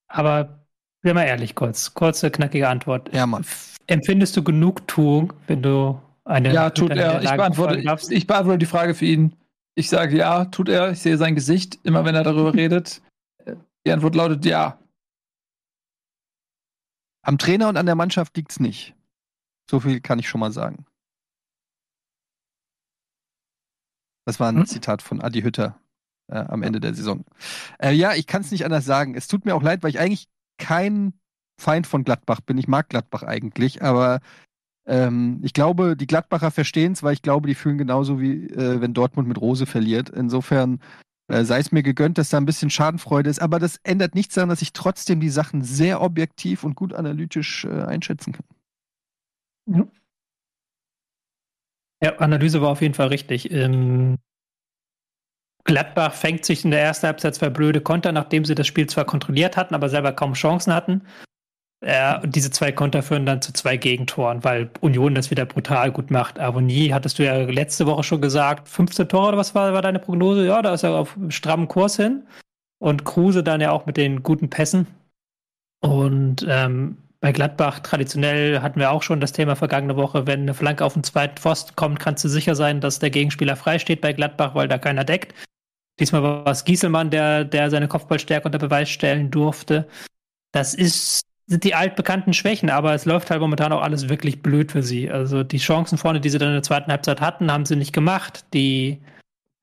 [0.09, 0.67] Aber
[1.03, 3.13] wir mal ehrlich kurz, kurze, knackige Antwort.
[3.15, 3.45] Ja, Mann.
[3.87, 6.53] Empfindest du Genugtuung, wenn du eine.
[6.53, 7.23] Ja, tut er.
[7.23, 9.37] Ich beantworte, ich, ich beantworte die Frage für ihn.
[9.75, 10.91] Ich sage ja, tut er.
[10.91, 13.03] Ich sehe sein Gesicht immer, wenn er darüber redet.
[13.87, 14.79] Die Antwort lautet ja.
[17.23, 18.95] Am Trainer und an der Mannschaft liegt es nicht.
[19.71, 20.87] So viel kann ich schon mal sagen.
[24.25, 24.67] Das war ein hm?
[24.67, 25.79] Zitat von Adi Hütter
[26.29, 27.25] äh, am Ende der Saison.
[27.79, 29.15] Äh, ja, ich kann es nicht anders sagen.
[29.15, 31.15] Es tut mir auch leid, weil ich eigentlich kein
[31.59, 32.59] Feind von Gladbach bin.
[32.59, 34.21] Ich mag Gladbach eigentlich, aber
[34.87, 38.81] ähm, ich glaube, die Gladbacher verstehen es, weil ich glaube, die fühlen genauso wie äh,
[38.81, 40.11] wenn Dortmund mit Rose verliert.
[40.11, 40.81] Insofern
[41.29, 44.35] äh, sei es mir gegönnt, dass da ein bisschen Schadenfreude ist, aber das ändert nichts
[44.35, 48.47] daran, dass ich trotzdem die Sachen sehr objektiv und gut analytisch äh, einschätzen kann.
[49.67, 49.87] Ja.
[52.03, 52.19] ja.
[52.19, 53.51] Analyse war auf jeden Fall richtig.
[53.51, 54.19] Ähm,
[55.67, 59.05] Gladbach fängt sich in der ersten Halbzeit zwei blöde Konter, nachdem sie das Spiel zwar
[59.05, 61.03] kontrolliert hatten, aber selber kaum Chancen hatten.
[61.81, 65.93] Äh, und diese zwei Konter führen dann zu zwei Gegentoren, weil Union das wieder brutal
[65.93, 66.39] gut macht.
[66.39, 69.99] Avonie, hattest du ja letzte Woche schon gesagt, 15 Tore oder was war, war deine
[69.99, 70.47] Prognose?
[70.47, 72.23] Ja, da ist er auf strammen Kurs hin.
[72.79, 74.87] Und Kruse dann ja auch mit den guten Pässen.
[75.81, 80.55] Und ähm, bei Gladbach traditionell hatten wir auch schon das Thema vergangene Woche, wenn eine
[80.55, 84.01] Flanke auf den zweiten Pfosten kommt, kannst du sicher sein, dass der Gegenspieler frei steht
[84.01, 85.35] bei Gladbach, weil da keiner deckt.
[85.99, 89.89] Diesmal war es Gieselmann, der, der seine Kopfballstärke unter Beweis stellen durfte.
[90.53, 94.73] Das ist, sind die altbekannten Schwächen, aber es läuft halt momentan auch alles wirklich blöd
[94.73, 95.11] für sie.
[95.11, 97.93] Also die Chancen vorne, die sie dann in der zweiten Halbzeit hatten, haben sie nicht
[97.93, 98.45] gemacht.
[98.53, 99.01] Die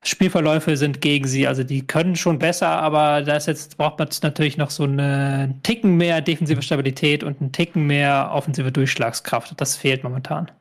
[0.03, 1.47] Spielverläufe sind gegen sie.
[1.47, 5.61] Also die können schon besser, aber da ist jetzt braucht man natürlich noch so einen
[5.63, 9.53] Ticken mehr defensive Stabilität und einen Ticken mehr offensive Durchschlagskraft.
[9.61, 10.51] Das fehlt momentan.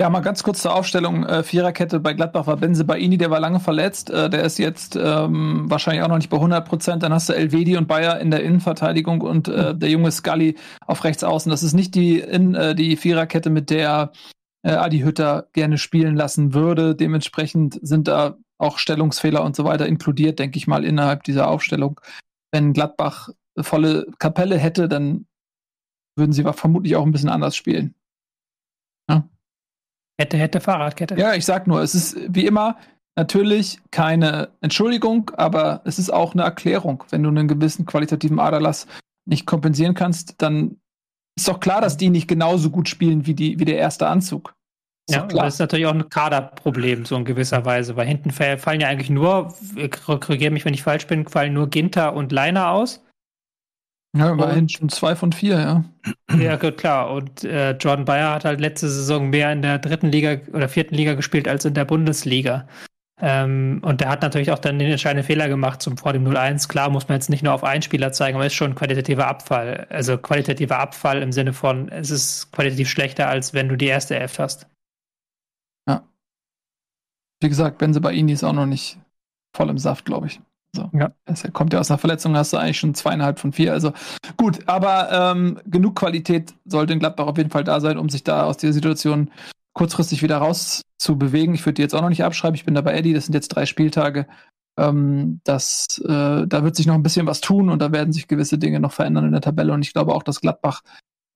[0.00, 1.26] Ja, mal ganz kurz zur Aufstellung.
[1.26, 4.10] Äh, Viererkette bei Gladbach war Benze Baini, der war lange verletzt.
[4.10, 7.02] Äh, der ist jetzt ähm, wahrscheinlich auch noch nicht bei 100 Prozent.
[7.02, 10.56] Dann hast du Elvedi und Bayer in der Innenverteidigung und äh, der junge Scully
[10.86, 11.50] auf rechts außen.
[11.50, 14.12] Das ist nicht die, in, äh, die Viererkette, mit der
[14.62, 16.94] äh, Adi Hütter gerne spielen lassen würde.
[16.94, 22.00] Dementsprechend sind da auch Stellungsfehler und so weiter inkludiert, denke ich mal, innerhalb dieser Aufstellung.
[22.52, 25.26] Wenn Gladbach volle Kapelle hätte, dann
[26.16, 27.94] würden sie vermutlich auch ein bisschen anders spielen.
[30.20, 31.16] Hätte, hätte Fahrradkette.
[31.16, 32.76] Ja, ich sag nur, es ist wie immer
[33.16, 37.04] natürlich keine Entschuldigung, aber es ist auch eine Erklärung.
[37.08, 38.86] Wenn du einen gewissen qualitativen Aderlass
[39.26, 40.76] nicht kompensieren kannst, dann
[41.38, 44.54] ist doch klar, dass die nicht genauso gut spielen wie, die, wie der erste Anzug.
[45.08, 45.44] Ist ja, klar.
[45.46, 49.10] das ist natürlich auch ein Kaderproblem, so in gewisser Weise, weil hinten fallen ja eigentlich
[49.10, 49.54] nur,
[50.20, 53.02] korrigiere mich, wenn ich falsch bin, fallen nur Ginter und Leiner aus.
[54.16, 55.84] Ja, immerhin schon zwei von vier, ja.
[56.36, 57.12] Ja, gut, klar.
[57.12, 60.96] Und äh, Jordan Bayer hat halt letzte Saison mehr in der dritten Liga oder vierten
[60.96, 62.66] Liga gespielt als in der Bundesliga.
[63.22, 66.68] Ähm, und der hat natürlich auch dann den entscheidenden Fehler gemacht zum vor dem 0-1.
[66.68, 68.76] Klar muss man jetzt nicht nur auf einen Spieler zeigen, aber es ist schon ein
[68.76, 69.86] qualitativer Abfall.
[69.90, 74.18] Also qualitativer Abfall im Sinne von, es ist qualitativ schlechter, als wenn du die erste
[74.18, 74.66] Elf hast.
[75.86, 76.08] Ja.
[77.40, 78.98] Wie gesagt, Benze Baini ist auch noch nicht
[79.54, 80.40] voll im Saft, glaube ich.
[80.74, 80.88] So.
[80.92, 81.10] Ja.
[81.24, 83.72] Er kommt ja aus einer Verletzung, hast du eigentlich schon zweieinhalb von vier.
[83.72, 83.92] Also
[84.36, 88.22] gut, aber ähm, genug Qualität sollte in Gladbach auf jeden Fall da sein, um sich
[88.22, 89.30] da aus dieser Situation
[89.72, 91.54] kurzfristig wieder rauszubewegen.
[91.54, 92.54] Ich würde die jetzt auch noch nicht abschreiben.
[92.54, 93.14] Ich bin da bei Eddie.
[93.14, 94.26] Das sind jetzt drei Spieltage.
[94.78, 98.28] Ähm, das, äh, da wird sich noch ein bisschen was tun und da werden sich
[98.28, 99.72] gewisse Dinge noch verändern in der Tabelle.
[99.72, 100.82] Und ich glaube auch, dass Gladbach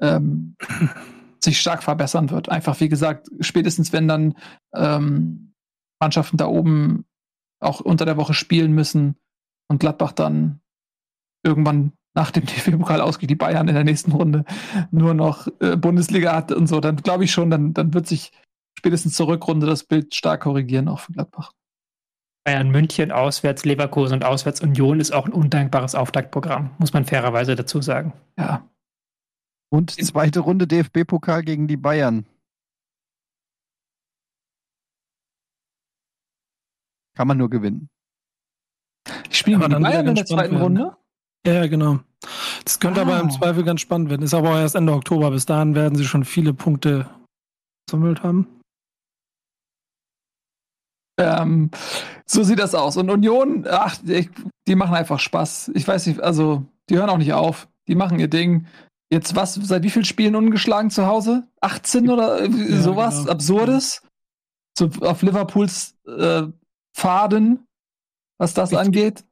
[0.01, 0.57] ähm,
[1.43, 2.49] sich stark verbessern wird.
[2.49, 4.35] Einfach, wie gesagt, spätestens wenn dann
[4.75, 5.53] ähm,
[6.01, 7.05] Mannschaften da oben
[7.61, 9.17] auch unter der Woche spielen müssen
[9.69, 10.61] und Gladbach dann
[11.45, 14.45] irgendwann nach dem DFB-Pokal ausgeht, die Bayern in der nächsten Runde
[14.91, 18.33] nur noch äh, Bundesliga hat und so, dann glaube ich schon, dann, dann wird sich
[18.79, 21.53] spätestens zur Rückrunde das Bild stark korrigieren, auch für Gladbach.
[22.45, 27.57] Bayern München auswärts, Leverkusen und auswärts Union ist auch ein undankbares Auftaktprogramm, muss man fairerweise
[27.57, 28.13] dazu sagen.
[28.39, 28.69] Ja.
[29.73, 32.27] Und zweite Runde DFB-Pokal gegen die Bayern.
[37.17, 37.89] Kann man nur gewinnen.
[39.35, 40.63] Ich spiele ja, die Bayern in der zweiten werden.
[40.63, 40.97] Runde?
[41.45, 41.99] Ja, genau.
[42.65, 43.03] Das könnte ah.
[43.03, 43.31] aber im ah.
[43.31, 44.23] Zweifel ganz spannend werden.
[44.23, 45.33] Ist aber auch erst Ende Oktober.
[45.33, 47.11] Bis dahin werden sie schon viele Punkte
[47.85, 48.47] gesammelt haben.
[51.19, 51.73] Ähm,
[52.27, 52.97] so sieht das aus.
[52.97, 55.73] Und Union, ach, die machen einfach Spaß.
[55.75, 57.67] Ich weiß nicht, also, die hören auch nicht auf.
[57.89, 58.69] Die machen ihr Ding.
[59.11, 61.49] Jetzt was, seit wie vielen Spielen ungeschlagen zu Hause?
[61.61, 63.23] 18 oder ja, sowas?
[63.23, 63.33] Genau.
[63.33, 64.01] Absurdes?
[64.79, 66.45] So auf Liverpools äh,
[66.97, 67.67] Faden,
[68.45, 69.25] was das ich, angeht.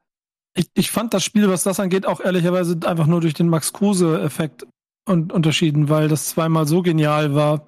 [0.55, 3.73] Ich, ich fand das Spiel, was das angeht, auch ehrlicherweise einfach nur durch den Max
[3.73, 4.67] Kruse-Effekt
[5.09, 7.67] un unterschieden, weil das zweimal so genial war.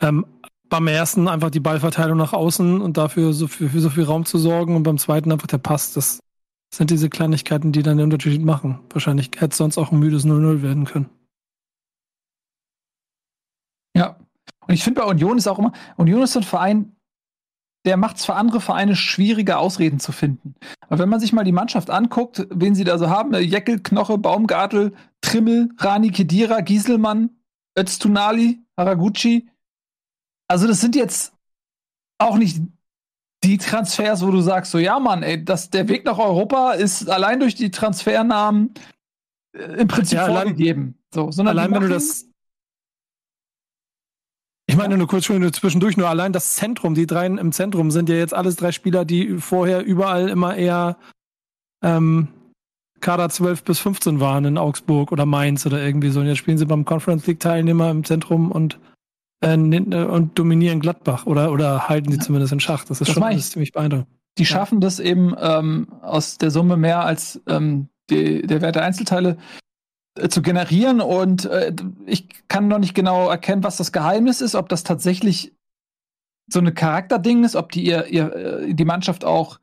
[0.00, 0.26] Ähm,
[0.68, 4.24] beim ersten einfach die Ballverteilung nach außen und dafür so für, für so viel Raum
[4.24, 5.92] zu sorgen und beim zweiten einfach der Pass.
[5.92, 6.20] Das
[6.74, 8.80] sind diese Kleinigkeiten, die dann den Unterschied machen.
[8.90, 11.08] Wahrscheinlich hätte es sonst auch ein müdes 0-0 werden können.
[13.96, 14.16] Ja.
[14.66, 16.95] Und ich finde bei Union ist auch immer, Union ist so ein Verein,
[17.86, 20.56] der macht es für andere Vereine schwieriger, Ausreden zu finden.
[20.80, 23.78] Aber wenn man sich mal die Mannschaft anguckt, wen sie da so haben, äh, Jeckel,
[23.78, 27.30] Knoche, Baumgartel, Trimmel, Rani Kedira, Gieselmann,
[27.78, 29.48] Öztunali, Haraguchi.
[30.48, 31.32] Also das sind jetzt
[32.18, 32.60] auch nicht
[33.44, 37.08] die Transfers, wo du sagst, so ja Mann, ey, das, der Weg nach Europa ist
[37.08, 38.74] allein durch die Transfernamen
[39.52, 40.98] äh, im Prinzip ja, vorgegeben.
[41.14, 42.25] So, sondern allein wenn du das
[44.66, 48.08] ich meine nur kurz schon zwischendurch, nur allein das Zentrum, die drei im Zentrum sind
[48.08, 50.96] ja jetzt alles drei Spieler, die vorher überall immer eher
[51.82, 52.28] ähm,
[53.00, 56.20] Kader 12 bis 15 waren in Augsburg oder Mainz oder irgendwie so.
[56.20, 58.80] Und jetzt spielen sie beim Conference League Teilnehmer im Zentrum und,
[59.40, 62.84] äh, und dominieren Gladbach oder, oder halten sie zumindest in Schach.
[62.84, 64.08] Das ist das schon alles ziemlich beeindruckend.
[64.38, 64.48] Die ja.
[64.48, 69.38] schaffen das eben ähm, aus der Summe mehr als ähm, die, der Wert der Einzelteile
[70.28, 71.74] zu generieren und äh,
[72.06, 75.54] ich kann noch nicht genau erkennen, was das Geheimnis ist, ob das tatsächlich
[76.48, 79.58] so eine Charakterding ist, ob die ihr, ihr äh, die Mannschaft auch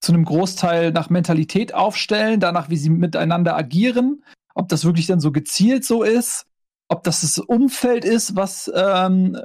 [0.00, 4.22] zu einem Großteil nach Mentalität aufstellen, danach wie sie miteinander agieren,
[4.54, 6.46] ob das wirklich dann so gezielt so ist,
[6.88, 9.36] ob das das Umfeld ist, was ähm,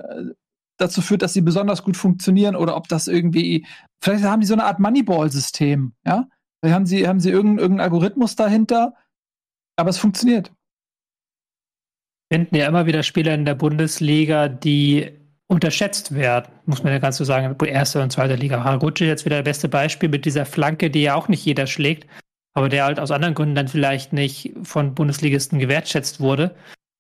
[0.78, 3.66] dazu führt, dass sie besonders gut funktionieren oder ob das irgendwie
[4.01, 6.28] vielleicht haben die so eine Art Moneyball-System, ja?
[6.60, 8.93] Vielleicht haben sie haben sie irgendeinen irgendein Algorithmus dahinter,
[9.76, 10.51] aber es funktioniert.
[12.32, 15.11] Finden ja immer wieder Spieler in der Bundesliga, die
[15.47, 18.63] unterschätzt werden, muss man ja ganz so sagen, erste und zweite Liga.
[18.63, 22.07] Haraguchi jetzt wieder das beste Beispiel mit dieser Flanke, die ja auch nicht jeder schlägt,
[22.53, 26.56] aber der halt aus anderen Gründen dann vielleicht nicht von Bundesligisten gewertschätzt wurde.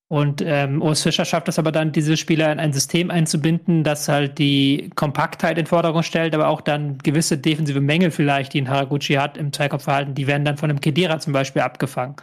[0.09, 4.37] Und ähm, Fischer schafft es aber dann, diese Spieler in ein System einzubinden, das halt
[4.37, 9.15] die Kompaktheit in Forderung stellt, aber auch dann gewisse defensive Mängel vielleicht, die ein Haraguchi
[9.15, 12.15] hat im Zweikampfverhalten, die werden dann von einem Kedira zum Beispiel abgefangen.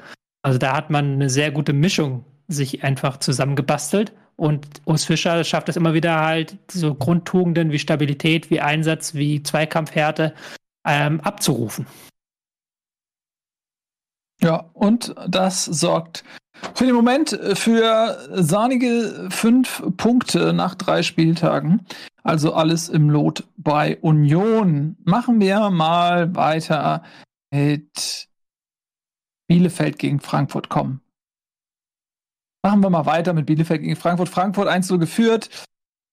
[0.42, 4.12] Also da hat man eine sehr gute Mischung sich einfach zusammengebastelt.
[4.36, 9.42] Und Urs Fischer schafft es immer wieder halt, so Grundtugenden wie Stabilität, wie Einsatz, wie
[9.42, 10.34] Zweikampfhärte
[10.86, 11.86] ähm, abzurufen.
[14.42, 16.24] Ja, und das sorgt
[16.74, 21.86] für den Moment für sahnige fünf Punkte nach drei Spieltagen.
[22.22, 24.96] Also alles im Lot bei Union.
[25.04, 27.02] Machen wir mal weiter
[27.50, 28.29] mit
[29.50, 31.00] Bielefeld gegen Frankfurt kommen.
[32.62, 34.28] Machen wir mal weiter mit Bielefeld gegen Frankfurt.
[34.28, 35.66] Frankfurt 1-0 geführt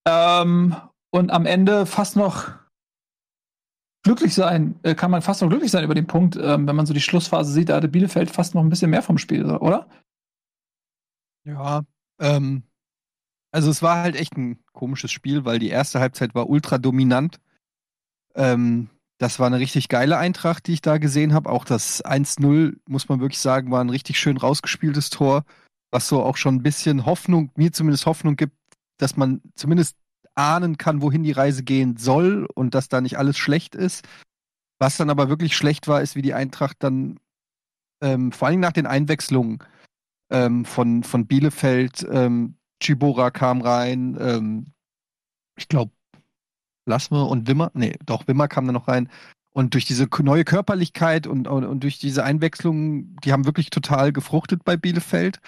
[0.08, 0.76] ähm,
[1.12, 2.50] und am Ende fast noch
[4.04, 6.88] glücklich sein, äh, kann man fast noch glücklich sein über den Punkt, ähm, wenn man
[6.88, 9.88] so die Schlussphase sieht, da hatte Bielefeld fast noch ein bisschen mehr vom Spiel, oder?
[11.44, 11.84] Ja,
[12.20, 12.64] ähm,
[13.52, 17.40] also es war halt echt ein komisches Spiel, weil die erste Halbzeit war ultra dominant.
[18.34, 21.50] Ähm, das war eine richtig geile Eintracht, die ich da gesehen habe.
[21.50, 25.44] Auch das 1-0, muss man wirklich sagen, war ein richtig schön rausgespieltes Tor,
[25.92, 28.56] was so auch schon ein bisschen Hoffnung, mir zumindest Hoffnung gibt,
[28.98, 29.98] dass man zumindest
[30.36, 34.08] ahnen kann, wohin die Reise gehen soll und dass da nicht alles schlecht ist.
[34.80, 37.20] Was dann aber wirklich schlecht war, ist, wie die Eintracht dann
[38.02, 39.64] ähm, vor allem nach den Einwechslungen
[40.30, 44.74] ähm, von, von Bielefeld, ähm, Chibora kam rein, ähm,
[45.58, 45.92] ich glaube,
[46.88, 49.10] Lasme und Wimmer, nee, doch, Wimmer kam da noch rein.
[49.54, 54.14] Und durch diese neue Körperlichkeit und, und, und durch diese Einwechslung, die haben wirklich total
[54.14, 55.40] gefruchtet bei Bielefeld.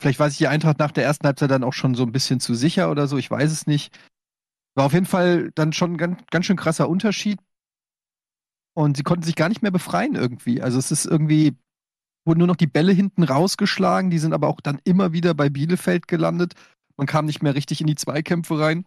[0.00, 2.40] Vielleicht war sich die Eintracht nach der ersten Halbzeit dann auch schon so ein bisschen
[2.40, 3.98] zu sicher oder so, ich weiß es nicht.
[4.74, 7.38] War auf jeden Fall dann schon ganz, ganz schön krasser Unterschied.
[8.74, 10.60] Und sie konnten sich gar nicht mehr befreien irgendwie.
[10.60, 11.56] Also es ist irgendwie,
[12.26, 15.48] wurden nur noch die Bälle hinten rausgeschlagen, die sind aber auch dann immer wieder bei
[15.48, 16.54] Bielefeld gelandet.
[16.96, 18.84] Man kam nicht mehr richtig in die Zweikämpfe rein.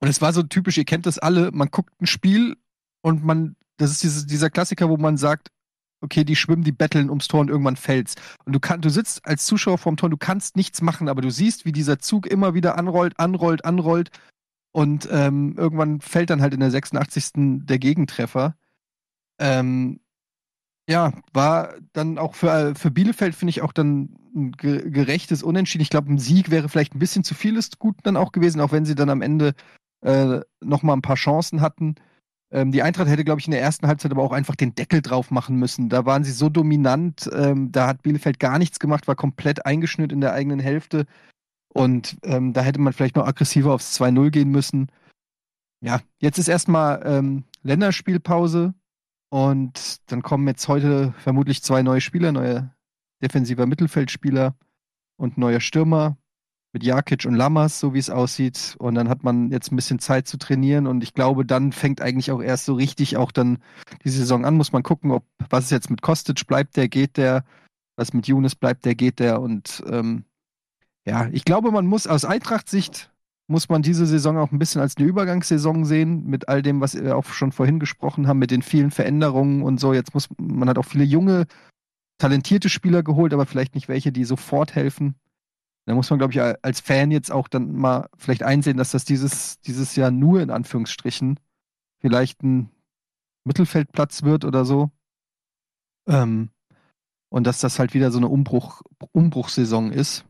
[0.00, 2.56] Und es war so typisch, ihr kennt das alle, man guckt ein Spiel
[3.02, 5.50] und man, das ist dieses, dieser Klassiker, wo man sagt,
[6.00, 8.14] okay, die schwimmen, die betteln ums Tor und irgendwann fällt's.
[8.44, 11.30] Und du kannst, du sitzt als Zuschauer vorm Tor, du kannst nichts machen, aber du
[11.30, 14.10] siehst, wie dieser Zug immer wieder anrollt, anrollt, anrollt
[14.72, 17.30] und ähm, irgendwann fällt dann halt in der 86.
[17.64, 18.56] der Gegentreffer.
[19.38, 20.00] Ähm,
[20.88, 25.82] ja, war dann auch für, äh, für Bielefeld, finde ich, auch dann ein gerechtes Unentschieden.
[25.82, 28.72] Ich glaube, ein Sieg wäre vielleicht ein bisschen zu vieles gut dann auch gewesen, auch
[28.72, 29.54] wenn sie dann am Ende
[30.04, 31.96] äh, nochmal ein paar Chancen hatten.
[32.52, 35.02] Ähm, die Eintracht hätte, glaube ich, in der ersten Halbzeit aber auch einfach den Deckel
[35.02, 35.88] drauf machen müssen.
[35.88, 40.12] Da waren sie so dominant, ähm, da hat Bielefeld gar nichts gemacht, war komplett eingeschnürt
[40.12, 41.06] in der eigenen Hälfte.
[41.68, 44.92] Und ähm, da hätte man vielleicht noch aggressiver aufs 2-0 gehen müssen.
[45.80, 48.74] Ja, jetzt ist erstmal ähm, Länderspielpause
[49.30, 52.70] und dann kommen jetzt heute vermutlich zwei neue Spieler, neue
[53.22, 54.54] defensiver Mittelfeldspieler
[55.16, 56.16] und neuer Stürmer
[56.74, 58.74] mit Jakic und Lammers, so wie es aussieht.
[58.78, 62.02] Und dann hat man jetzt ein bisschen Zeit zu trainieren und ich glaube, dann fängt
[62.02, 63.58] eigentlich auch erst so richtig auch dann
[64.04, 64.56] die Saison an.
[64.56, 67.44] Muss man gucken, ob was ist jetzt mit Kostic, bleibt der, geht der,
[67.96, 69.40] was mit Younes bleibt der, geht der.
[69.40, 70.24] Und ähm,
[71.06, 73.10] ja, ich glaube, man muss aus Eintracht-Sicht
[73.46, 76.94] muss man diese Saison auch ein bisschen als eine Übergangssaison sehen, mit all dem, was
[76.94, 79.92] wir auch schon vorhin gesprochen haben, mit den vielen Veränderungen und so.
[79.92, 81.46] Jetzt muss man hat auch viele junge,
[82.18, 85.14] talentierte Spieler geholt, aber vielleicht nicht welche, die sofort helfen.
[85.86, 89.04] Da muss man, glaube ich, als Fan jetzt auch dann mal vielleicht einsehen, dass das
[89.04, 91.38] dieses, dieses Jahr nur in Anführungsstrichen
[92.00, 92.70] vielleicht ein
[93.44, 94.90] Mittelfeldplatz wird oder so.
[96.08, 96.50] Ähm,
[97.30, 98.82] und dass das halt wieder so eine Umbruch,
[99.12, 100.24] Umbruchssaison ist.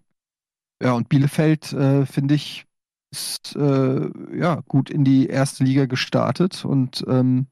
[0.83, 2.67] Ja, und Bielefeld, äh, finde ich,
[3.13, 7.47] ist äh, ja gut in die erste Liga gestartet und ähm,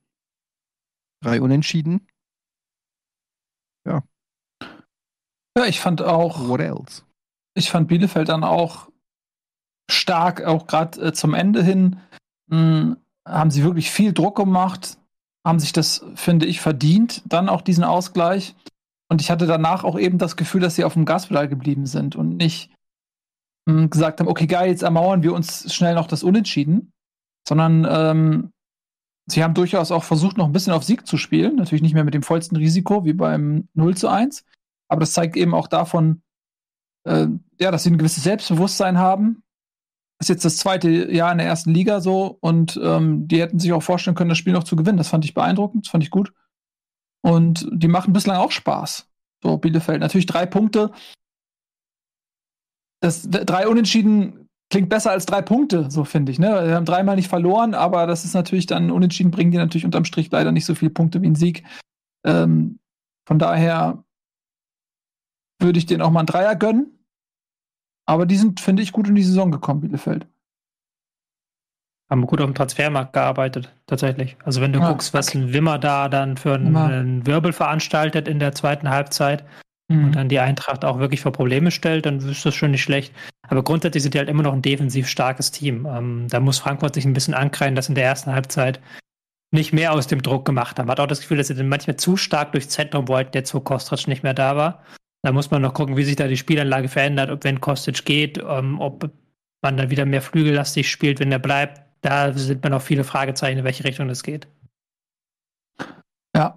[1.22, 2.08] drei Unentschieden.
[3.86, 4.02] Ja.
[5.56, 6.48] Ja, ich fand auch.
[6.48, 7.04] What else?
[7.54, 8.88] Ich fand Bielefeld dann auch
[9.90, 12.00] stark, auch gerade äh, zum Ende hin,
[12.48, 12.96] mh, hm,
[13.26, 14.98] haben sie wirklich viel Druck gemacht,
[15.44, 18.56] haben sich das, finde ich, verdient, dann auch diesen Ausgleich.
[19.08, 22.16] Und ich hatte danach auch eben das Gefühl, dass sie auf dem Gaspedal geblieben sind
[22.16, 22.70] und nicht
[23.66, 26.92] mh, hm, gesagt haben, okay, geil, jetzt ermauern wir uns schnell noch das Unentschieden,
[27.46, 28.52] sondern ähm,
[29.26, 31.56] sie haben durchaus auch versucht, noch ein bisschen auf Sieg zu spielen.
[31.56, 34.44] Natürlich nicht mehr mit dem vollsten Risiko wie beim 0 zu 1.
[34.88, 36.22] Aber das zeigt eben auch davon,
[37.04, 37.26] äh,
[37.60, 39.42] ja, dass sie ein gewisses Selbstbewusstsein haben.
[40.20, 43.72] Ist jetzt das zweite Jahr in der ersten Liga so und ähm, die hätten sich
[43.72, 44.98] auch vorstellen können, das Spiel noch zu gewinnen.
[44.98, 46.32] Das fand ich beeindruckend, das fand ich gut.
[47.22, 49.08] Und die machen bislang auch Spaß.
[49.42, 50.00] So, Bielefeld.
[50.00, 50.92] Natürlich drei Punkte.
[53.00, 56.38] Das, drei Unentschieden klingt besser als drei Punkte, so finde ich.
[56.38, 56.46] Ne?
[56.66, 60.04] Wir haben dreimal nicht verloren, aber das ist natürlich dann Unentschieden, bringen die natürlich unterm
[60.04, 61.64] Strich leider nicht so viele Punkte wie ein Sieg.
[62.24, 62.78] Ähm,
[63.26, 64.04] von daher
[65.62, 66.98] würde ich denen auch mal einen Dreier gönnen.
[68.06, 70.26] Aber die sind, finde ich, gut in die Saison gekommen, Bielefeld.
[72.10, 74.36] Haben gut auf dem Transfermarkt gearbeitet, tatsächlich.
[74.44, 78.28] Also wenn du ja, guckst, was ein Wimmer da dann für einen, einen Wirbel veranstaltet
[78.28, 79.44] in der zweiten Halbzeit
[79.88, 80.04] mhm.
[80.04, 83.14] und dann die Eintracht auch wirklich vor Probleme stellt, dann ist das schon nicht schlecht.
[83.48, 85.86] Aber grundsätzlich sind die halt immer noch ein defensiv starkes Team.
[85.86, 88.80] Ähm, da muss Frankfurt sich ein bisschen ankreien, dass in der ersten Halbzeit
[89.52, 90.90] nicht mehr aus dem Druck gemacht haben.
[90.90, 93.60] Hat auch das Gefühl, dass sie dann manchmal zu stark durchs Zentrum wollten, jetzt wo
[93.60, 94.82] Kostratsch nicht mehr da war.
[95.22, 98.38] Da muss man noch gucken, wie sich da die Spielanlage verändert, ob wenn Kostic geht,
[98.38, 99.10] ähm, ob
[99.62, 101.82] man dann wieder mehr flügellastig spielt, wenn er bleibt.
[102.00, 104.48] Da sind mir noch viele Fragezeichen, in welche Richtung das geht.
[106.34, 106.56] Ja.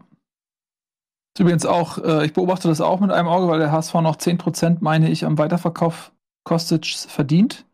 [1.36, 4.16] Ist übrigens auch, äh, ich beobachte das auch mit einem Auge, weil der HSV noch
[4.16, 6.12] 10%, meine ich, am Weiterverkauf
[6.44, 7.66] Kostic verdient.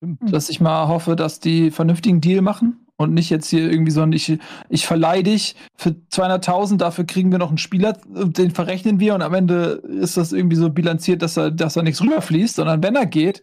[0.00, 0.18] Mhm.
[0.22, 4.02] Dass ich mal hoffe, dass die vernünftigen Deal machen und nicht jetzt hier irgendwie so
[4.02, 4.38] ein, ich,
[4.68, 9.22] ich verleihe dich für 200.000, dafür kriegen wir noch einen Spieler, den verrechnen wir und
[9.22, 12.96] am Ende ist das irgendwie so bilanziert, dass er, dass er nichts rüberfließt, sondern wenn
[12.96, 13.42] er geht,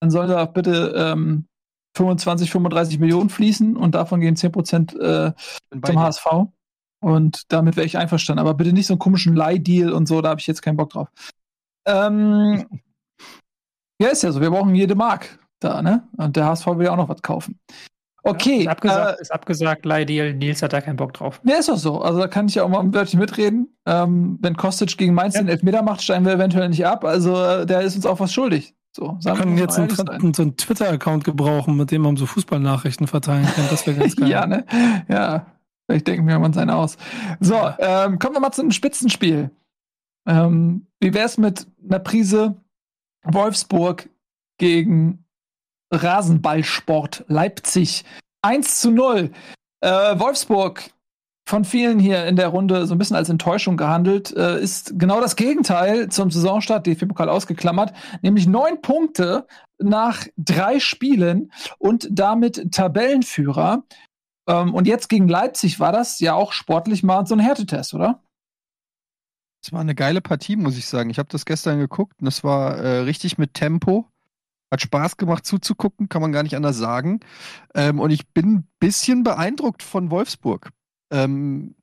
[0.00, 1.46] dann soll er bitte ähm,
[1.96, 5.32] 25, 35 Millionen fließen und davon gehen 10 Prozent äh,
[5.84, 6.26] zum HSV.
[7.00, 8.40] Und damit wäre ich einverstanden.
[8.40, 10.90] Aber bitte nicht so einen komischen Leihdeal und so, da habe ich jetzt keinen Bock
[10.90, 11.08] drauf.
[11.86, 12.66] Ähm,
[14.00, 14.40] ja, ist ja so.
[14.40, 16.08] Wir brauchen jede Mark da, ne?
[16.16, 17.58] Und der HSV will ja auch noch was kaufen.
[18.28, 18.56] Okay.
[18.56, 20.34] Ja, ist abgesagt, äh, ist abgesagt, Leihdeal.
[20.34, 21.40] Nils hat da keinen Bock drauf.
[21.44, 22.00] Ja, ist doch so.
[22.00, 23.68] Also da kann ich ja auch mal ein Wörtchen mitreden.
[23.86, 25.42] Ähm, wenn Kostic gegen Mainz ja.
[25.42, 27.04] den Elfmeter macht, steigen wir eventuell nicht ab.
[27.04, 28.74] Also äh, der ist uns auch was schuldig.
[28.92, 33.06] So, wir können jetzt einen, einen, so einen Twitter-Account gebrauchen, mit dem man so Fußballnachrichten
[33.06, 33.66] verteilen kann.
[33.70, 34.28] Das wäre ganz geil.
[34.28, 34.64] ja, ne?
[35.08, 35.46] Ja.
[35.86, 36.98] Vielleicht denken wir mal seine aus.
[37.40, 39.50] So, ähm, kommen wir mal zu einem Spitzenspiel.
[40.26, 42.56] Ähm, wie wär's mit einer Prise
[43.24, 44.10] Wolfsburg
[44.58, 45.24] gegen
[45.90, 48.04] Rasenballsport Leipzig
[48.42, 49.30] 1 zu 0.
[49.80, 49.88] Äh,
[50.18, 50.90] Wolfsburg
[51.48, 55.20] von vielen hier in der Runde so ein bisschen als Enttäuschung gehandelt, äh, ist genau
[55.20, 59.46] das Gegenteil zum Saisonstart, DFB-Pokal ausgeklammert, nämlich neun Punkte
[59.78, 63.82] nach drei Spielen und damit Tabellenführer.
[64.46, 68.22] Ähm, und jetzt gegen Leipzig war das ja auch sportlich mal so ein Härtetest, oder?
[69.64, 71.08] Es war eine geile Partie, muss ich sagen.
[71.08, 74.06] Ich habe das gestern geguckt und es war äh, richtig mit Tempo.
[74.70, 77.20] Hat Spaß gemacht zuzugucken, kann man gar nicht anders sagen.
[77.74, 80.70] Ähm, und ich bin ein bisschen beeindruckt von Wolfsburg.
[81.10, 81.74] Ähm,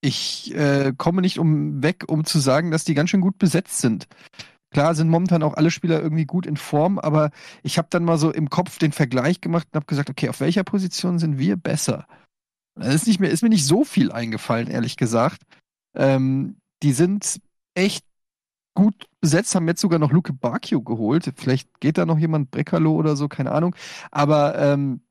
[0.00, 3.78] ich äh, komme nicht um weg, um zu sagen, dass die ganz schön gut besetzt
[3.78, 4.08] sind.
[4.72, 7.30] Klar sind momentan auch alle Spieler irgendwie gut in Form, aber
[7.62, 10.40] ich habe dann mal so im Kopf den Vergleich gemacht und habe gesagt, okay, auf
[10.40, 12.06] welcher Position sind wir besser?
[12.74, 15.42] Das ist, nicht mehr, ist mir nicht so viel eingefallen, ehrlich gesagt.
[15.94, 17.40] Ähm, die sind
[17.74, 18.04] echt
[18.74, 21.32] gut besetzt, haben jetzt sogar noch Luke Bacchio geholt.
[21.36, 23.74] Vielleicht geht da noch jemand, Breckerlo oder so, keine Ahnung.
[24.10, 25.02] Aber ähm,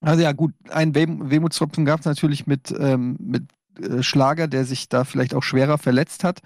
[0.00, 3.44] also ja, gut, ein Weh Wehmutstropfen gab es natürlich mit, ähm, mit
[3.80, 6.40] äh, Schlager, der sich da vielleicht auch schwerer verletzt hat.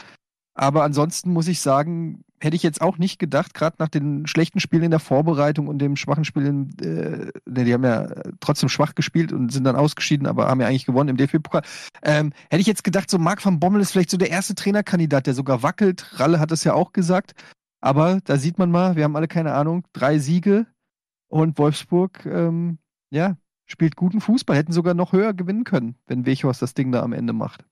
[0.58, 4.58] Aber ansonsten muss ich sagen, hätte ich jetzt auch nicht gedacht, gerade nach den schlechten
[4.58, 8.08] Spielen in der Vorbereitung und dem schwachen Spiel, äh, ne, die haben ja
[8.40, 11.62] trotzdem schwach gespielt und sind dann ausgeschieden, aber haben ja eigentlich gewonnen im DFB-Pokal.
[12.02, 15.26] Ähm, hätte ich jetzt gedacht, so Marc van Bommel ist vielleicht so der erste Trainerkandidat,
[15.26, 16.18] der sogar wackelt.
[16.18, 17.34] Ralle hat es ja auch gesagt.
[17.82, 20.66] Aber da sieht man mal, wir haben alle keine Ahnung, drei Siege
[21.28, 22.78] und Wolfsburg, ähm,
[23.10, 27.02] ja, spielt guten Fußball, hätten sogar noch höher gewinnen können, wenn Wechhorst das Ding da
[27.02, 27.66] am Ende macht.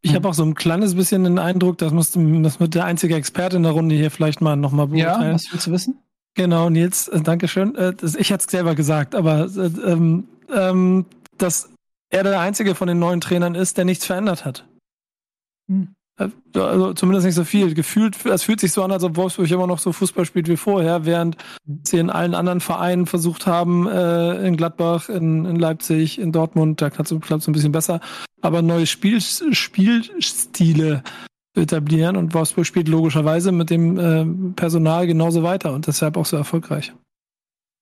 [0.00, 3.14] Ich habe auch so ein kleines bisschen den Eindruck, das, muss, das wird der einzige
[3.14, 5.28] Experte in der Runde hier vielleicht mal nochmal beurteilen.
[5.28, 5.98] Ja, was willst du wissen?
[6.34, 7.74] Genau, Nils, äh, danke schön.
[7.76, 11.06] Äh, ich hatte es selber gesagt, aber äh, ähm, ähm,
[11.38, 11.70] dass
[12.10, 14.66] er der einzige von den neuen Trainern ist, der nichts verändert hat.
[15.68, 15.88] Hm.
[16.18, 17.74] Also zumindest nicht so viel.
[17.74, 20.56] Gefühlt, es fühlt sich so an, als ob Wolfsburg immer noch so Fußball spielt wie
[20.56, 21.36] vorher, während
[21.84, 26.80] sie in allen anderen Vereinen versucht haben, äh, in Gladbach, in, in Leipzig, in Dortmund,
[26.80, 28.00] da klappt es ein bisschen besser,
[28.46, 31.02] aber neue Spiel, Spielstile
[31.54, 36.26] zu etablieren und Wolfsburg spielt logischerweise mit dem äh, Personal genauso weiter und deshalb auch
[36.26, 36.92] so erfolgreich.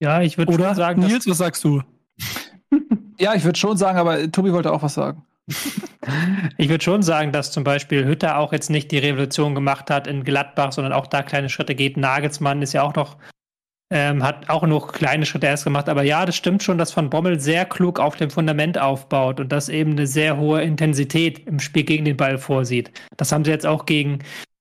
[0.00, 1.00] Ja, ich würde schon sagen.
[1.00, 1.82] Nils, was sagst du?
[3.18, 5.24] ja, ich würde schon sagen, aber Tobi wollte auch was sagen.
[6.58, 10.06] Ich würde schon sagen, dass zum Beispiel Hütter auch jetzt nicht die Revolution gemacht hat
[10.06, 11.96] in Gladbach, sondern auch da kleine Schritte geht.
[11.96, 13.16] Nagelsmann ist ja auch noch,
[13.94, 15.88] ähm, hat auch noch kleine Schritte erst gemacht.
[15.88, 19.52] Aber ja, das stimmt schon, dass Von Bommel sehr klug auf dem Fundament aufbaut und
[19.52, 22.90] das eben eine sehr hohe Intensität im Spiel gegen den Ball vorsieht.
[23.16, 24.18] Das haben sie jetzt auch gegen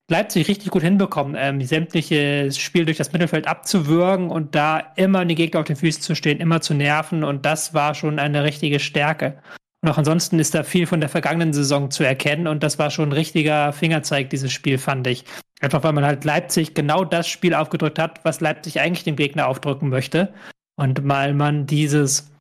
[0.08, 5.34] Leipzig richtig gut hinbekommen, ähm, sämtliche Spiel durch das Mittelfeld abzuwürgen und da immer die
[5.34, 8.80] Gegner auf den Füßen zu stehen, immer zu nerven und das war schon eine richtige
[8.80, 9.40] Stärke.
[9.84, 12.90] Und auch ansonsten ist da viel von der vergangenen Saison zu erkennen und das war
[12.90, 15.26] schon ein richtiger Fingerzeig, dieses Spiel, fand ich.
[15.60, 19.48] Einfach weil man halt Leipzig genau das Spiel aufgedrückt hat, was Leipzig eigentlich dem Gegner
[19.48, 20.34] aufdrücken möchte.
[20.78, 22.32] Und weil man dieses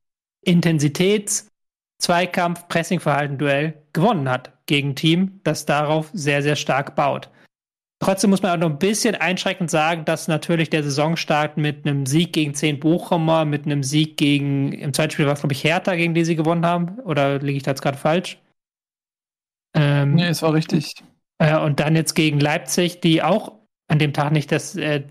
[0.46, 1.48] Intensitäts-,
[2.00, 7.28] Zweikampf-, Pressing-Verhalten, Duell gewonnen hat gegen ein Team, das darauf sehr, sehr stark baut.
[8.02, 12.04] Trotzdem muss man auch noch ein bisschen einschränkend sagen, dass natürlich der Saisonstart mit einem
[12.04, 15.62] Sieg gegen 10 Bochumer, mit einem Sieg gegen, im zweiten Spiel war es, glaube ich,
[15.62, 16.98] Hertha, gegen die sie gewonnen haben.
[17.04, 18.38] Oder liege ich da jetzt gerade falsch?
[19.76, 20.96] Ähm, nee, es war richtig.
[21.38, 23.52] Äh, und dann jetzt gegen Leipzig, die auch
[23.86, 25.04] an dem Tag nicht das, äh,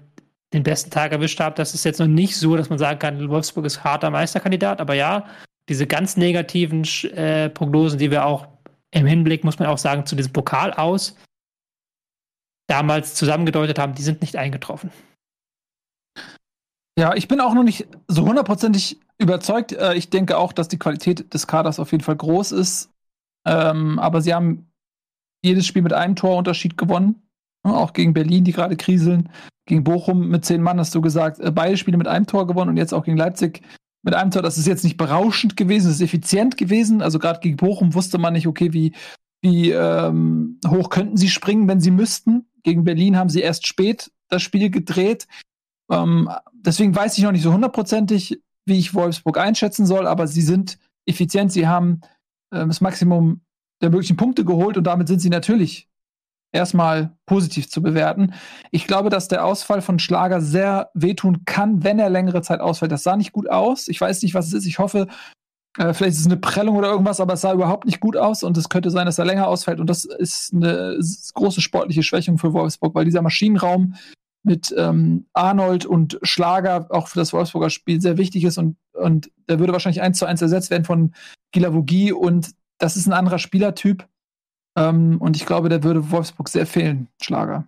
[0.53, 1.55] den besten Tag erwischt haben.
[1.55, 4.81] Das ist jetzt noch nicht so, dass man sagen kann, Wolfsburg ist harter Meisterkandidat.
[4.81, 5.27] Aber ja,
[5.69, 6.84] diese ganz negativen
[7.15, 8.49] äh, Prognosen, die wir auch
[8.93, 11.15] im Hinblick, muss man auch sagen, zu diesem Pokal aus
[12.72, 14.91] damals zusammengedeutet haben, die sind nicht eingetroffen.
[16.98, 19.73] Ja, ich bin auch noch nicht so hundertprozentig überzeugt.
[19.73, 22.89] Äh, ich denke auch, dass die Qualität des Kaders auf jeden Fall groß ist.
[23.45, 24.72] Ähm, aber sie haben
[25.43, 27.22] jedes Spiel mit einem Torunterschied gewonnen.
[27.64, 29.30] Auch gegen Berlin, die gerade kriseln.
[29.65, 31.39] Gegen Bochum mit zehn Mann hast du gesagt.
[31.39, 33.61] Äh, beide Spiele mit einem Tor gewonnen und jetzt auch gegen Leipzig
[34.03, 34.41] mit einem Tor.
[34.41, 37.02] Das ist jetzt nicht berauschend gewesen, es ist effizient gewesen.
[37.02, 38.93] Also gerade gegen Bochum wusste man nicht, okay, wie,
[39.41, 42.45] wie ähm, hoch könnten sie springen, wenn sie müssten.
[42.63, 45.27] Gegen Berlin haben sie erst spät das Spiel gedreht.
[45.91, 50.41] Ähm, deswegen weiß ich noch nicht so hundertprozentig, wie ich Wolfsburg einschätzen soll, aber sie
[50.41, 52.01] sind effizient, sie haben
[52.51, 53.41] äh, das Maximum
[53.81, 55.89] der möglichen Punkte geholt und damit sind sie natürlich
[56.53, 58.33] erstmal positiv zu bewerten.
[58.71, 62.91] Ich glaube, dass der Ausfall von Schlager sehr wehtun kann, wenn er längere Zeit ausfällt.
[62.91, 63.88] Das sah nicht gut aus.
[63.88, 64.65] Ich weiß nicht, was es ist.
[64.65, 65.07] Ich hoffe,
[65.77, 68.43] äh, vielleicht ist es eine Prellung oder irgendwas, aber es sah überhaupt nicht gut aus
[68.43, 69.80] und es könnte sein, dass er länger ausfällt.
[69.80, 70.99] Und das ist eine
[71.34, 73.95] große sportliche Schwächung für Wolfsburg, weil dieser Maschinenraum
[74.43, 79.31] mit ähm, Arnold und Schlager auch für das Wolfsburger Spiel sehr wichtig ist und, und
[79.48, 81.14] der würde wahrscheinlich eins zu eins ersetzt werden von
[81.52, 84.07] Gilavogi und das ist ein anderer Spielertyp
[84.76, 87.68] ähm, und ich glaube, der würde Wolfsburg sehr fehlen, Schlager.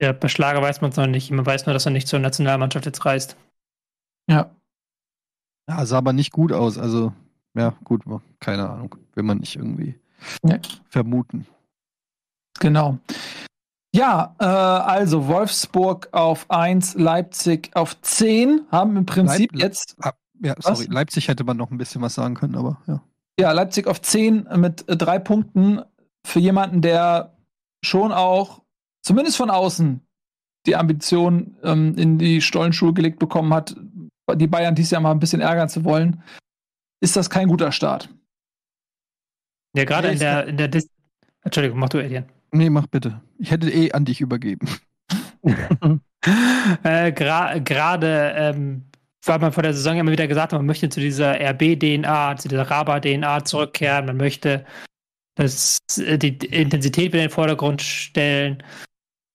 [0.00, 1.30] Ja, bei Schlager weiß man es noch nicht.
[1.30, 3.36] Man weiß nur, dass er nicht zur Nationalmannschaft jetzt reist.
[4.28, 4.50] Ja.
[5.68, 6.78] Ja, sah aber nicht gut aus.
[6.78, 7.12] Also,
[7.54, 8.02] ja, gut,
[8.40, 8.96] keine Ahnung.
[9.14, 9.98] Will man nicht irgendwie
[10.42, 10.60] nee.
[10.88, 11.46] vermuten.
[12.60, 12.98] Genau.
[13.94, 19.96] Ja, äh, also Wolfsburg auf 1, Leipzig auf 10 haben im Prinzip Leip jetzt.
[20.42, 20.88] Ja, sorry, was?
[20.88, 23.02] Leipzig hätte man noch ein bisschen was sagen können, aber ja.
[23.40, 25.80] Ja, Leipzig auf 10 mit äh, drei Punkten
[26.26, 27.36] für jemanden, der
[27.82, 28.62] schon auch,
[29.02, 30.00] zumindest von außen,
[30.66, 33.76] die Ambition ähm, in die Stollenschuhe gelegt bekommen hat,
[34.34, 36.22] die Bayern dieses Jahr mal ein bisschen ärgern zu wollen,
[37.00, 38.08] ist das kein guter Start.
[39.76, 40.88] Ja, gerade in der, in der Dis
[41.46, 42.26] Entschuldigung, mach du, Etienne.
[42.50, 43.20] Nee, mach bitte.
[43.38, 44.68] Ich hätte eh an dich übergeben.
[46.82, 48.82] äh, Gerade gra ähm,
[49.24, 52.48] weil man vor der Saison immer wieder gesagt hat, man möchte zu dieser RB-DNA, zu
[52.48, 54.64] dieser Raba-DNA zurückkehren, man möchte
[55.36, 58.62] das, äh, die Intensität wieder in den Vordergrund stellen.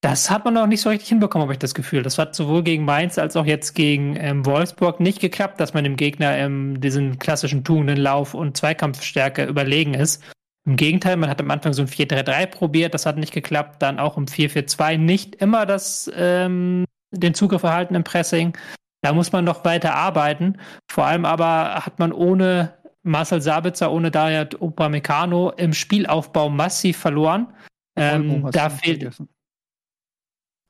[0.02, 2.02] Das hat man noch nicht so richtig hinbekommen, habe ich das Gefühl.
[2.02, 5.84] Das hat sowohl gegen Mainz als auch jetzt gegen ähm, Wolfsburg nicht geklappt, dass man
[5.84, 10.23] dem Gegner ähm, diesen klassischen Tugenden Lauf und Zweikampfstärke überlegen ist.
[10.65, 13.80] Im Gegenteil, man hat am Anfang so ein 4-3-3 probiert, das hat nicht geklappt.
[13.84, 18.57] Dann auch im 4-4-2 nicht immer das, ähm, den Zugriff erhalten im Pressing.
[19.03, 20.57] Da muss man noch weiter arbeiten.
[20.90, 22.73] Vor allem aber hat man ohne
[23.03, 27.53] Marcel Sabitzer, ohne Dayat Upamecano im Spielaufbau massiv verloren.
[27.95, 29.30] Ähm, da fehlt, vergessen.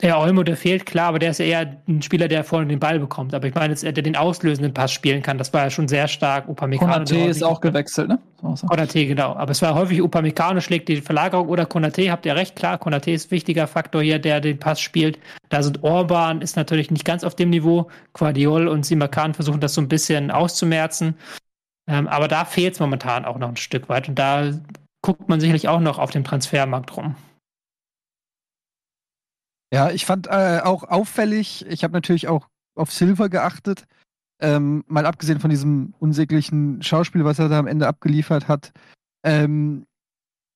[0.02, 2.80] Der Olmo, der fehlt, klar, aber der ist ja eher ein Spieler, der vorne den
[2.80, 3.36] Ball bekommt.
[3.36, 6.08] Aber ich meine, jetzt, der den auslösenden Pass spielen kann, das war ja schon sehr
[6.08, 6.50] stark.
[6.50, 6.92] Upamecano.
[6.92, 8.20] Konate ist auch gewechselt, ne?
[8.42, 9.36] Konate, genau.
[9.36, 12.80] Aber es war häufig Upamecano schlägt die Verlagerung oder Konate, habt ihr recht, klar.
[12.80, 15.20] Konate ist ein wichtiger Faktor hier, der den Pass spielt.
[15.50, 17.90] Da sind Orban, ist natürlich nicht ganz auf dem Niveau.
[18.14, 21.16] Quadiol und Simakan versuchen das so ein bisschen auszumerzen.
[21.88, 24.10] Ähm, aber da fehlt es momentan auch noch ein Stück weit.
[24.10, 24.52] Und da
[25.04, 27.16] guckt man sicherlich auch noch auf dem Transfermarkt rum.
[29.74, 33.86] Ja, ich fand äh, auch auffällig, ich habe natürlich auch auf Silver geachtet,
[34.42, 38.72] ähm, mal abgesehen von diesem unsäglichen Schauspiel, was er da am Ende abgeliefert hat,
[39.24, 39.86] ähm,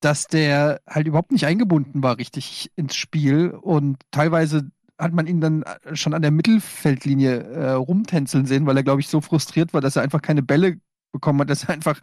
[0.02, 5.42] dass der halt überhaupt nicht eingebunden war richtig ins Spiel und teilweise hat man ihn
[5.42, 5.64] dann
[5.94, 9.96] schon an der Mittelfeldlinie äh, rumtänzeln sehen, weil er, glaube ich, so frustriert war, dass
[9.96, 10.80] er einfach keine Bälle
[11.12, 12.00] bekommen hat, dass er einfach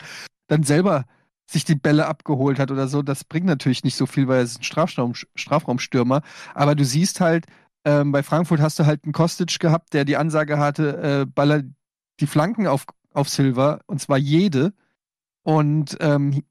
[0.48, 1.04] dann selber
[1.52, 3.02] sich die Bälle abgeholt hat oder so.
[3.02, 6.22] Das bringt natürlich nicht so viel, weil er ist ein Strafraum, Strafraumstürmer.
[6.54, 7.46] Aber du siehst halt,
[7.84, 11.62] ähm, bei Frankfurt hast du halt einen Kostic gehabt, der die Ansage hatte, äh, baller
[12.20, 14.72] die Flanken auf, auf Silver, und zwar jede.
[15.42, 16.42] Und ähm,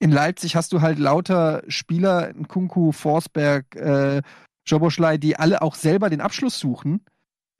[0.00, 4.22] in Leipzig hast du halt lauter Spieler, Kunku, Forsberg, äh,
[4.66, 7.04] Joboschlei, die alle auch selber den Abschluss suchen,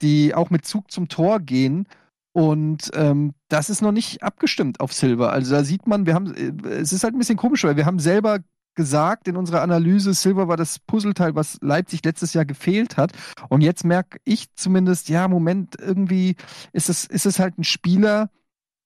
[0.01, 1.87] die auch mit Zug zum Tor gehen
[2.33, 5.31] und ähm, das ist noch nicht abgestimmt auf Silver.
[5.31, 7.85] Also da sieht man, wir haben, äh, es ist halt ein bisschen komisch, weil wir
[7.85, 8.39] haben selber
[8.75, 13.11] gesagt in unserer Analyse, Silver war das Puzzleteil, was Leipzig letztes Jahr gefehlt hat.
[13.49, 16.37] Und jetzt merke ich zumindest, ja, Moment, irgendwie
[16.71, 18.29] ist es, ist es halt ein Spieler,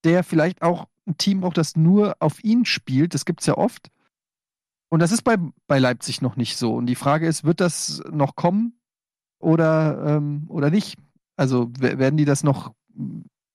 [0.04, 3.14] der vielleicht auch ein Team braucht, das nur auf ihn spielt.
[3.14, 3.90] Das gibt es ja oft.
[4.90, 5.38] Und das ist bei,
[5.68, 6.74] bei Leipzig noch nicht so.
[6.74, 8.80] Und die Frage ist, wird das noch kommen
[9.40, 10.98] oder, ähm, oder nicht?
[11.36, 12.74] Also werden die das noch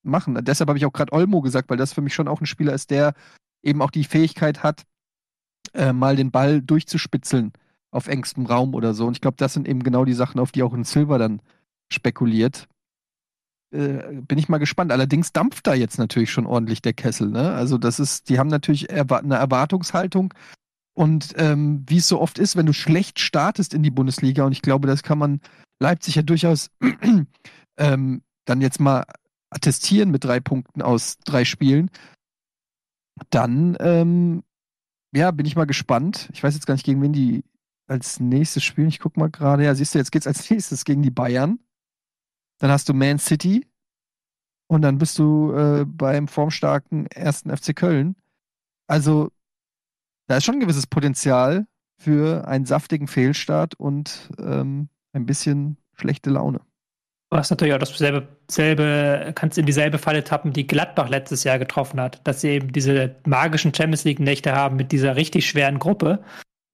[0.02, 0.38] machen.
[0.42, 2.72] Deshalb habe ich auch gerade Olmo gesagt, weil das für mich schon auch ein Spieler
[2.72, 3.14] ist, der
[3.62, 4.84] eben auch die Fähigkeit hat,
[5.74, 7.52] äh, mal den Ball durchzuspitzeln
[7.90, 9.06] auf engstem Raum oder so.
[9.06, 11.42] Und ich glaube, das sind eben genau die Sachen, auf die auch ein Silver dann
[11.92, 12.68] spekuliert.
[13.72, 14.92] Äh, bin ich mal gespannt.
[14.92, 17.28] Allerdings dampft da jetzt natürlich schon ordentlich der Kessel.
[17.30, 17.52] Ne?
[17.52, 20.34] Also das ist, die haben natürlich erwa eine Erwartungshaltung.
[20.94, 24.52] Und ähm, wie es so oft ist, wenn du schlecht startest in die Bundesliga, und
[24.52, 25.40] ich glaube, das kann man
[25.80, 26.70] Leipzig ja durchaus
[27.78, 29.04] ähm, dann jetzt mal
[29.50, 31.90] attestieren mit drei Punkten aus drei Spielen,
[33.30, 34.42] dann ähm,
[35.12, 36.28] ja, bin ich mal gespannt.
[36.32, 37.44] Ich weiß jetzt gar nicht, gegen wen die
[37.86, 38.88] als nächstes spielen.
[38.88, 39.64] Ich guck mal gerade.
[39.64, 41.58] Ja, siehst du, jetzt geht's als nächstes gegen die Bayern.
[42.58, 43.66] Dann hast du Man City.
[44.68, 48.14] Und dann bist du äh, beim formstarken ersten FC Köln.
[48.86, 49.30] Also,
[50.28, 51.66] da ist schon ein gewisses Potenzial
[51.98, 56.60] für einen saftigen Fehlstart und ähm, ein bisschen schlechte Laune.
[57.30, 61.60] Du hast natürlich auch dasselbe, selbe, kannst in dieselbe Falle tappen, die Gladbach letztes Jahr
[61.60, 66.18] getroffen hat, dass sie eben diese magischen Champions League-Nächte haben mit dieser richtig schweren Gruppe,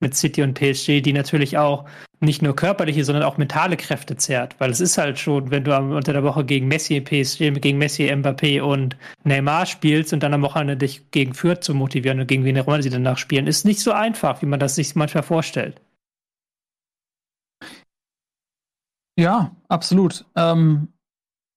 [0.01, 1.85] mit City und PSG, die natürlich auch
[2.21, 4.57] nicht nur körperliche, sondern auch mentale Kräfte zehrt.
[4.59, 8.05] Weil es ist halt schon, wenn du unter der Woche gegen Messi, PSG, gegen Messi,
[8.05, 12.45] Mbappé und Neymar spielst und dann am Wochenende dich gegen Fürth zu motivieren und gegen
[12.47, 15.23] wen auch immer sie danach spielen, ist nicht so einfach, wie man das sich manchmal
[15.23, 15.83] vorstellt.
[19.19, 20.27] Ja, absolut.
[20.37, 20.89] Ähm,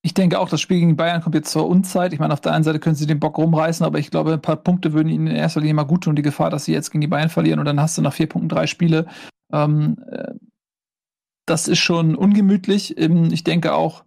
[0.02, 2.14] ich denke auch, das Spiel gegen Bayern kommt jetzt zur Unzeit.
[2.14, 4.42] Ich meine, auf der einen Seite können sie den Bock rumreißen, aber ich glaube, ein
[4.42, 6.16] paar Punkte würden ihnen in erster Linie mal gut tun.
[6.16, 8.30] Die Gefahr, dass sie jetzt gegen die Bayern verlieren und dann hast du nach vier
[8.30, 9.08] Punkten drei Spiele.
[9.52, 10.34] Ähm, äh,
[11.46, 12.98] das ist schon ungemütlich.
[12.98, 14.06] Ähm, ich denke auch,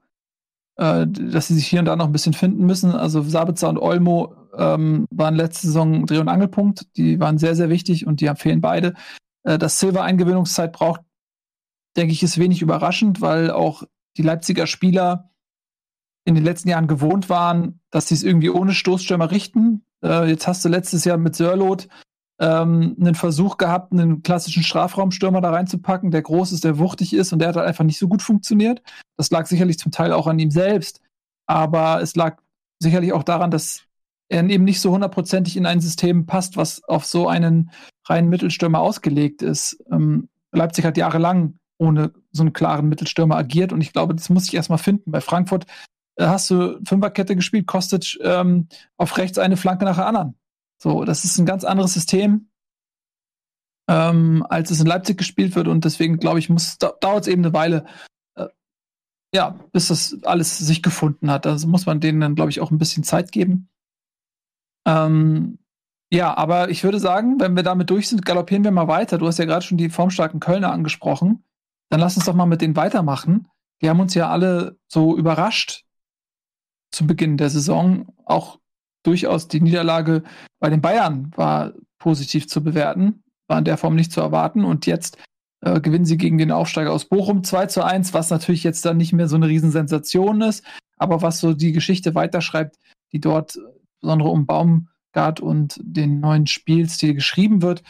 [0.77, 2.93] äh, dass sie sich hier und da noch ein bisschen finden müssen.
[2.93, 6.87] Also Sabitzer und Olmo ähm, waren letzte Saison Dreh- und Angelpunkt.
[6.97, 8.95] Die waren sehr, sehr wichtig und die fehlen beide.
[9.45, 11.03] Äh, dass Silver Eingewöhnungszeit braucht,
[11.97, 13.83] denke ich, ist wenig überraschend, weil auch
[14.17, 15.31] die Leipziger Spieler
[16.25, 19.85] in den letzten Jahren gewohnt waren, dass sie es irgendwie ohne Stoßstürmer richten.
[20.05, 21.89] Äh, jetzt hast du letztes Jahr mit Sörlot
[22.41, 27.33] ähm, einen Versuch gehabt, einen klassischen Strafraumstürmer da reinzupacken, der groß ist, der wuchtig ist
[27.33, 28.83] und der hat halt einfach nicht so gut funktioniert.
[29.17, 31.01] Das lag sicherlich zum Teil auch an ihm selbst,
[31.47, 32.41] aber es lag
[32.81, 33.83] sicherlich auch daran, dass
[34.29, 37.71] er eben nicht so hundertprozentig in ein System passt, was auf so einen
[38.09, 39.83] reinen Mittelstürmer ausgelegt ist.
[39.91, 43.73] Ähm, Leipzig hat jahrelang ohne so einen klaren Mittelstürmer agiert.
[43.73, 45.11] Und ich glaube, das muss ich erstmal finden.
[45.11, 45.67] Bei Frankfurt
[46.17, 50.39] äh, hast du Fünferkette gespielt, kostet ähm, auf rechts eine Flanke nach der anderen.
[50.81, 52.51] So, das ist ein ganz anderes System,
[53.89, 55.67] ähm, als es in Leipzig gespielt wird.
[55.67, 56.49] Und deswegen, glaube ich,
[56.79, 57.85] da, dauert es eben eine Weile,
[58.37, 58.47] äh,
[59.35, 61.47] ja, bis das alles sich gefunden hat.
[61.47, 63.69] Also muss man denen dann, glaube ich, auch ein bisschen Zeit geben.
[64.87, 65.59] Ähm,
[66.13, 69.19] ja, aber ich würde sagen, wenn wir damit durch sind, galoppieren wir mal weiter.
[69.19, 71.43] Du hast ja gerade schon die formstarken Kölner angesprochen
[71.93, 73.49] dann lass uns doch mal mit denen weitermachen.
[73.83, 75.85] Die haben uns ja alle so überrascht
[76.91, 78.07] zu Beginn der Saison.
[78.25, 78.61] Auch
[79.03, 80.23] durchaus die Niederlage
[80.59, 84.65] bei den Bayern war positiv zu bewerten, war in der Form nicht zu erwarten.
[84.65, 85.19] Und jetzt
[85.61, 88.97] äh, gewinnen sie gegen den Aufsteiger aus Bochum 2 zu 1, was natürlich jetzt dann
[88.97, 90.65] nicht mehr so eine Riesensensation ist,
[90.97, 92.79] aber was so die Geschichte weiterschreibt,
[93.13, 93.59] die dort
[94.01, 97.83] besonders um Baumgart und den neuen Spielstil geschrieben wird.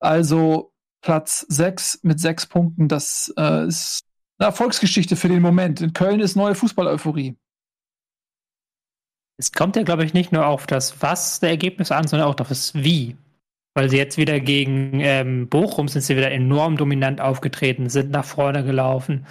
[0.00, 0.72] Also
[1.04, 2.88] Platz 6 mit sechs Punkten.
[2.88, 4.04] Das äh, ist
[4.38, 5.82] eine Erfolgsgeschichte für den Moment.
[5.82, 7.36] In Köln ist neue Fußball-Euphorie.
[9.36, 12.40] Es kommt ja, glaube ich, nicht nur auf das Was der Ergebnisse an, sondern auch
[12.40, 13.18] auf das Wie.
[13.74, 18.24] Weil sie jetzt wieder gegen ähm, Bochum sind sie wieder enorm dominant aufgetreten, sind nach
[18.24, 19.26] vorne gelaufen,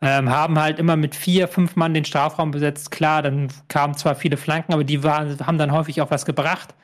[0.00, 2.90] ähm, haben halt immer mit vier, fünf Mann den Strafraum besetzt.
[2.90, 6.74] Klar, dann kamen zwar viele Flanken, aber die waren, haben dann häufig auch was gebracht.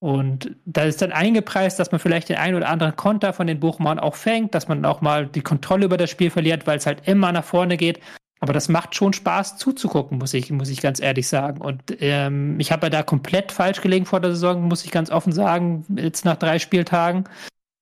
[0.00, 3.60] Und da ist dann eingepreist, dass man vielleicht den einen oder anderen Konter von den
[3.60, 6.86] Bochumern auch fängt, dass man auch mal die Kontrolle über das Spiel verliert, weil es
[6.86, 8.00] halt immer nach vorne geht.
[8.40, 11.60] Aber das macht schon Spaß zuzugucken, muss ich, muss ich ganz ehrlich sagen.
[11.60, 15.10] Und ähm, ich habe ja da komplett falsch gelegen vor der Saison, muss ich ganz
[15.10, 17.24] offen sagen, jetzt nach drei Spieltagen,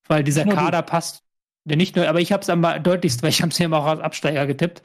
[0.09, 1.23] weil dieser Kader passt.
[1.65, 4.01] Nicht nur, aber ich habe es am deutlichst, weil ich habe es hier auch als
[4.01, 4.83] Absteiger getippt.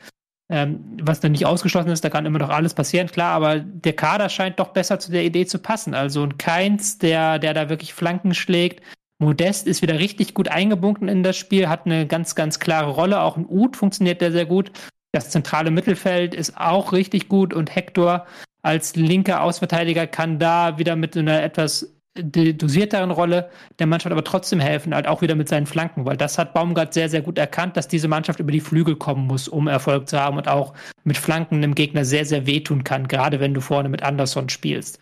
[0.50, 3.94] Ähm, was dann nicht ausgeschlossen ist, da kann immer noch alles passieren, klar, aber der
[3.94, 5.94] Kader scheint doch besser zu der Idee zu passen.
[5.94, 8.84] Also ein Keins, der, der da wirklich Flanken schlägt.
[9.20, 13.22] Modest ist wieder richtig gut eingebunden in das Spiel, hat eine ganz, ganz klare Rolle.
[13.22, 14.72] Auch ein Ud funktioniert der sehr gut.
[15.14, 18.26] Das zentrale Mittelfeld ist auch richtig gut und Hector
[18.64, 23.50] als linker Ausverteidiger kann da wieder mit einer etwas dosierteren Rolle
[23.80, 26.94] der Mannschaft aber trotzdem helfen, halt auch wieder mit seinen Flanken, weil das hat Baumgart
[26.94, 30.20] sehr, sehr gut erkannt, dass diese Mannschaft über die Flügel kommen muss, um Erfolg zu
[30.20, 30.74] haben und auch
[31.04, 35.00] mit Flanken dem Gegner sehr, sehr wehtun kann, gerade wenn du vorne mit Anderson spielst.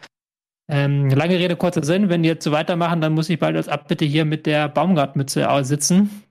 [0.69, 3.67] Ähm, lange Rede, kurzer Sinn, wenn die jetzt so weitermachen, dann muss ich bald als
[3.67, 6.23] Abbitte hier mit der Baumgart-Mütze sitzen,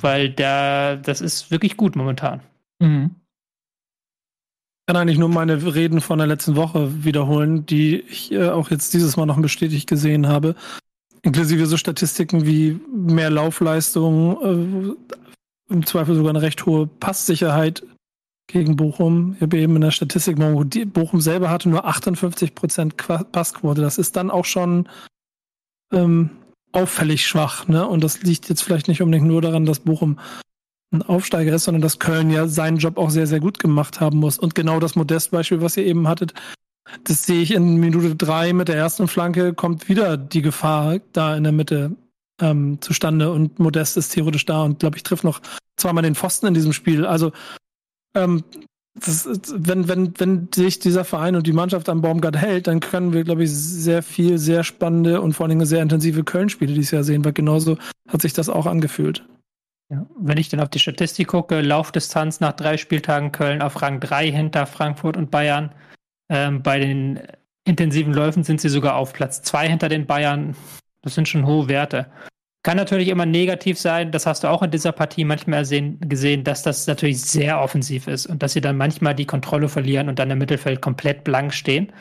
[0.00, 2.40] weil der, das ist wirklich gut momentan.
[2.78, 3.21] Mhm
[4.92, 8.92] kann eigentlich nur meine Reden von der letzten Woche wiederholen, die ich äh, auch jetzt
[8.92, 10.54] dieses Mal noch bestätigt gesehen habe.
[11.22, 14.96] Inklusive so Statistiken wie mehr Laufleistung,
[15.70, 17.82] äh, im Zweifel sogar eine recht hohe Passsicherheit
[18.48, 19.32] gegen Bochum.
[19.36, 20.36] Ich habe eben in der Statistik,
[20.92, 23.80] Bochum selber hatte nur 58% Passquote.
[23.80, 24.90] Das ist dann auch schon
[25.90, 26.28] ähm,
[26.72, 27.66] auffällig schwach.
[27.66, 27.88] Ne?
[27.88, 30.18] Und das liegt jetzt vielleicht nicht unbedingt nur daran, dass Bochum
[30.92, 34.18] ein Aufsteiger ist, sondern dass Köln ja seinen Job auch sehr, sehr gut gemacht haben
[34.18, 34.38] muss.
[34.38, 36.34] Und genau das Modest-Beispiel, was ihr eben hattet,
[37.04, 41.36] das sehe ich in Minute drei mit der ersten Flanke, kommt wieder die Gefahr da
[41.36, 41.96] in der Mitte
[42.40, 45.40] ähm, zustande und Modest ist theoretisch da und glaube ich trifft noch
[45.76, 47.06] zweimal den Pfosten in diesem Spiel.
[47.06, 47.32] Also
[48.14, 48.44] ähm,
[48.94, 53.14] das, wenn, wenn, wenn sich dieser Verein und die Mannschaft am Baumgart hält, dann können
[53.14, 56.90] wir, glaube ich, sehr viel, sehr spannende und vor allen Dingen sehr intensive Köln-Spiele dieses
[56.90, 57.78] Jahr sehen, weil genauso
[58.08, 59.24] hat sich das auch angefühlt.
[59.92, 64.00] Ja, wenn ich dann auf die Statistik gucke, Laufdistanz nach drei Spieltagen Köln auf Rang
[64.00, 65.74] 3 hinter Frankfurt und Bayern.
[66.30, 67.20] Ähm, bei den
[67.64, 70.56] intensiven Läufen sind sie sogar auf Platz 2 hinter den Bayern.
[71.02, 72.06] Das sind schon hohe Werte.
[72.62, 76.42] Kann natürlich immer negativ sein, das hast du auch in dieser Partie manchmal sehen, gesehen,
[76.42, 80.18] dass das natürlich sehr offensiv ist und dass sie dann manchmal die Kontrolle verlieren und
[80.18, 81.92] dann im Mittelfeld komplett blank stehen.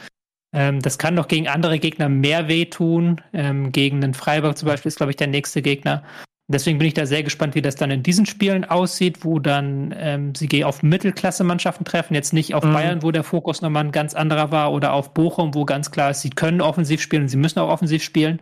[0.54, 3.20] Ähm, das kann doch gegen andere Gegner mehr wehtun.
[3.34, 6.04] Ähm, gegen den Freiburg zum Beispiel ist, glaube ich, der nächste Gegner.
[6.52, 9.94] Deswegen bin ich da sehr gespannt, wie das dann in diesen Spielen aussieht, wo dann
[9.98, 12.74] ähm, sie auf Mittelklasse-Mannschaften treffen, jetzt nicht auf mhm.
[12.74, 16.12] Bayern, wo der Fokus nochmal ein ganz anderer war, oder auf Bochum, wo ganz klar
[16.12, 18.42] ist, sie können offensiv spielen und sie müssen auch offensiv spielen.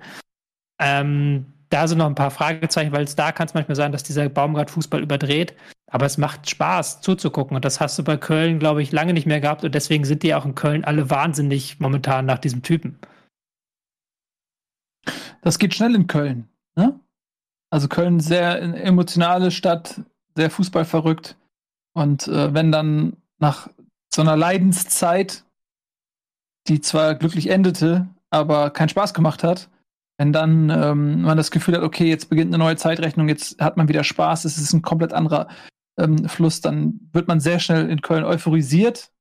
[0.79, 4.03] Ähm, da sind noch ein paar Fragezeichen, weil es da kann es manchmal sein, dass
[4.03, 5.53] dieser Baumgart-Fußball überdreht.
[5.91, 7.55] Aber es macht Spaß zuzugucken.
[7.55, 9.63] Und das hast du bei Köln, glaube ich, lange nicht mehr gehabt.
[9.63, 12.99] Und deswegen sind die auch in Köln alle wahnsinnig momentan nach diesem Typen.
[15.41, 16.49] Das geht schnell in Köln.
[16.75, 16.99] Ne?
[17.71, 20.01] Also Köln sehr emotionale Stadt,
[20.35, 21.37] sehr fußballverrückt.
[21.93, 23.69] Und äh, wenn dann nach
[24.13, 25.43] so einer Leidenszeit,
[26.67, 29.69] die zwar glücklich endete, aber keinen Spaß gemacht hat,
[30.17, 33.77] wenn dann ähm, man das Gefühl hat, okay, jetzt beginnt eine neue Zeitrechnung, jetzt hat
[33.77, 35.47] man wieder Spaß, es ist ein komplett anderer
[35.97, 39.11] ähm, Fluss, dann wird man sehr schnell in Köln euphorisiert.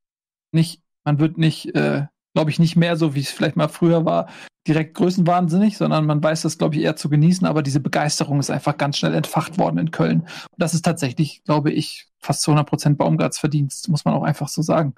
[0.53, 4.05] Nicht, man wird nicht, äh, glaube ich, nicht mehr so, wie es vielleicht mal früher
[4.05, 4.29] war,
[4.67, 8.51] direkt größenwahnsinnig, sondern man weiß das, glaube ich, eher zu genießen, aber diese Begeisterung ist
[8.51, 10.21] einfach ganz schnell entfacht worden in Köln.
[10.21, 14.23] Und das ist tatsächlich, glaube ich, fast zu 100 Prozent Baumgarts Verdienst, muss man auch
[14.23, 14.95] einfach so sagen.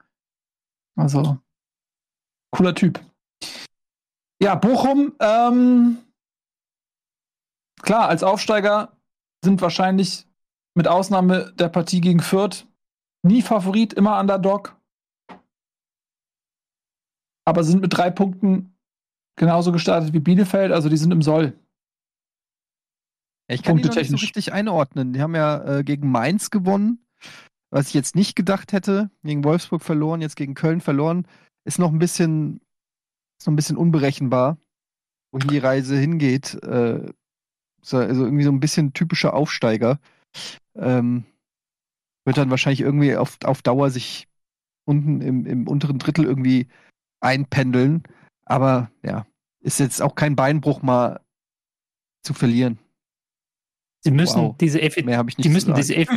[0.97, 1.39] Also,
[2.51, 3.01] cooler Typ.
[4.43, 5.98] Ja, Bochum, ähm,
[7.82, 8.97] klar, als Aufsteiger
[9.44, 10.27] sind wahrscheinlich
[10.74, 12.66] mit Ausnahme der Partie gegen Fürth
[13.23, 14.80] nie Favorit, immer Underdog.
[17.51, 18.77] Aber sind mit drei Punkten
[19.36, 21.59] genauso gestartet wie Bielefeld, also die sind im Soll.
[23.48, 25.12] ich kann die noch nicht so richtig einordnen.
[25.12, 27.05] Die haben ja äh, gegen Mainz gewonnen,
[27.70, 29.10] was ich jetzt nicht gedacht hätte.
[29.24, 31.27] Gegen Wolfsburg verloren, jetzt gegen Köln verloren.
[31.64, 32.60] Ist noch ein bisschen
[33.43, 34.56] so ein bisschen unberechenbar,
[35.32, 36.55] wohin die Reise hingeht.
[36.62, 37.12] Äh,
[37.81, 39.98] also irgendwie so ein bisschen typischer Aufsteiger.
[40.77, 41.24] Ähm,
[42.24, 44.28] wird dann wahrscheinlich irgendwie auf, auf Dauer sich
[44.85, 46.68] unten im, im unteren Drittel irgendwie
[47.20, 48.02] einpendeln.
[48.44, 49.26] Aber ja,
[49.60, 51.20] ist jetzt auch kein Beinbruch mal
[52.22, 52.78] zu verlieren.
[54.02, 54.56] Sie müssen wow.
[54.59, 56.16] diese Effi die müssen diese, Effi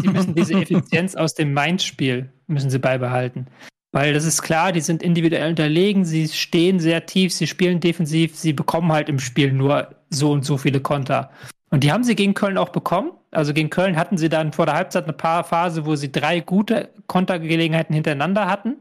[0.00, 3.46] sie müssen diese Effizienz aus dem Mainz-Spiel müssen sie beibehalten.
[3.92, 8.36] Weil das ist klar, die sind individuell unterlegen, sie stehen sehr tief, sie spielen defensiv,
[8.36, 11.30] sie bekommen halt im Spiel nur so und so viele Konter.
[11.70, 13.12] Und die haben sie gegen Köln auch bekommen.
[13.30, 16.40] Also gegen Köln hatten sie dann vor der Halbzeit eine paar Phase, wo sie drei
[16.40, 18.76] gute Kontergelegenheiten hintereinander hatten.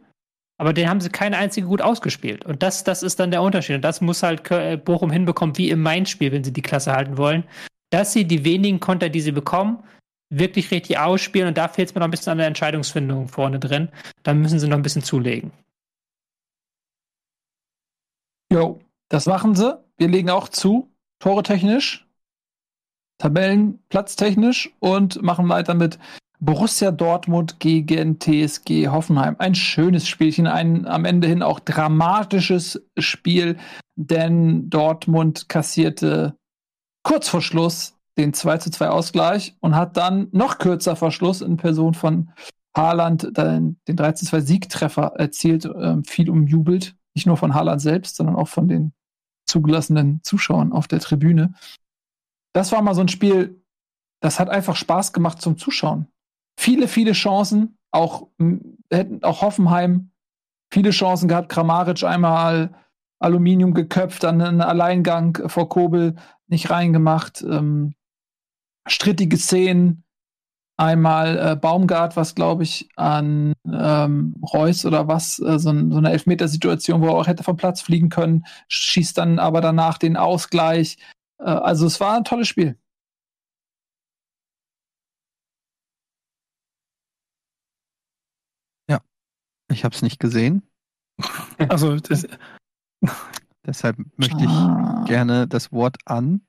[0.58, 2.46] Aber den haben sie keine einzige gut ausgespielt.
[2.46, 3.76] Und das, das ist dann der Unterschied.
[3.76, 4.44] Und das muss halt
[4.86, 7.44] Bochum hinbekommen, wie im Main-Spiel, wenn sie die Klasse halten wollen.
[7.90, 9.84] Dass sie die wenigen Konter, die sie bekommen,
[10.30, 13.60] wirklich richtig ausspielen und da fehlt es mir noch ein bisschen an der Entscheidungsfindung vorne
[13.60, 13.90] drin.
[14.24, 15.52] Da müssen sie noch ein bisschen zulegen.
[18.52, 18.80] Jo,
[19.10, 19.78] das machen sie.
[19.98, 22.06] Wir legen auch zu, Tore technisch,
[23.18, 26.00] Tabellenplatztechnisch und machen weiter mit
[26.46, 29.36] Borussia Dortmund gegen TSG Hoffenheim.
[29.40, 33.58] Ein schönes Spielchen, ein am Ende hin auch dramatisches Spiel,
[33.96, 36.38] denn Dortmund kassierte
[37.04, 41.58] kurz vor Schluss den 2 zu 2 Ausgleich und hat dann noch kürzer Verschluss in
[41.58, 42.32] Person von
[42.78, 46.96] Haaland den, den 3 zu 2 Siegtreffer erzielt, äh, viel umjubelt.
[47.16, 48.94] Nicht nur von Haaland selbst, sondern auch von den
[49.48, 51.54] zugelassenen Zuschauern auf der Tribüne.
[52.54, 53.62] Das war mal so ein Spiel,
[54.22, 56.08] das hat einfach Spaß gemacht zum Zuschauen.
[56.58, 58.28] Viele, viele Chancen, auch,
[58.92, 60.12] hätten auch Hoffenheim
[60.72, 61.50] viele Chancen gehabt.
[61.50, 62.74] Kramaric einmal
[63.20, 66.16] Aluminium geköpft, dann einen Alleingang vor Kobel
[66.48, 67.42] nicht reingemacht.
[67.42, 67.96] Ähm,
[68.88, 70.04] strittige Szenen.
[70.78, 76.12] Einmal äh, Baumgart, was glaube ich an ähm, Reus oder was, äh, so, so, eine
[76.12, 80.98] Elfmetersituation, wo er auch hätte vom Platz fliegen können, schießt dann aber danach den Ausgleich.
[81.40, 82.78] Äh, also es war ein tolles Spiel.
[89.70, 90.64] Ich habe es nicht gesehen.
[91.70, 92.28] Also das,
[93.66, 95.06] deshalb möchte ich ah.
[95.08, 96.42] gerne das Wort an.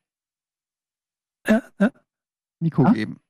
[2.61, 2.93] Nico ja?
[2.93, 3.21] geben.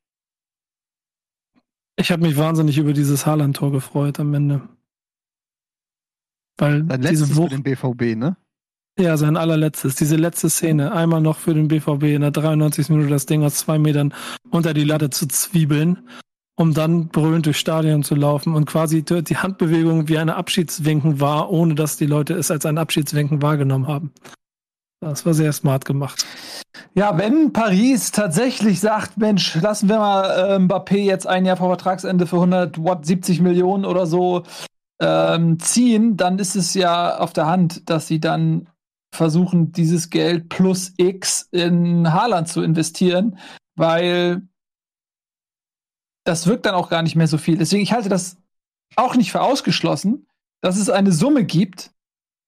[1.96, 4.68] Ich habe mich wahnsinnig über dieses Haaland-Tor gefreut am Ende.
[6.58, 8.36] Weil Sein diese Wucht, für den BVB, ne?
[8.98, 9.94] Ja, sein allerletztes.
[9.94, 10.92] Diese letzte Szene.
[10.92, 12.88] Einmal noch für den BVB in der 93.
[12.88, 14.14] Minute das Ding aus zwei Metern
[14.50, 16.08] unter die Latte zu zwiebeln,
[16.56, 21.50] um dann brüllend durchs Stadion zu laufen und quasi die Handbewegung wie eine Abschiedswinken war,
[21.50, 24.12] ohne dass die Leute es als ein Abschiedswinken wahrgenommen haben.
[25.00, 26.24] Das war sehr smart gemacht.
[26.94, 31.68] Ja, wenn Paris tatsächlich sagt, Mensch, lassen wir mal äh, Mbappé jetzt ein Jahr vor
[31.68, 34.44] Vertragsende für 170 Millionen oder so
[35.00, 38.68] ähm, ziehen, dann ist es ja auf der Hand, dass sie dann
[39.14, 43.38] versuchen, dieses Geld plus X in Haaland zu investieren,
[43.76, 44.42] weil
[46.26, 47.56] das wirkt dann auch gar nicht mehr so viel.
[47.56, 48.36] Deswegen, ich halte das
[48.96, 50.26] auch nicht für ausgeschlossen,
[50.60, 51.90] dass es eine Summe gibt,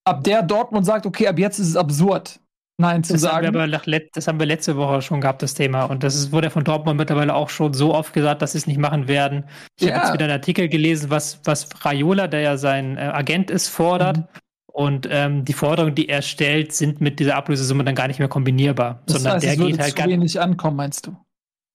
[0.05, 2.41] ab der Dortmund sagt, okay, ab jetzt ist es absurd.
[2.81, 3.49] Nein, zu das sagen.
[3.49, 3.67] Haben aber
[4.13, 5.85] das haben wir letzte Woche schon gehabt, das Thema.
[5.85, 8.67] Und das ist, wurde von Dortmund mittlerweile auch schon so oft gesagt, dass sie es
[8.69, 9.45] nicht machen werden.
[9.79, 9.95] Ich ja.
[9.95, 13.69] habe jetzt wieder einen Artikel gelesen, was, was Raiola, der ja sein äh, Agent ist,
[13.69, 14.19] fordert.
[14.19, 14.25] Mhm.
[14.73, 18.29] Und ähm, die Forderungen, die er stellt, sind mit dieser Ablösesumme dann gar nicht mehr
[18.29, 19.03] kombinierbar.
[19.07, 21.17] Das sondern heißt, der es geht halt zu wenig ankommen, meinst du?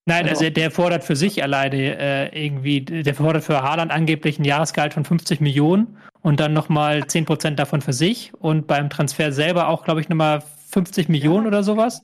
[0.06, 4.38] Nein, also, also der fordert für sich alleine äh, irgendwie, der fordert für Haaland angeblich
[4.38, 8.90] ein Jahresgehalt von 50 Millionen und dann nochmal 10 Prozent davon für sich und beim
[8.90, 12.02] Transfer selber auch, glaube ich, nochmal 50 Millionen oder sowas.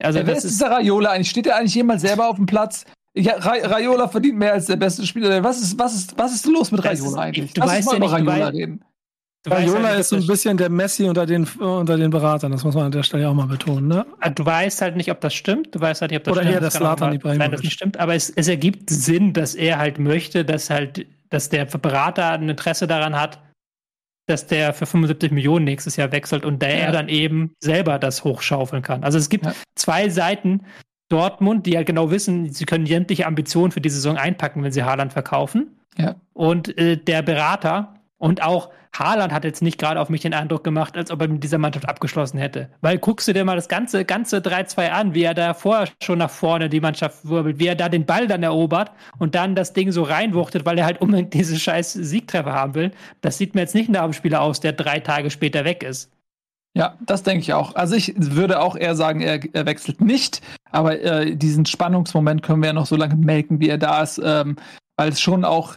[0.00, 1.30] Also ja, wer ist dieser Raiola eigentlich?
[1.30, 2.84] Steht er eigentlich jemals selber auf dem Platz?
[3.16, 5.42] Ja, Ra Raiola verdient mehr als der beste Spieler.
[5.42, 7.52] Was ist, was ist, was ist los mit Raiola eigentlich?
[7.52, 8.84] Du Lass weißt ja nicht, Raiola reden.
[9.46, 12.74] Raiola halt ist so ein bisschen der Messi unter den, unter den Beratern, das muss
[12.74, 13.88] man an der Stelle auch mal betonen.
[13.88, 14.06] Ne?
[14.20, 16.42] Ah, du weißt halt nicht, ob das stimmt, du weißt halt nicht, ob das Oder
[16.42, 16.54] stimmt.
[16.54, 19.98] eher das Slatan Nein, das nicht stimmt, aber es, es ergibt Sinn, dass er halt
[19.98, 23.38] möchte, dass halt, dass der Berater ein Interesse daran hat,
[24.26, 26.84] dass der für 75 Millionen nächstes Jahr wechselt und der ja.
[26.86, 29.04] er dann eben selber das hochschaufeln kann.
[29.04, 29.54] Also es gibt ja.
[29.74, 30.62] zwei Seiten
[31.10, 34.84] Dortmund, die ja genau wissen, sie können sämtliche Ambitionen für die Saison einpacken, wenn sie
[34.84, 35.78] Haaland verkaufen.
[35.98, 36.16] Ja.
[36.32, 40.62] Und äh, der Berater und auch Haaland hat jetzt nicht gerade auf mich den Eindruck
[40.62, 42.70] gemacht, als ob er mit dieser Mannschaft abgeschlossen hätte.
[42.80, 46.18] Weil guckst du dir mal das ganze, ganze 3-2 an, wie er da vorher schon
[46.18, 49.72] nach vorne die Mannschaft wirbelt, wie er da den Ball dann erobert und dann das
[49.72, 52.92] Ding so reinwuchtet, weil er halt unbedingt diese scheiß Siegtreffer haben will.
[53.20, 56.10] Das sieht mir jetzt nicht nach einem Spieler aus, der drei Tage später weg ist.
[56.76, 57.76] Ja, das denke ich auch.
[57.76, 60.40] Also ich würde auch eher sagen, er, er wechselt nicht,
[60.72, 64.20] aber äh, diesen Spannungsmoment können wir ja noch so lange melken, wie er da ist,
[64.22, 64.56] ähm,
[64.96, 65.76] weil es schon auch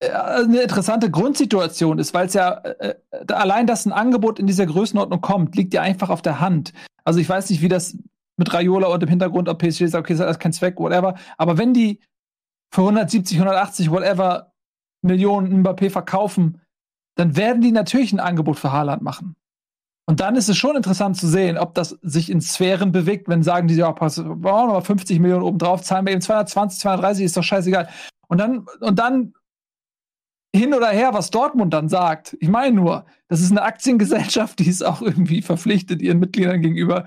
[0.00, 4.66] eine interessante Grundsituation ist, weil es ja äh, äh, allein, dass ein Angebot in dieser
[4.66, 6.72] Größenordnung kommt, liegt ja einfach auf der Hand.
[7.04, 7.96] Also ich weiß nicht, wie das
[8.36, 11.14] mit Raiola und im Hintergrund, ob PSG sagt, okay, das hat keinen Zweck, whatever.
[11.36, 12.00] Aber wenn die
[12.72, 14.52] für 170, 180, whatever
[15.02, 16.60] Millionen Mbappé verkaufen,
[17.16, 19.34] dann werden die natürlich ein Angebot für Haaland machen.
[20.06, 23.42] Und dann ist es schon interessant zu sehen, ob das sich in Sphären bewegt, wenn
[23.42, 27.42] sagen die, ja, pass, nochmal 50 Millionen obendrauf, zahlen wir eben 220, 230, ist doch
[27.42, 27.88] scheißegal.
[28.28, 29.34] Und dann, und dann
[30.58, 32.36] hin oder her, was Dortmund dann sagt.
[32.40, 37.06] Ich meine nur, das ist eine Aktiengesellschaft, die ist auch irgendwie verpflichtet ihren Mitgliedern gegenüber.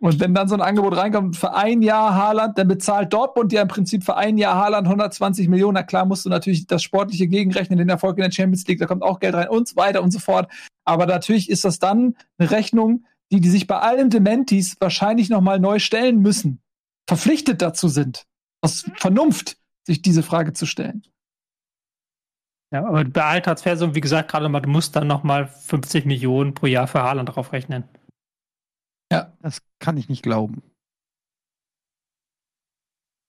[0.00, 3.60] Und wenn dann so ein Angebot reinkommt für ein Jahr Haaland, dann bezahlt Dortmund ja
[3.60, 5.74] im Prinzip für ein Jahr Haaland 120 Millionen.
[5.74, 8.86] Na klar musst du natürlich das sportliche gegenrechnen, den Erfolg in der Champions League, da
[8.86, 10.50] kommt auch Geld rein und so weiter und so fort.
[10.86, 15.60] Aber natürlich ist das dann eine Rechnung, die, die sich bei allen Dementis wahrscheinlich nochmal
[15.60, 16.62] neu stellen müssen.
[17.06, 18.24] Verpflichtet dazu sind.
[18.62, 21.02] Aus Vernunft, sich diese Frage zu stellen.
[22.72, 26.66] Ja, aber bei Alttransfersummen, wie gesagt, gerade mal, du musst dann nochmal 50 Millionen pro
[26.66, 27.84] Jahr für Haaland draufrechnen.
[29.12, 30.62] Ja, das kann ich nicht glauben.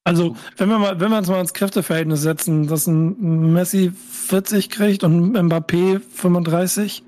[0.04, 4.70] Also, wenn wir mal, wenn wir uns mal ins Kräfteverhältnis setzen, dass ein Messi 40
[4.70, 7.04] kriegt und ein Mbappé 35,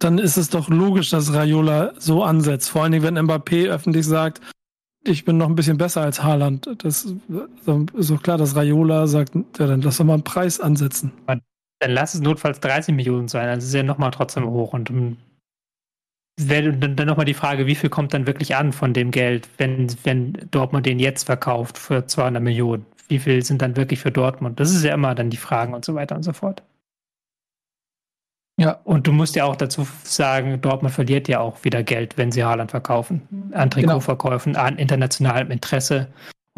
[0.00, 2.70] dann ist es doch logisch, dass Raiola so ansetzt.
[2.70, 4.40] Vor allen Dingen, wenn Mbappé öffentlich sagt,
[5.04, 6.68] ich bin noch ein bisschen besser als Haaland.
[6.84, 11.12] Das ist doch klar, dass Raiola sagt, ja, dann lass doch mal einen Preis ansetzen.
[11.26, 14.74] Dann lass es notfalls 30 Millionen sein, also ist ja nochmal trotzdem hoch.
[14.74, 14.90] Und
[16.36, 19.88] dann, dann nochmal die Frage, wie viel kommt dann wirklich an von dem Geld, wenn,
[20.04, 22.84] wenn Dortmund den jetzt verkauft für 200 Millionen?
[23.08, 24.60] Wie viel sind dann wirklich für Dortmund?
[24.60, 26.62] Das ist ja immer dann die Fragen und so weiter und so fort.
[28.60, 32.30] Ja, und du musst ja auch dazu sagen, Dortmund verliert ja auch wieder Geld, wenn
[32.30, 33.22] sie Haaland verkaufen.
[33.52, 33.94] An genau.
[33.94, 34.66] Trikotverkäufen, genau.
[34.66, 36.08] an internationalem Interesse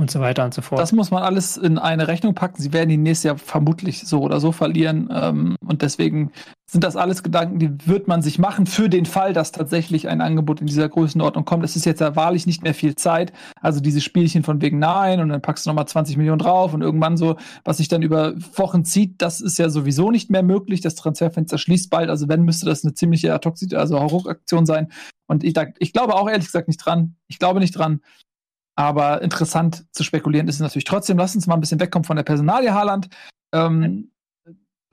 [0.02, 0.80] und so weiter und so fort.
[0.80, 2.60] Das muss man alles in eine Rechnung packen.
[2.60, 5.08] Sie werden ihn nächstes Jahr vermutlich so oder so verlieren.
[5.10, 6.32] Ähm, und deswegen
[6.66, 10.20] sind das alles Gedanken, die wird man sich machen für den Fall, dass tatsächlich ein
[10.20, 11.64] Angebot in dieser Größenordnung kommt.
[11.64, 13.32] Es ist jetzt ja wahrlich nicht mehr viel Zeit.
[13.60, 16.82] Also diese Spielchen von wegen nein und dann packst du nochmal 20 Millionen drauf und
[16.82, 20.80] irgendwann so, was sich dann über Wochen zieht, das ist ja sowieso nicht mehr möglich.
[20.80, 22.10] Das Transferfenster schließt bald.
[22.10, 24.88] Also wenn, müsste das eine ziemliche Toxid, also Hauruck-Aktion sein.
[25.26, 27.16] Und ich, ich glaube auch ehrlich gesagt nicht dran.
[27.28, 28.00] Ich glaube nicht dran.
[28.74, 31.18] Aber interessant zu spekulieren ist es natürlich trotzdem.
[31.18, 33.08] Lass uns mal ein bisschen wegkommen von der Personalie Haaland.
[33.52, 34.12] Ähm,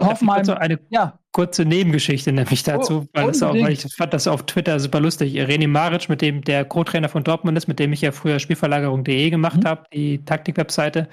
[0.01, 0.45] Hoffenheim.
[0.45, 1.19] So eine ja.
[1.31, 4.99] kurze Nebengeschichte nämlich dazu, oh, weil, das auch, weil, ich fand das auf Twitter super
[4.99, 5.35] lustig.
[5.35, 9.29] René Maric, mit dem der Co-Trainer von Dortmund ist, mit dem ich ja früher Spielverlagerung.de
[9.29, 9.67] gemacht mhm.
[9.67, 11.07] habe, die Taktik-Webseite,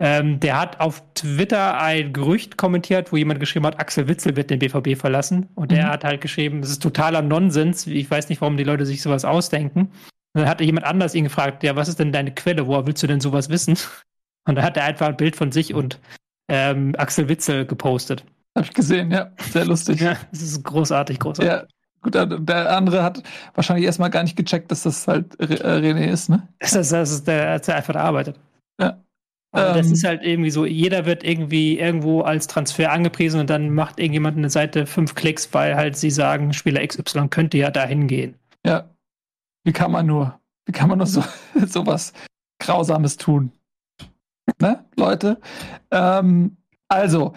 [0.00, 4.50] Ähm, der hat auf Twitter ein Gerücht kommentiert, wo jemand geschrieben hat, Axel Witzel wird
[4.50, 5.48] den BVB verlassen.
[5.54, 5.90] Und der mhm.
[5.90, 7.86] hat halt geschrieben, das ist totaler Nonsens.
[7.86, 9.90] Ich weiß nicht, warum die Leute sich sowas ausdenken.
[10.34, 12.66] Und dann hatte jemand anders ihn gefragt, ja, was ist denn deine Quelle?
[12.66, 13.78] Woher willst du denn sowas wissen?
[14.46, 15.98] Und dann hat er einfach ein Bild von sich und
[16.48, 18.26] ähm, Axel Witzel gepostet.
[18.54, 19.30] Hab ich gesehen, ja.
[19.38, 20.00] Sehr lustig.
[20.02, 21.50] ja, das ist großartig, großartig.
[21.50, 21.66] Ja.
[22.02, 23.22] Gut, der andere hat
[23.54, 26.46] wahrscheinlich erstmal gar nicht gecheckt, dass das halt äh, René ist, ne?
[26.58, 28.38] Das ist, das ist der, der einfach arbeitet.
[28.78, 29.02] Ja.
[29.52, 33.48] Aber ähm, das ist halt irgendwie so, jeder wird irgendwie irgendwo als Transfer angepriesen und
[33.48, 37.70] dann macht irgendjemand eine Seite fünf Klicks, weil halt sie sagen, Spieler XY könnte ja
[37.70, 38.34] dahin gehen.
[38.66, 38.90] Ja.
[39.64, 41.24] Wie kann man nur, wie kann man nur so,
[41.66, 42.12] so was
[42.60, 43.52] Grausames tun?
[44.60, 45.40] Ne, Leute?
[45.90, 46.56] Ähm,
[46.88, 47.32] also,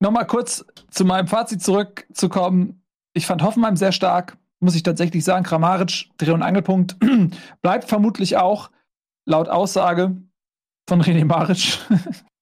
[0.00, 2.82] nochmal kurz zu meinem Fazit zurückzukommen.
[3.14, 5.44] Ich fand Hoffenheim sehr stark, muss ich tatsächlich sagen.
[5.44, 6.96] Kramaric, Dreh- und Angelpunkt,
[7.62, 8.70] bleibt vermutlich auch
[9.24, 10.16] laut Aussage
[10.88, 11.78] von René Maric.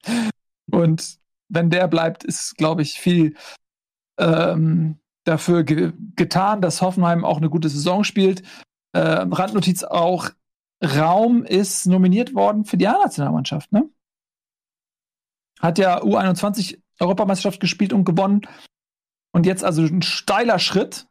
[0.71, 1.19] und
[1.49, 3.35] wenn der bleibt, ist, glaube ich, viel
[4.19, 8.43] ähm, dafür ge getan, dass Hoffenheim auch eine gute Saison spielt.
[8.97, 10.31] Äh, Randnotiz auch,
[10.83, 13.91] Raum ist nominiert worden für die A-Nationalmannschaft, ne?
[15.61, 18.43] Hat ja U21 Europameisterschaft gespielt und gewonnen.
[19.33, 21.07] Und jetzt also ein steiler Schritt.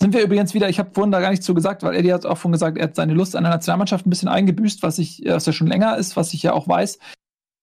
[0.00, 2.24] Sind wir übrigens wieder, ich habe vorhin da gar nichts zu gesagt, weil Eddie hat
[2.24, 5.22] auch vorhin gesagt, er hat seine Lust an der Nationalmannschaft ein bisschen eingebüßt, was ich,
[5.26, 6.98] was ja schon länger ist, was ich ja auch weiß.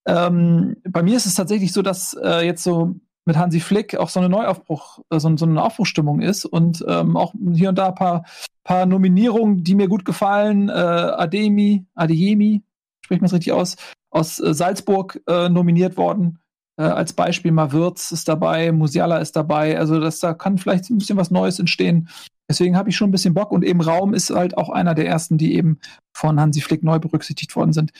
[0.07, 2.95] Ähm, bei mir ist es tatsächlich so, dass äh, jetzt so
[3.25, 7.17] mit Hansi Flick auch so eine Neuaufbruch, äh, so, so, eine Aufbruchstimmung ist und ähm,
[7.17, 8.25] auch hier und da ein paar,
[8.63, 10.69] paar Nominierungen, die mir gut gefallen.
[10.69, 12.63] Äh, Ademi, Adeyemi,
[13.03, 13.75] spricht man es richtig aus,
[14.09, 16.39] aus äh, Salzburg äh, nominiert worden.
[16.77, 17.71] Äh, als Beispiel mal
[18.11, 19.77] ist dabei, Musiala ist dabei.
[19.77, 22.09] Also das, da kann vielleicht ein bisschen was Neues entstehen.
[22.49, 25.07] Deswegen habe ich schon ein bisschen Bock und eben Raum ist halt auch einer der
[25.07, 25.79] ersten, die eben
[26.13, 27.91] von Hansi Flick neu berücksichtigt worden sind.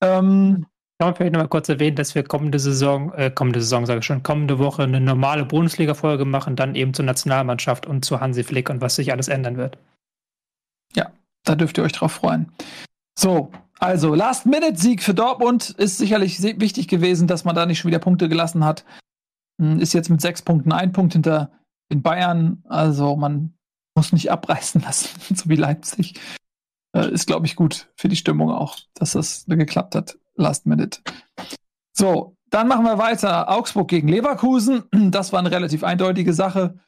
[0.00, 0.66] Ähm,
[0.98, 4.00] kann man vielleicht noch mal kurz erwähnen, dass wir kommende Saison, äh, kommende Saison sage
[4.00, 8.42] ich schon, kommende Woche eine normale Bundesliga-Folge machen, dann eben zur Nationalmannschaft und zu Hansi
[8.42, 9.78] Flick und was sich alles ändern wird.
[10.96, 11.12] Ja,
[11.44, 12.50] da dürft ihr euch drauf freuen.
[13.16, 18.00] So, also, Last-Minute-Sieg für Dortmund ist sicherlich wichtig gewesen, dass man da nicht schon wieder
[18.00, 18.84] Punkte gelassen hat.
[19.60, 21.52] Hm, ist jetzt mit sechs Punkten ein Punkt hinter
[21.92, 22.64] den Bayern.
[22.68, 23.54] Also, man
[23.96, 26.14] muss nicht abreißen lassen, so wie Leipzig.
[26.92, 30.18] Äh, ist, glaube ich, gut für die Stimmung auch, dass das geklappt hat.
[30.38, 31.00] Last-Minute.
[31.92, 33.50] So, dann machen wir weiter.
[33.50, 34.84] Augsburg gegen Leverkusen.
[35.10, 36.78] Das war eine relativ eindeutige Sache.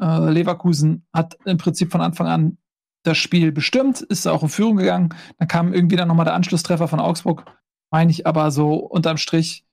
[0.00, 2.58] Äh, Leverkusen hat im Prinzip von Anfang an
[3.04, 5.14] das Spiel bestimmt, ist auch in Führung gegangen.
[5.38, 7.44] Dann kam irgendwie dann nochmal der Anschlusstreffer von Augsburg,
[7.90, 9.66] meine ich, aber so unterm Strich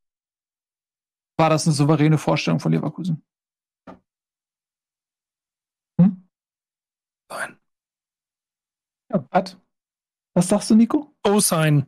[1.38, 3.24] war das eine souveräne Vorstellung von Leverkusen.
[6.00, 6.28] Hm?
[7.30, 7.60] Nein.
[9.12, 9.58] Ja, was?
[10.36, 11.14] Was sagst du, Nico?
[11.24, 11.86] Oh, sein.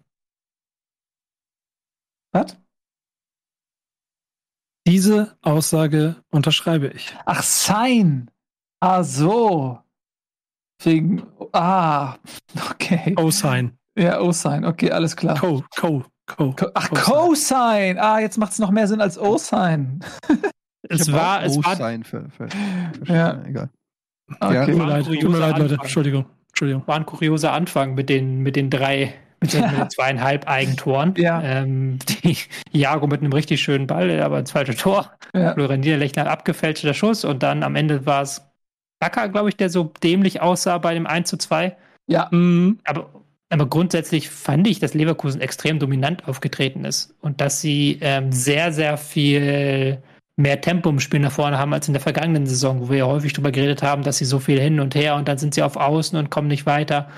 [2.32, 2.58] Was?
[4.88, 7.16] Diese Aussage unterschreibe ich.
[7.26, 8.32] Ach, sein.
[8.80, 9.80] Ah, so.
[10.84, 12.16] Wegen, ah,
[12.72, 13.14] okay.
[13.14, 13.78] Cosine.
[13.98, 15.38] Ja, O-Sign, okay, alles klar.
[15.38, 16.56] Co, Co, Co.
[16.74, 18.02] Ach, Cosine.
[18.02, 19.99] Ah, jetzt macht es noch mehr Sinn als O-Sign.
[20.90, 21.76] es war, es war.
[21.76, 23.44] Für, für, für ja.
[23.45, 23.70] Egal.
[24.40, 24.53] Okay.
[24.53, 25.76] Ja, tut mir leid, tut mir leid, Leute.
[25.76, 26.26] Entschuldigung.
[26.48, 26.88] Entschuldigung.
[26.88, 31.13] War ein kurioser Anfang mit den, mit den drei, mit zweieinhalb Eigentoren.
[31.18, 31.41] Ja.
[31.41, 32.38] Ähm, die
[32.72, 35.11] Jago mit einem richtig schönen Ball, aber ins falsche Tor.
[35.34, 35.53] Ja.
[35.53, 38.41] Florian Niederlechner abgefälschter Schuss und dann am Ende war es
[38.99, 41.76] Bakker, glaube ich, der so dämlich aussah bei dem 1 zu 2.
[42.07, 42.27] Ja.
[42.31, 42.80] Mhm.
[42.85, 43.09] Aber,
[43.49, 48.72] aber grundsätzlich fand ich, dass Leverkusen extrem dominant aufgetreten ist und dass sie ähm, sehr,
[48.72, 50.01] sehr viel
[50.38, 53.05] mehr Tempo im Spiel nach vorne haben als in der vergangenen Saison, wo wir ja
[53.05, 55.63] häufig darüber geredet haben, dass sie so viel hin und her und dann sind sie
[55.63, 57.09] auf Außen und kommen nicht weiter.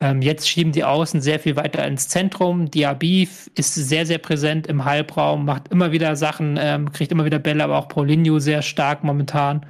[0.00, 2.70] Ähm, jetzt schieben die Außen sehr viel weiter ins Zentrum.
[2.70, 7.40] Diaby ist sehr, sehr präsent im Halbraum, macht immer wieder Sachen, ähm, kriegt immer wieder
[7.40, 9.66] Bälle, aber auch Paulinho sehr stark momentan.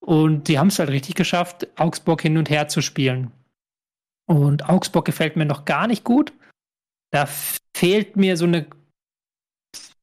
[0.00, 3.32] Und die haben es halt richtig geschafft, Augsburg hin und her zu spielen.
[4.26, 6.32] Und Augsburg gefällt mir noch gar nicht gut.
[7.10, 7.26] Da
[7.76, 8.66] fehlt mir so eine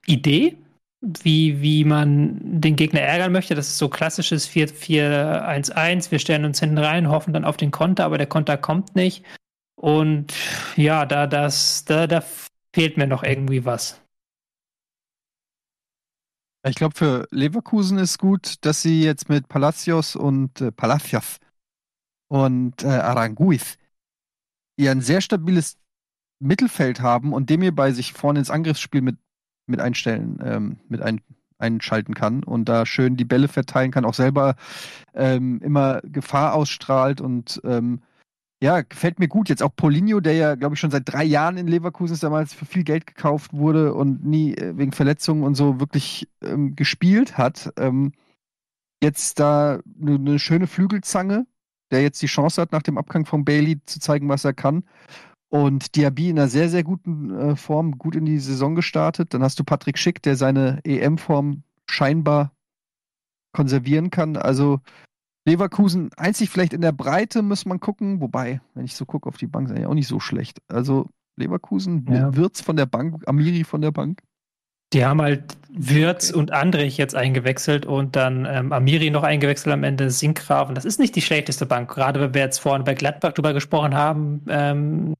[0.05, 0.57] Idee,
[1.01, 3.55] wie, wie man den Gegner ärgern möchte.
[3.55, 6.11] Das ist so klassisches 4-4-1-1.
[6.11, 9.23] Wir stellen uns hinten rein, hoffen dann auf den Konter, aber der Konter kommt nicht.
[9.79, 10.33] Und
[10.75, 12.21] ja, da, das, da, da
[12.75, 14.01] fehlt mir noch irgendwie was.
[16.67, 21.39] Ich glaube, für Leverkusen ist gut, dass sie jetzt mit Palacios und äh, Palacios
[22.27, 23.77] und äh, Aranguiz
[24.75, 25.77] ihr ein sehr stabiles
[26.39, 29.17] Mittelfeld haben und dem ihr bei sich vorne ins Angriffsspiel mit,
[29.65, 31.21] mit einstellen, ähm, mit ein,
[31.57, 34.55] einschalten kann und da schön die Bälle verteilen kann, auch selber
[35.13, 38.01] ähm, immer Gefahr ausstrahlt und ähm,
[38.61, 39.49] ja, gefällt mir gut.
[39.49, 42.53] Jetzt auch Paulinho, der ja, glaube ich, schon seit drei Jahren in Leverkusen ist, damals
[42.53, 47.37] für viel Geld gekauft wurde und nie äh, wegen Verletzungen und so wirklich ähm, gespielt
[47.37, 47.71] hat.
[47.77, 48.11] Ähm,
[49.01, 51.47] jetzt da eine ne schöne Flügelzange,
[51.91, 54.83] der jetzt die Chance hat, nach dem Abgang von Bailey zu zeigen, was er kann.
[55.49, 59.33] Und Diaby in einer sehr, sehr guten äh, Form, gut in die Saison gestartet.
[59.33, 62.51] Dann hast du Patrick Schick, der seine EM-Form scheinbar
[63.53, 64.35] konservieren kann.
[64.37, 64.81] Also
[65.49, 69.37] Leverkusen, einzig vielleicht in der Breite muss man gucken, wobei, wenn ich so gucke auf
[69.37, 70.59] die Bank, ist eigentlich auch nicht so schlecht.
[70.67, 71.07] Also
[71.37, 72.35] Leverkusen, ja.
[72.35, 74.21] Wirtz von der Bank, Amiri von der Bank.
[74.93, 76.39] Die haben halt Wirtz okay.
[76.39, 80.75] und Andrich jetzt eingewechselt und dann ähm, Amiri noch eingewechselt am Ende, Sinkgraven.
[80.75, 81.89] Das ist nicht die schlechteste Bank.
[81.89, 85.13] Gerade wenn wir jetzt vorhin bei Gladbach drüber gesprochen haben, ähm,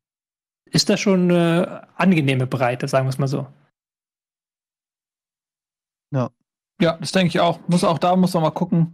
[0.66, 3.48] ist das schon eine angenehme Breite, sagen wir es mal so.
[6.12, 6.30] Ja.
[6.82, 7.60] Ja, das denke ich auch.
[7.68, 8.94] Muss auch da muss man mal gucken,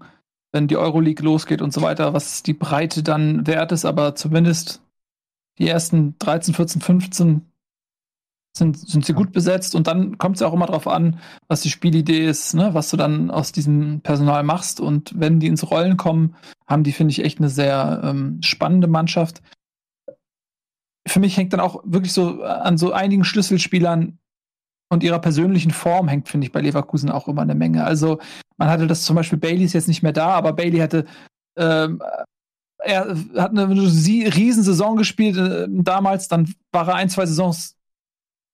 [0.55, 4.81] wenn die Euroleague losgeht und so weiter, was die Breite dann wert ist, aber zumindest
[5.59, 7.41] die ersten 13, 14, 15
[8.57, 11.19] sind, sind sie gut besetzt und dann kommt es ja auch immer darauf an,
[11.49, 12.73] was die Spielidee ist, ne?
[12.73, 16.93] was du dann aus diesem Personal machst und wenn die ins Rollen kommen, haben die,
[16.93, 19.41] finde ich, echt eine sehr ähm, spannende Mannschaft.
[21.05, 24.19] Für mich hängt dann auch wirklich so an so einigen Schlüsselspielern
[24.89, 27.83] und ihrer persönlichen Form hängt, finde ich, bei Leverkusen auch immer eine Menge.
[27.83, 28.19] Also
[28.57, 31.05] man hatte das zum Beispiel, Bailey ist jetzt nicht mehr da, aber Bailey hatte
[31.57, 32.01] ähm,
[32.85, 37.77] er hat eine Riesensaison gespielt äh, damals, dann war er ein, zwei Saisons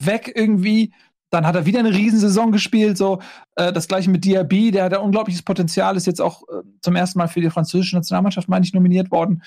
[0.03, 0.93] weg irgendwie.
[1.31, 2.97] Dann hat er wieder eine Riesensaison gespielt.
[2.97, 3.21] So
[3.55, 6.95] äh, das gleiche mit Diaby, der hat ein unglaubliches Potenzial, ist jetzt auch äh, zum
[6.95, 9.43] ersten Mal für die französische Nationalmannschaft, meine ich, nominiert worden.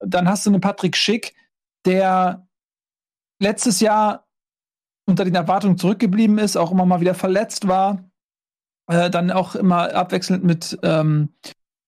[0.00, 1.34] Dann hast du einen Patrick Schick,
[1.84, 2.46] der
[3.40, 4.26] letztes Jahr
[5.10, 8.04] unter den Erwartungen zurückgeblieben ist, auch immer mal wieder verletzt war,
[8.90, 11.30] äh, dann auch immer abwechselnd mit ähm,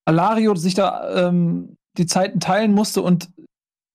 [0.05, 3.31] Alario sich da ähm, die Zeiten teilen musste und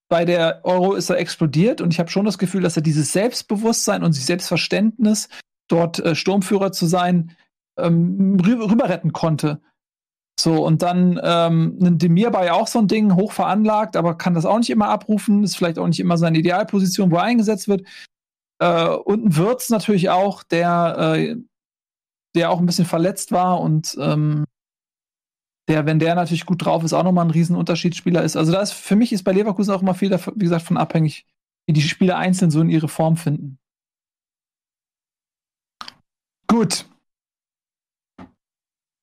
[0.08, 3.12] bei der Euro ist er explodiert und ich habe schon das Gefühl, dass er dieses
[3.12, 5.28] Selbstbewusstsein und sich Selbstverständnis,
[5.68, 7.36] dort äh, Sturmführer zu sein,
[7.78, 9.60] ähm, rüber, rüber konnte.
[10.40, 14.34] So, und dann ähm, Demir war ja auch so ein Ding, hoch veranlagt, aber kann
[14.34, 17.68] das auch nicht immer abrufen, ist vielleicht auch nicht immer seine Idealposition, wo er eingesetzt
[17.68, 17.82] wird.
[18.60, 21.36] Äh, und ein Würz natürlich auch, der, äh,
[22.34, 24.44] der auch ein bisschen verletzt war und ähm,
[25.68, 28.36] der, wenn der natürlich gut drauf ist, auch nochmal ein Riesenunterschiedsspieler ist.
[28.36, 31.26] Also da ist für mich ist bei Leverkusen auch immer viel, wie gesagt, von abhängig,
[31.66, 33.58] wie die Spieler einzeln so in ihre Form finden.
[36.46, 36.86] Gut.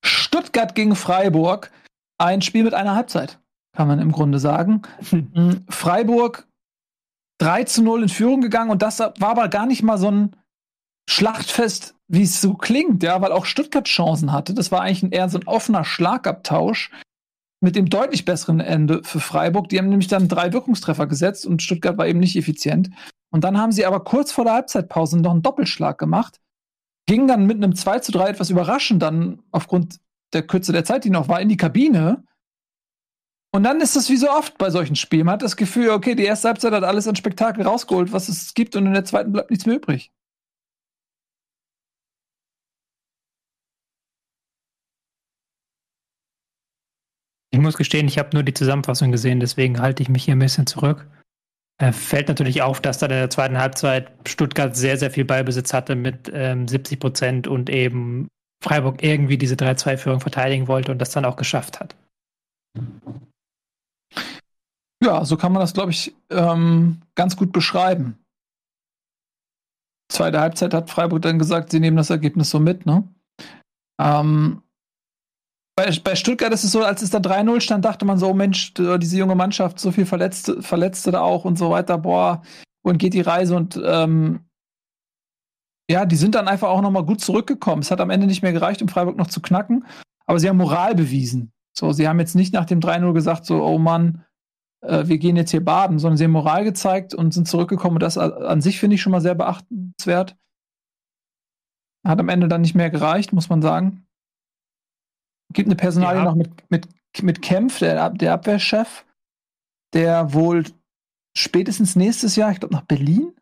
[0.03, 1.71] Stuttgart gegen Freiburg.
[2.17, 3.39] Ein Spiel mit einer Halbzeit,
[3.73, 4.81] kann man im Grunde sagen.
[5.09, 5.65] Hm.
[5.69, 6.47] Freiburg
[7.39, 10.35] 3 zu 0 in Führung gegangen und das war aber gar nicht mal so ein
[11.09, 14.53] Schlachtfest, wie es so klingt, ja, weil auch Stuttgart Chancen hatte.
[14.53, 16.91] Das war eigentlich eher so ein offener Schlagabtausch
[17.61, 19.69] mit dem deutlich besseren Ende für Freiburg.
[19.69, 22.89] Die haben nämlich dann drei Wirkungstreffer gesetzt und Stuttgart war eben nicht effizient.
[23.31, 26.39] Und dann haben sie aber kurz vor der Halbzeitpause noch einen Doppelschlag gemacht,
[27.07, 29.99] ging dann mit einem 2 zu 3 etwas überraschend dann aufgrund
[30.33, 32.23] der Kürze der Zeit, die noch war, in die Kabine
[33.55, 35.25] und dann ist es wie so oft bei solchen Spielen.
[35.27, 38.53] Man hat das Gefühl, okay, die erste Halbzeit hat alles an Spektakel rausgeholt, was es
[38.53, 40.11] gibt, und in der zweiten bleibt nichts mehr übrig.
[47.51, 50.39] Ich muss gestehen, ich habe nur die Zusammenfassung gesehen, deswegen halte ich mich hier ein
[50.39, 51.07] bisschen zurück.
[51.77, 55.73] Äh, fällt natürlich auf, dass dann in der zweiten Halbzeit Stuttgart sehr, sehr viel Ballbesitz
[55.73, 58.27] hatte mit ähm, 70 Prozent und eben
[58.61, 61.95] Freiburg irgendwie diese 3-2-Führung verteidigen wollte und das dann auch geschafft hat.
[65.05, 68.17] Ja, so kann man das, glaube ich, ähm, ganz gut beschreiben.
[70.11, 73.07] Zweite Halbzeit hat Freiburg dann gesagt, sie nehmen das Ergebnis so mit, ne?
[74.01, 74.63] Ähm,
[75.77, 78.33] bei, bei, Stuttgart ist es so, als es da 3-0 stand, dachte man so, oh
[78.33, 82.41] Mensch, diese junge Mannschaft, so viel Verletzte, Verletzte da auch und so weiter, boah,
[82.83, 83.55] wohin geht die Reise?
[83.55, 84.39] Und ähm,
[85.87, 87.83] ja, die sind dann einfach auch nochmal gut zurückgekommen.
[87.83, 89.85] Es hat am Ende nicht mehr gereicht, um Freiburg noch zu knacken,
[90.25, 91.51] aber sie haben Moral bewiesen.
[91.77, 94.25] So, sie haben jetzt nicht nach dem 3-0 gesagt, so, oh Mann,
[94.81, 97.97] äh, wir gehen jetzt hier baden, sondern sie haben Moral gezeigt und sind zurückgekommen.
[97.97, 100.35] Und das an sich finde ich schon mal sehr beachtenswert.
[102.05, 104.05] Hat am Ende dann nicht mehr gereicht, muss man sagen.
[105.53, 106.25] Gibt eine Personalie ja.
[106.25, 106.87] noch mit, mit,
[107.21, 109.05] mit Kempf, der, der Abwehrchef,
[109.93, 110.65] der wohl
[111.35, 113.33] spätestens nächstes Jahr, ich glaube, nach Berlin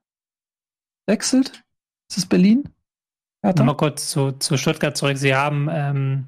[1.08, 1.64] wechselt.
[2.10, 2.70] Ist es Berlin?
[3.44, 5.18] Nochmal kurz zu, zu Stuttgart zurück.
[5.18, 6.28] Sie haben ähm,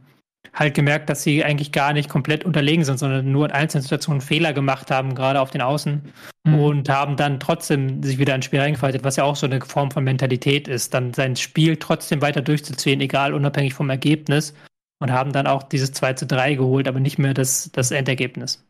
[0.55, 4.21] halt gemerkt, dass sie eigentlich gar nicht komplett unterlegen sind, sondern nur in einzelnen Situationen
[4.21, 6.13] Fehler gemacht haben, gerade auf den Außen.
[6.45, 6.59] Mhm.
[6.59, 9.91] Und haben dann trotzdem sich wieder ins Spiel reingefaltet, was ja auch so eine Form
[9.91, 14.53] von Mentalität ist, dann sein Spiel trotzdem weiter durchzuziehen, egal unabhängig vom Ergebnis.
[15.01, 18.65] Und haben dann auch dieses 2 zu 3 geholt, aber nicht mehr das, das Endergebnis.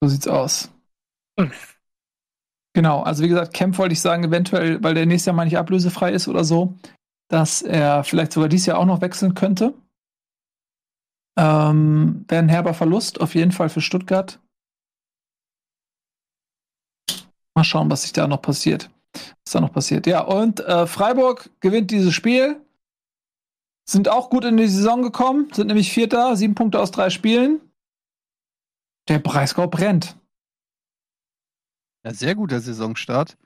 [0.00, 0.70] So sieht's aus.
[2.74, 5.58] Genau, also wie gesagt, Camp wollte ich sagen, eventuell, weil der nächste Jahr mal nicht
[5.58, 6.76] ablösefrei ist oder so,
[7.28, 9.74] dass er vielleicht sogar dieses Jahr auch noch wechseln könnte.
[11.36, 14.40] Ähm, Wäre ein herber Verlust, auf jeden Fall für Stuttgart.
[17.56, 18.90] Mal schauen, was sich da noch passiert.
[19.12, 20.06] Was da noch passiert.
[20.06, 22.60] Ja, und äh, Freiburg gewinnt dieses Spiel.
[23.86, 27.60] Sind auch gut in die Saison gekommen, sind nämlich Vierter, sieben Punkte aus drei Spielen.
[29.08, 30.16] Der Breisgau brennt.
[32.04, 33.36] Ja, sehr guter Saisonstart.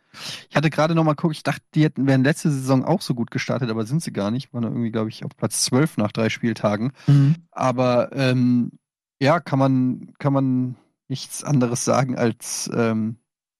[0.48, 3.14] Ich hatte gerade noch mal geguckt, ich dachte, die hätten, wären letzte Saison auch so
[3.14, 4.52] gut gestartet, aber sind sie gar nicht.
[4.52, 6.93] Waren irgendwie, glaube ich, auf Platz 12 nach drei Spieltagen.
[7.06, 7.36] Mhm.
[7.51, 8.72] Aber ähm,
[9.20, 10.76] ja, kann man, kann man
[11.09, 13.16] nichts anderes sagen, als ähm,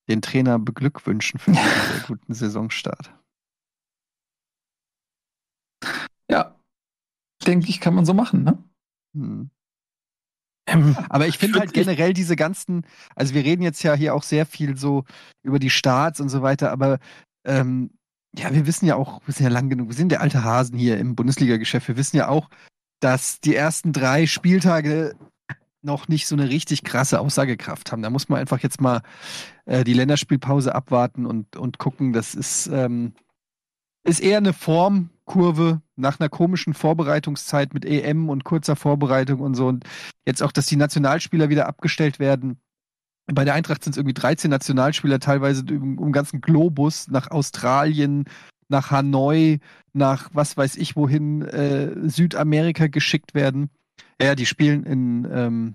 [0.09, 3.13] den Trainer beglückwünschen für einen sehr guten Saisonstart.
[6.31, 6.57] Ja,
[7.47, 8.59] denke ich, kann man so machen, ne?
[9.15, 9.51] Hm.
[10.69, 12.85] Ähm, Aber ich finde halt generell diese ganzen,
[13.17, 15.05] also wir reden jetzt ja hier auch sehr viel so
[15.43, 16.99] über die Starts und so weiter, aber
[17.45, 17.91] ähm,
[18.37, 20.79] ja, wir wissen ja auch, wir sind ja lang genug, wir sind der alte Hasen
[20.79, 22.49] hier im Bundesliga-Geschäft, wir wissen ja auch,
[23.01, 25.15] dass die ersten drei Spieltage
[25.83, 28.03] noch nicht so eine richtig krasse Aussagekraft haben.
[28.03, 29.01] Da muss man einfach jetzt mal
[29.65, 32.13] äh, die Länderspielpause abwarten und, und gucken.
[32.13, 33.15] Das ist, ähm,
[34.09, 39.67] ist eher eine Formkurve nach einer komischen Vorbereitungszeit mit EM und kurzer Vorbereitung und so.
[39.67, 39.85] Und
[40.27, 42.59] jetzt auch, dass die Nationalspieler wieder abgestellt werden.
[43.27, 48.25] Bei der Eintracht sind es irgendwie 13 Nationalspieler, teilweise um, um ganzen Globus nach Australien,
[48.69, 49.59] nach Hanoi,
[49.93, 53.69] nach was weiß ich wohin, äh, Südamerika geschickt werden.
[54.21, 55.75] Ja, die spielen in, ähm,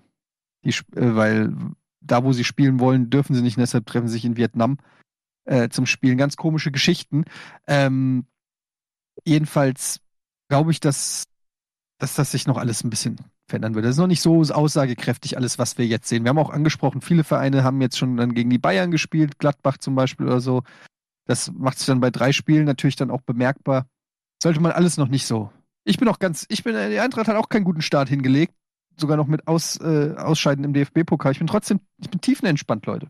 [0.66, 1.54] die, äh, weil
[2.02, 4.78] da, wo sie spielen wollen, dürfen sie nicht, deshalb treffen sie sich in Vietnam
[5.45, 6.18] äh, zum Spielen.
[6.18, 7.26] Ganz komische Geschichten.
[7.68, 8.26] Ähm,
[9.26, 9.99] jedenfalls
[10.49, 11.26] glaube ich, dass,
[11.99, 13.18] dass das sich noch alles ein bisschen
[13.48, 13.86] verändern wird.
[13.86, 16.24] Das ist noch nicht so aussagekräftig, alles, was wir jetzt sehen.
[16.24, 19.78] Wir haben auch angesprochen, viele Vereine haben jetzt schon dann gegen die Bayern gespielt, Gladbach
[19.78, 20.64] zum Beispiel oder so.
[21.26, 23.88] Das macht sich dann bei drei Spielen natürlich dann auch bemerkbar.
[24.41, 25.52] Sollte man alles noch nicht so.
[25.86, 28.53] Ich bin auch ganz, ich bin, die Eintracht hat auch keinen guten Start hingelegt.
[28.98, 31.32] Sogar noch mit Aus, äh, Ausscheiden im DFB-Pokal.
[31.32, 33.07] Ich bin trotzdem, ich bin tiefenentspannt, Leute.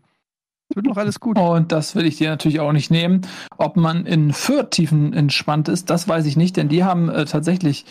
[0.74, 1.38] Wird noch alles gut.
[1.38, 3.22] Und das will ich dir natürlich auch nicht nehmen.
[3.56, 7.84] Ob man in Fürth tiefenentspannt ist, das weiß ich nicht, denn die haben äh, tatsächlich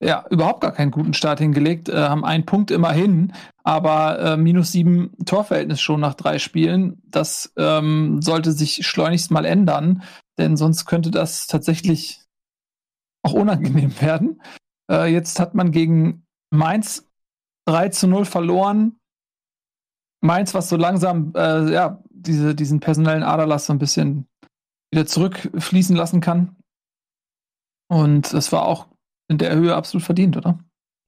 [0.00, 3.32] ja, überhaupt gar keinen guten Start hingelegt, äh, haben einen Punkt immerhin,
[3.64, 7.00] aber äh, minus sieben Torverhältnis schon nach drei Spielen.
[7.06, 10.02] Das ähm, sollte sich schleunigst mal ändern,
[10.38, 12.20] denn sonst könnte das tatsächlich
[13.22, 14.42] auch unangenehm werden.
[14.90, 17.08] Äh, jetzt hat man gegen Mainz
[17.66, 18.98] 3 zu 0 verloren.
[20.20, 24.26] Mainz, was so langsam äh, ja, diese, diesen personellen Aderlass so ein bisschen
[24.92, 26.56] wieder zurückfließen lassen kann.
[27.88, 28.88] Und das war auch
[29.28, 30.58] in der Höhe absolut verdient, oder?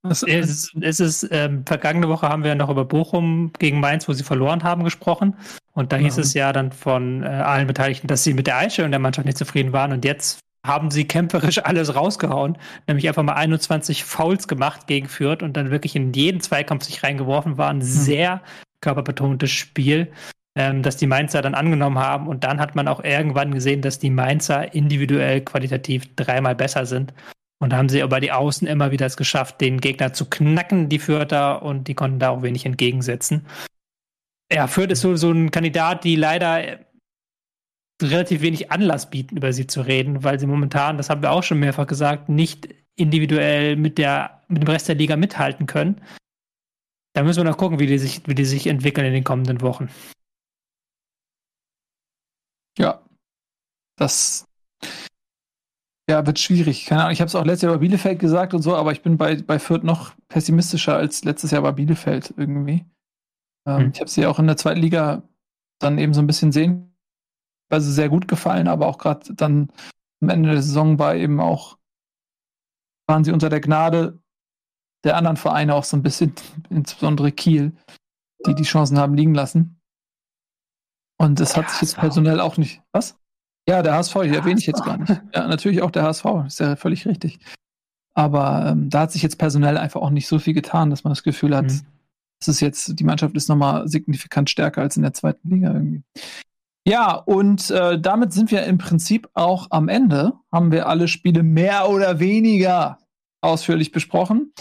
[0.08, 4.12] Es ist, es ist ähm, vergangene Woche haben wir noch über Bochum gegen Mainz, wo
[4.12, 5.36] sie verloren haben, gesprochen.
[5.72, 6.04] Und da ja.
[6.04, 9.26] hieß es ja dann von äh, allen Beteiligten, dass sie mit der Einstellung der Mannschaft
[9.26, 9.92] nicht zufrieden waren.
[9.92, 15.42] Und jetzt haben sie kämpferisch alles rausgehauen, nämlich einfach mal 21 Fouls gemacht gegen Fürth
[15.42, 17.58] und dann wirklich in jeden Zweikampf sich reingeworfen.
[17.58, 17.86] War ein hm.
[17.86, 18.42] sehr
[18.80, 20.12] körperbetontes Spiel,
[20.58, 22.26] ähm, das die Mainzer dann angenommen haben.
[22.26, 27.14] Und dann hat man auch irgendwann gesehen, dass die Mainzer individuell qualitativ dreimal besser sind.
[27.60, 30.88] Und da haben sie aber die Außen immer wieder es geschafft, den Gegner zu knacken,
[30.88, 33.46] die Fürther, und die konnten da auch wenig entgegensetzen.
[34.52, 36.78] Ja, Fürth ist so, so ein Kandidat, die leider
[38.02, 41.42] relativ wenig Anlass bieten, über sie zu reden, weil sie momentan, das haben wir auch
[41.42, 46.00] schon mehrfach gesagt, nicht individuell mit, der, mit dem Rest der Liga mithalten können.
[47.12, 49.60] Da müssen wir noch gucken, wie die sich, wie die sich entwickeln in den kommenden
[49.60, 49.88] Wochen.
[52.78, 53.02] Ja,
[53.96, 54.46] das
[56.08, 56.86] ja, wird schwierig.
[56.86, 59.02] Keine Ahnung, ich habe es auch letztes Jahr bei Bielefeld gesagt und so, aber ich
[59.02, 62.86] bin bei, bei Fürth noch pessimistischer als letztes Jahr bei Bielefeld irgendwie.
[63.66, 63.90] Ähm, hm.
[63.92, 65.22] Ich habe sie auch in der zweiten Liga
[65.80, 66.88] dann eben so ein bisschen sehen
[67.70, 69.70] also sehr gut gefallen, aber auch gerade dann
[70.20, 71.78] am Ende der Saison war eben auch,
[73.06, 74.20] waren sie unter der Gnade
[75.04, 76.34] der anderen Vereine auch so ein bisschen,
[76.70, 77.76] insbesondere Kiel,
[78.46, 79.77] die die Chancen haben liegen lassen.
[81.18, 82.80] Und es hat sich jetzt personell auch nicht.
[82.92, 83.16] Was?
[83.68, 85.20] Ja, der HSV, die erwähne ich jetzt gar nicht.
[85.34, 87.38] Ja, natürlich auch der HSV, ist ja völlig richtig.
[88.14, 91.12] Aber ähm, da hat sich jetzt personell einfach auch nicht so viel getan, dass man
[91.12, 91.82] das Gefühl hat, mhm.
[92.40, 96.02] es ist jetzt, die Mannschaft ist nochmal signifikant stärker als in der zweiten Liga irgendwie.
[96.86, 100.32] Ja, und äh, damit sind wir im Prinzip auch am Ende.
[100.50, 102.98] Haben wir alle Spiele mehr oder weniger
[103.42, 104.52] ausführlich besprochen.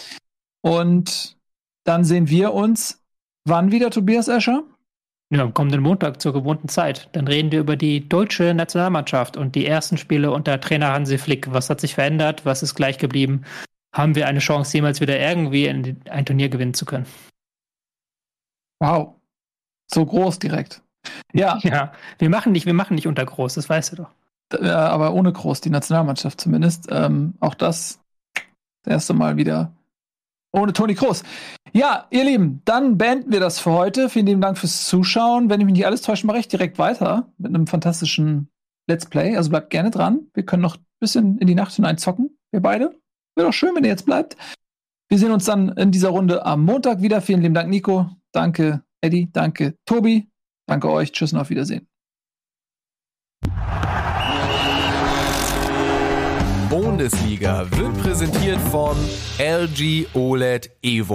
[0.61, 1.38] Und
[1.85, 3.01] dann sehen wir uns
[3.47, 4.63] wann wieder, Tobias Escher?
[5.29, 7.09] Ja, am kommenden Montag zur gewohnten Zeit.
[7.11, 11.51] Dann reden wir über die deutsche Nationalmannschaft und die ersten Spiele unter Trainer Hansi Flick.
[11.51, 12.45] Was hat sich verändert?
[12.45, 13.43] Was ist gleich geblieben?
[13.93, 17.05] Haben wir eine Chance, jemals wieder irgendwie ein Turnier gewinnen zu können?
[18.79, 19.15] Wow.
[19.91, 20.81] So groß direkt.
[21.33, 21.59] Ja.
[21.63, 24.09] Ja, wir machen nicht, wir machen nicht unter groß, das weißt du doch.
[24.61, 26.87] Ja, aber ohne groß, die Nationalmannschaft zumindest.
[26.89, 27.99] Ähm, auch das,
[28.83, 29.73] das erste Mal wieder
[30.53, 31.23] ohne Toni Kroos.
[31.77, 34.09] Ja, ihr Lieben, dann beenden wir das für heute.
[34.09, 35.47] Vielen lieben Dank fürs Zuschauen.
[35.47, 38.49] Wenn ich mich nicht alles täusche, mache ich direkt weiter mit einem fantastischen
[38.89, 39.37] Let's Play.
[39.37, 40.21] Also bleibt gerne dran.
[40.33, 42.99] Wir können noch ein bisschen in die Nacht hinein zocken, wir beide.
[43.35, 44.37] Wäre doch schön, wenn ihr jetzt bleibt.
[45.07, 47.21] Wir sehen uns dann in dieser Runde am Montag wieder.
[47.21, 48.09] Vielen lieben Dank, Nico.
[48.31, 49.29] Danke, Eddie.
[49.31, 50.31] Danke, Tobi.
[50.65, 51.11] Danke euch.
[51.11, 51.87] Tschüss und auf Wiedersehen.
[56.71, 58.97] Bundesliga wird präsentiert von
[59.37, 61.05] LG OLED Evo.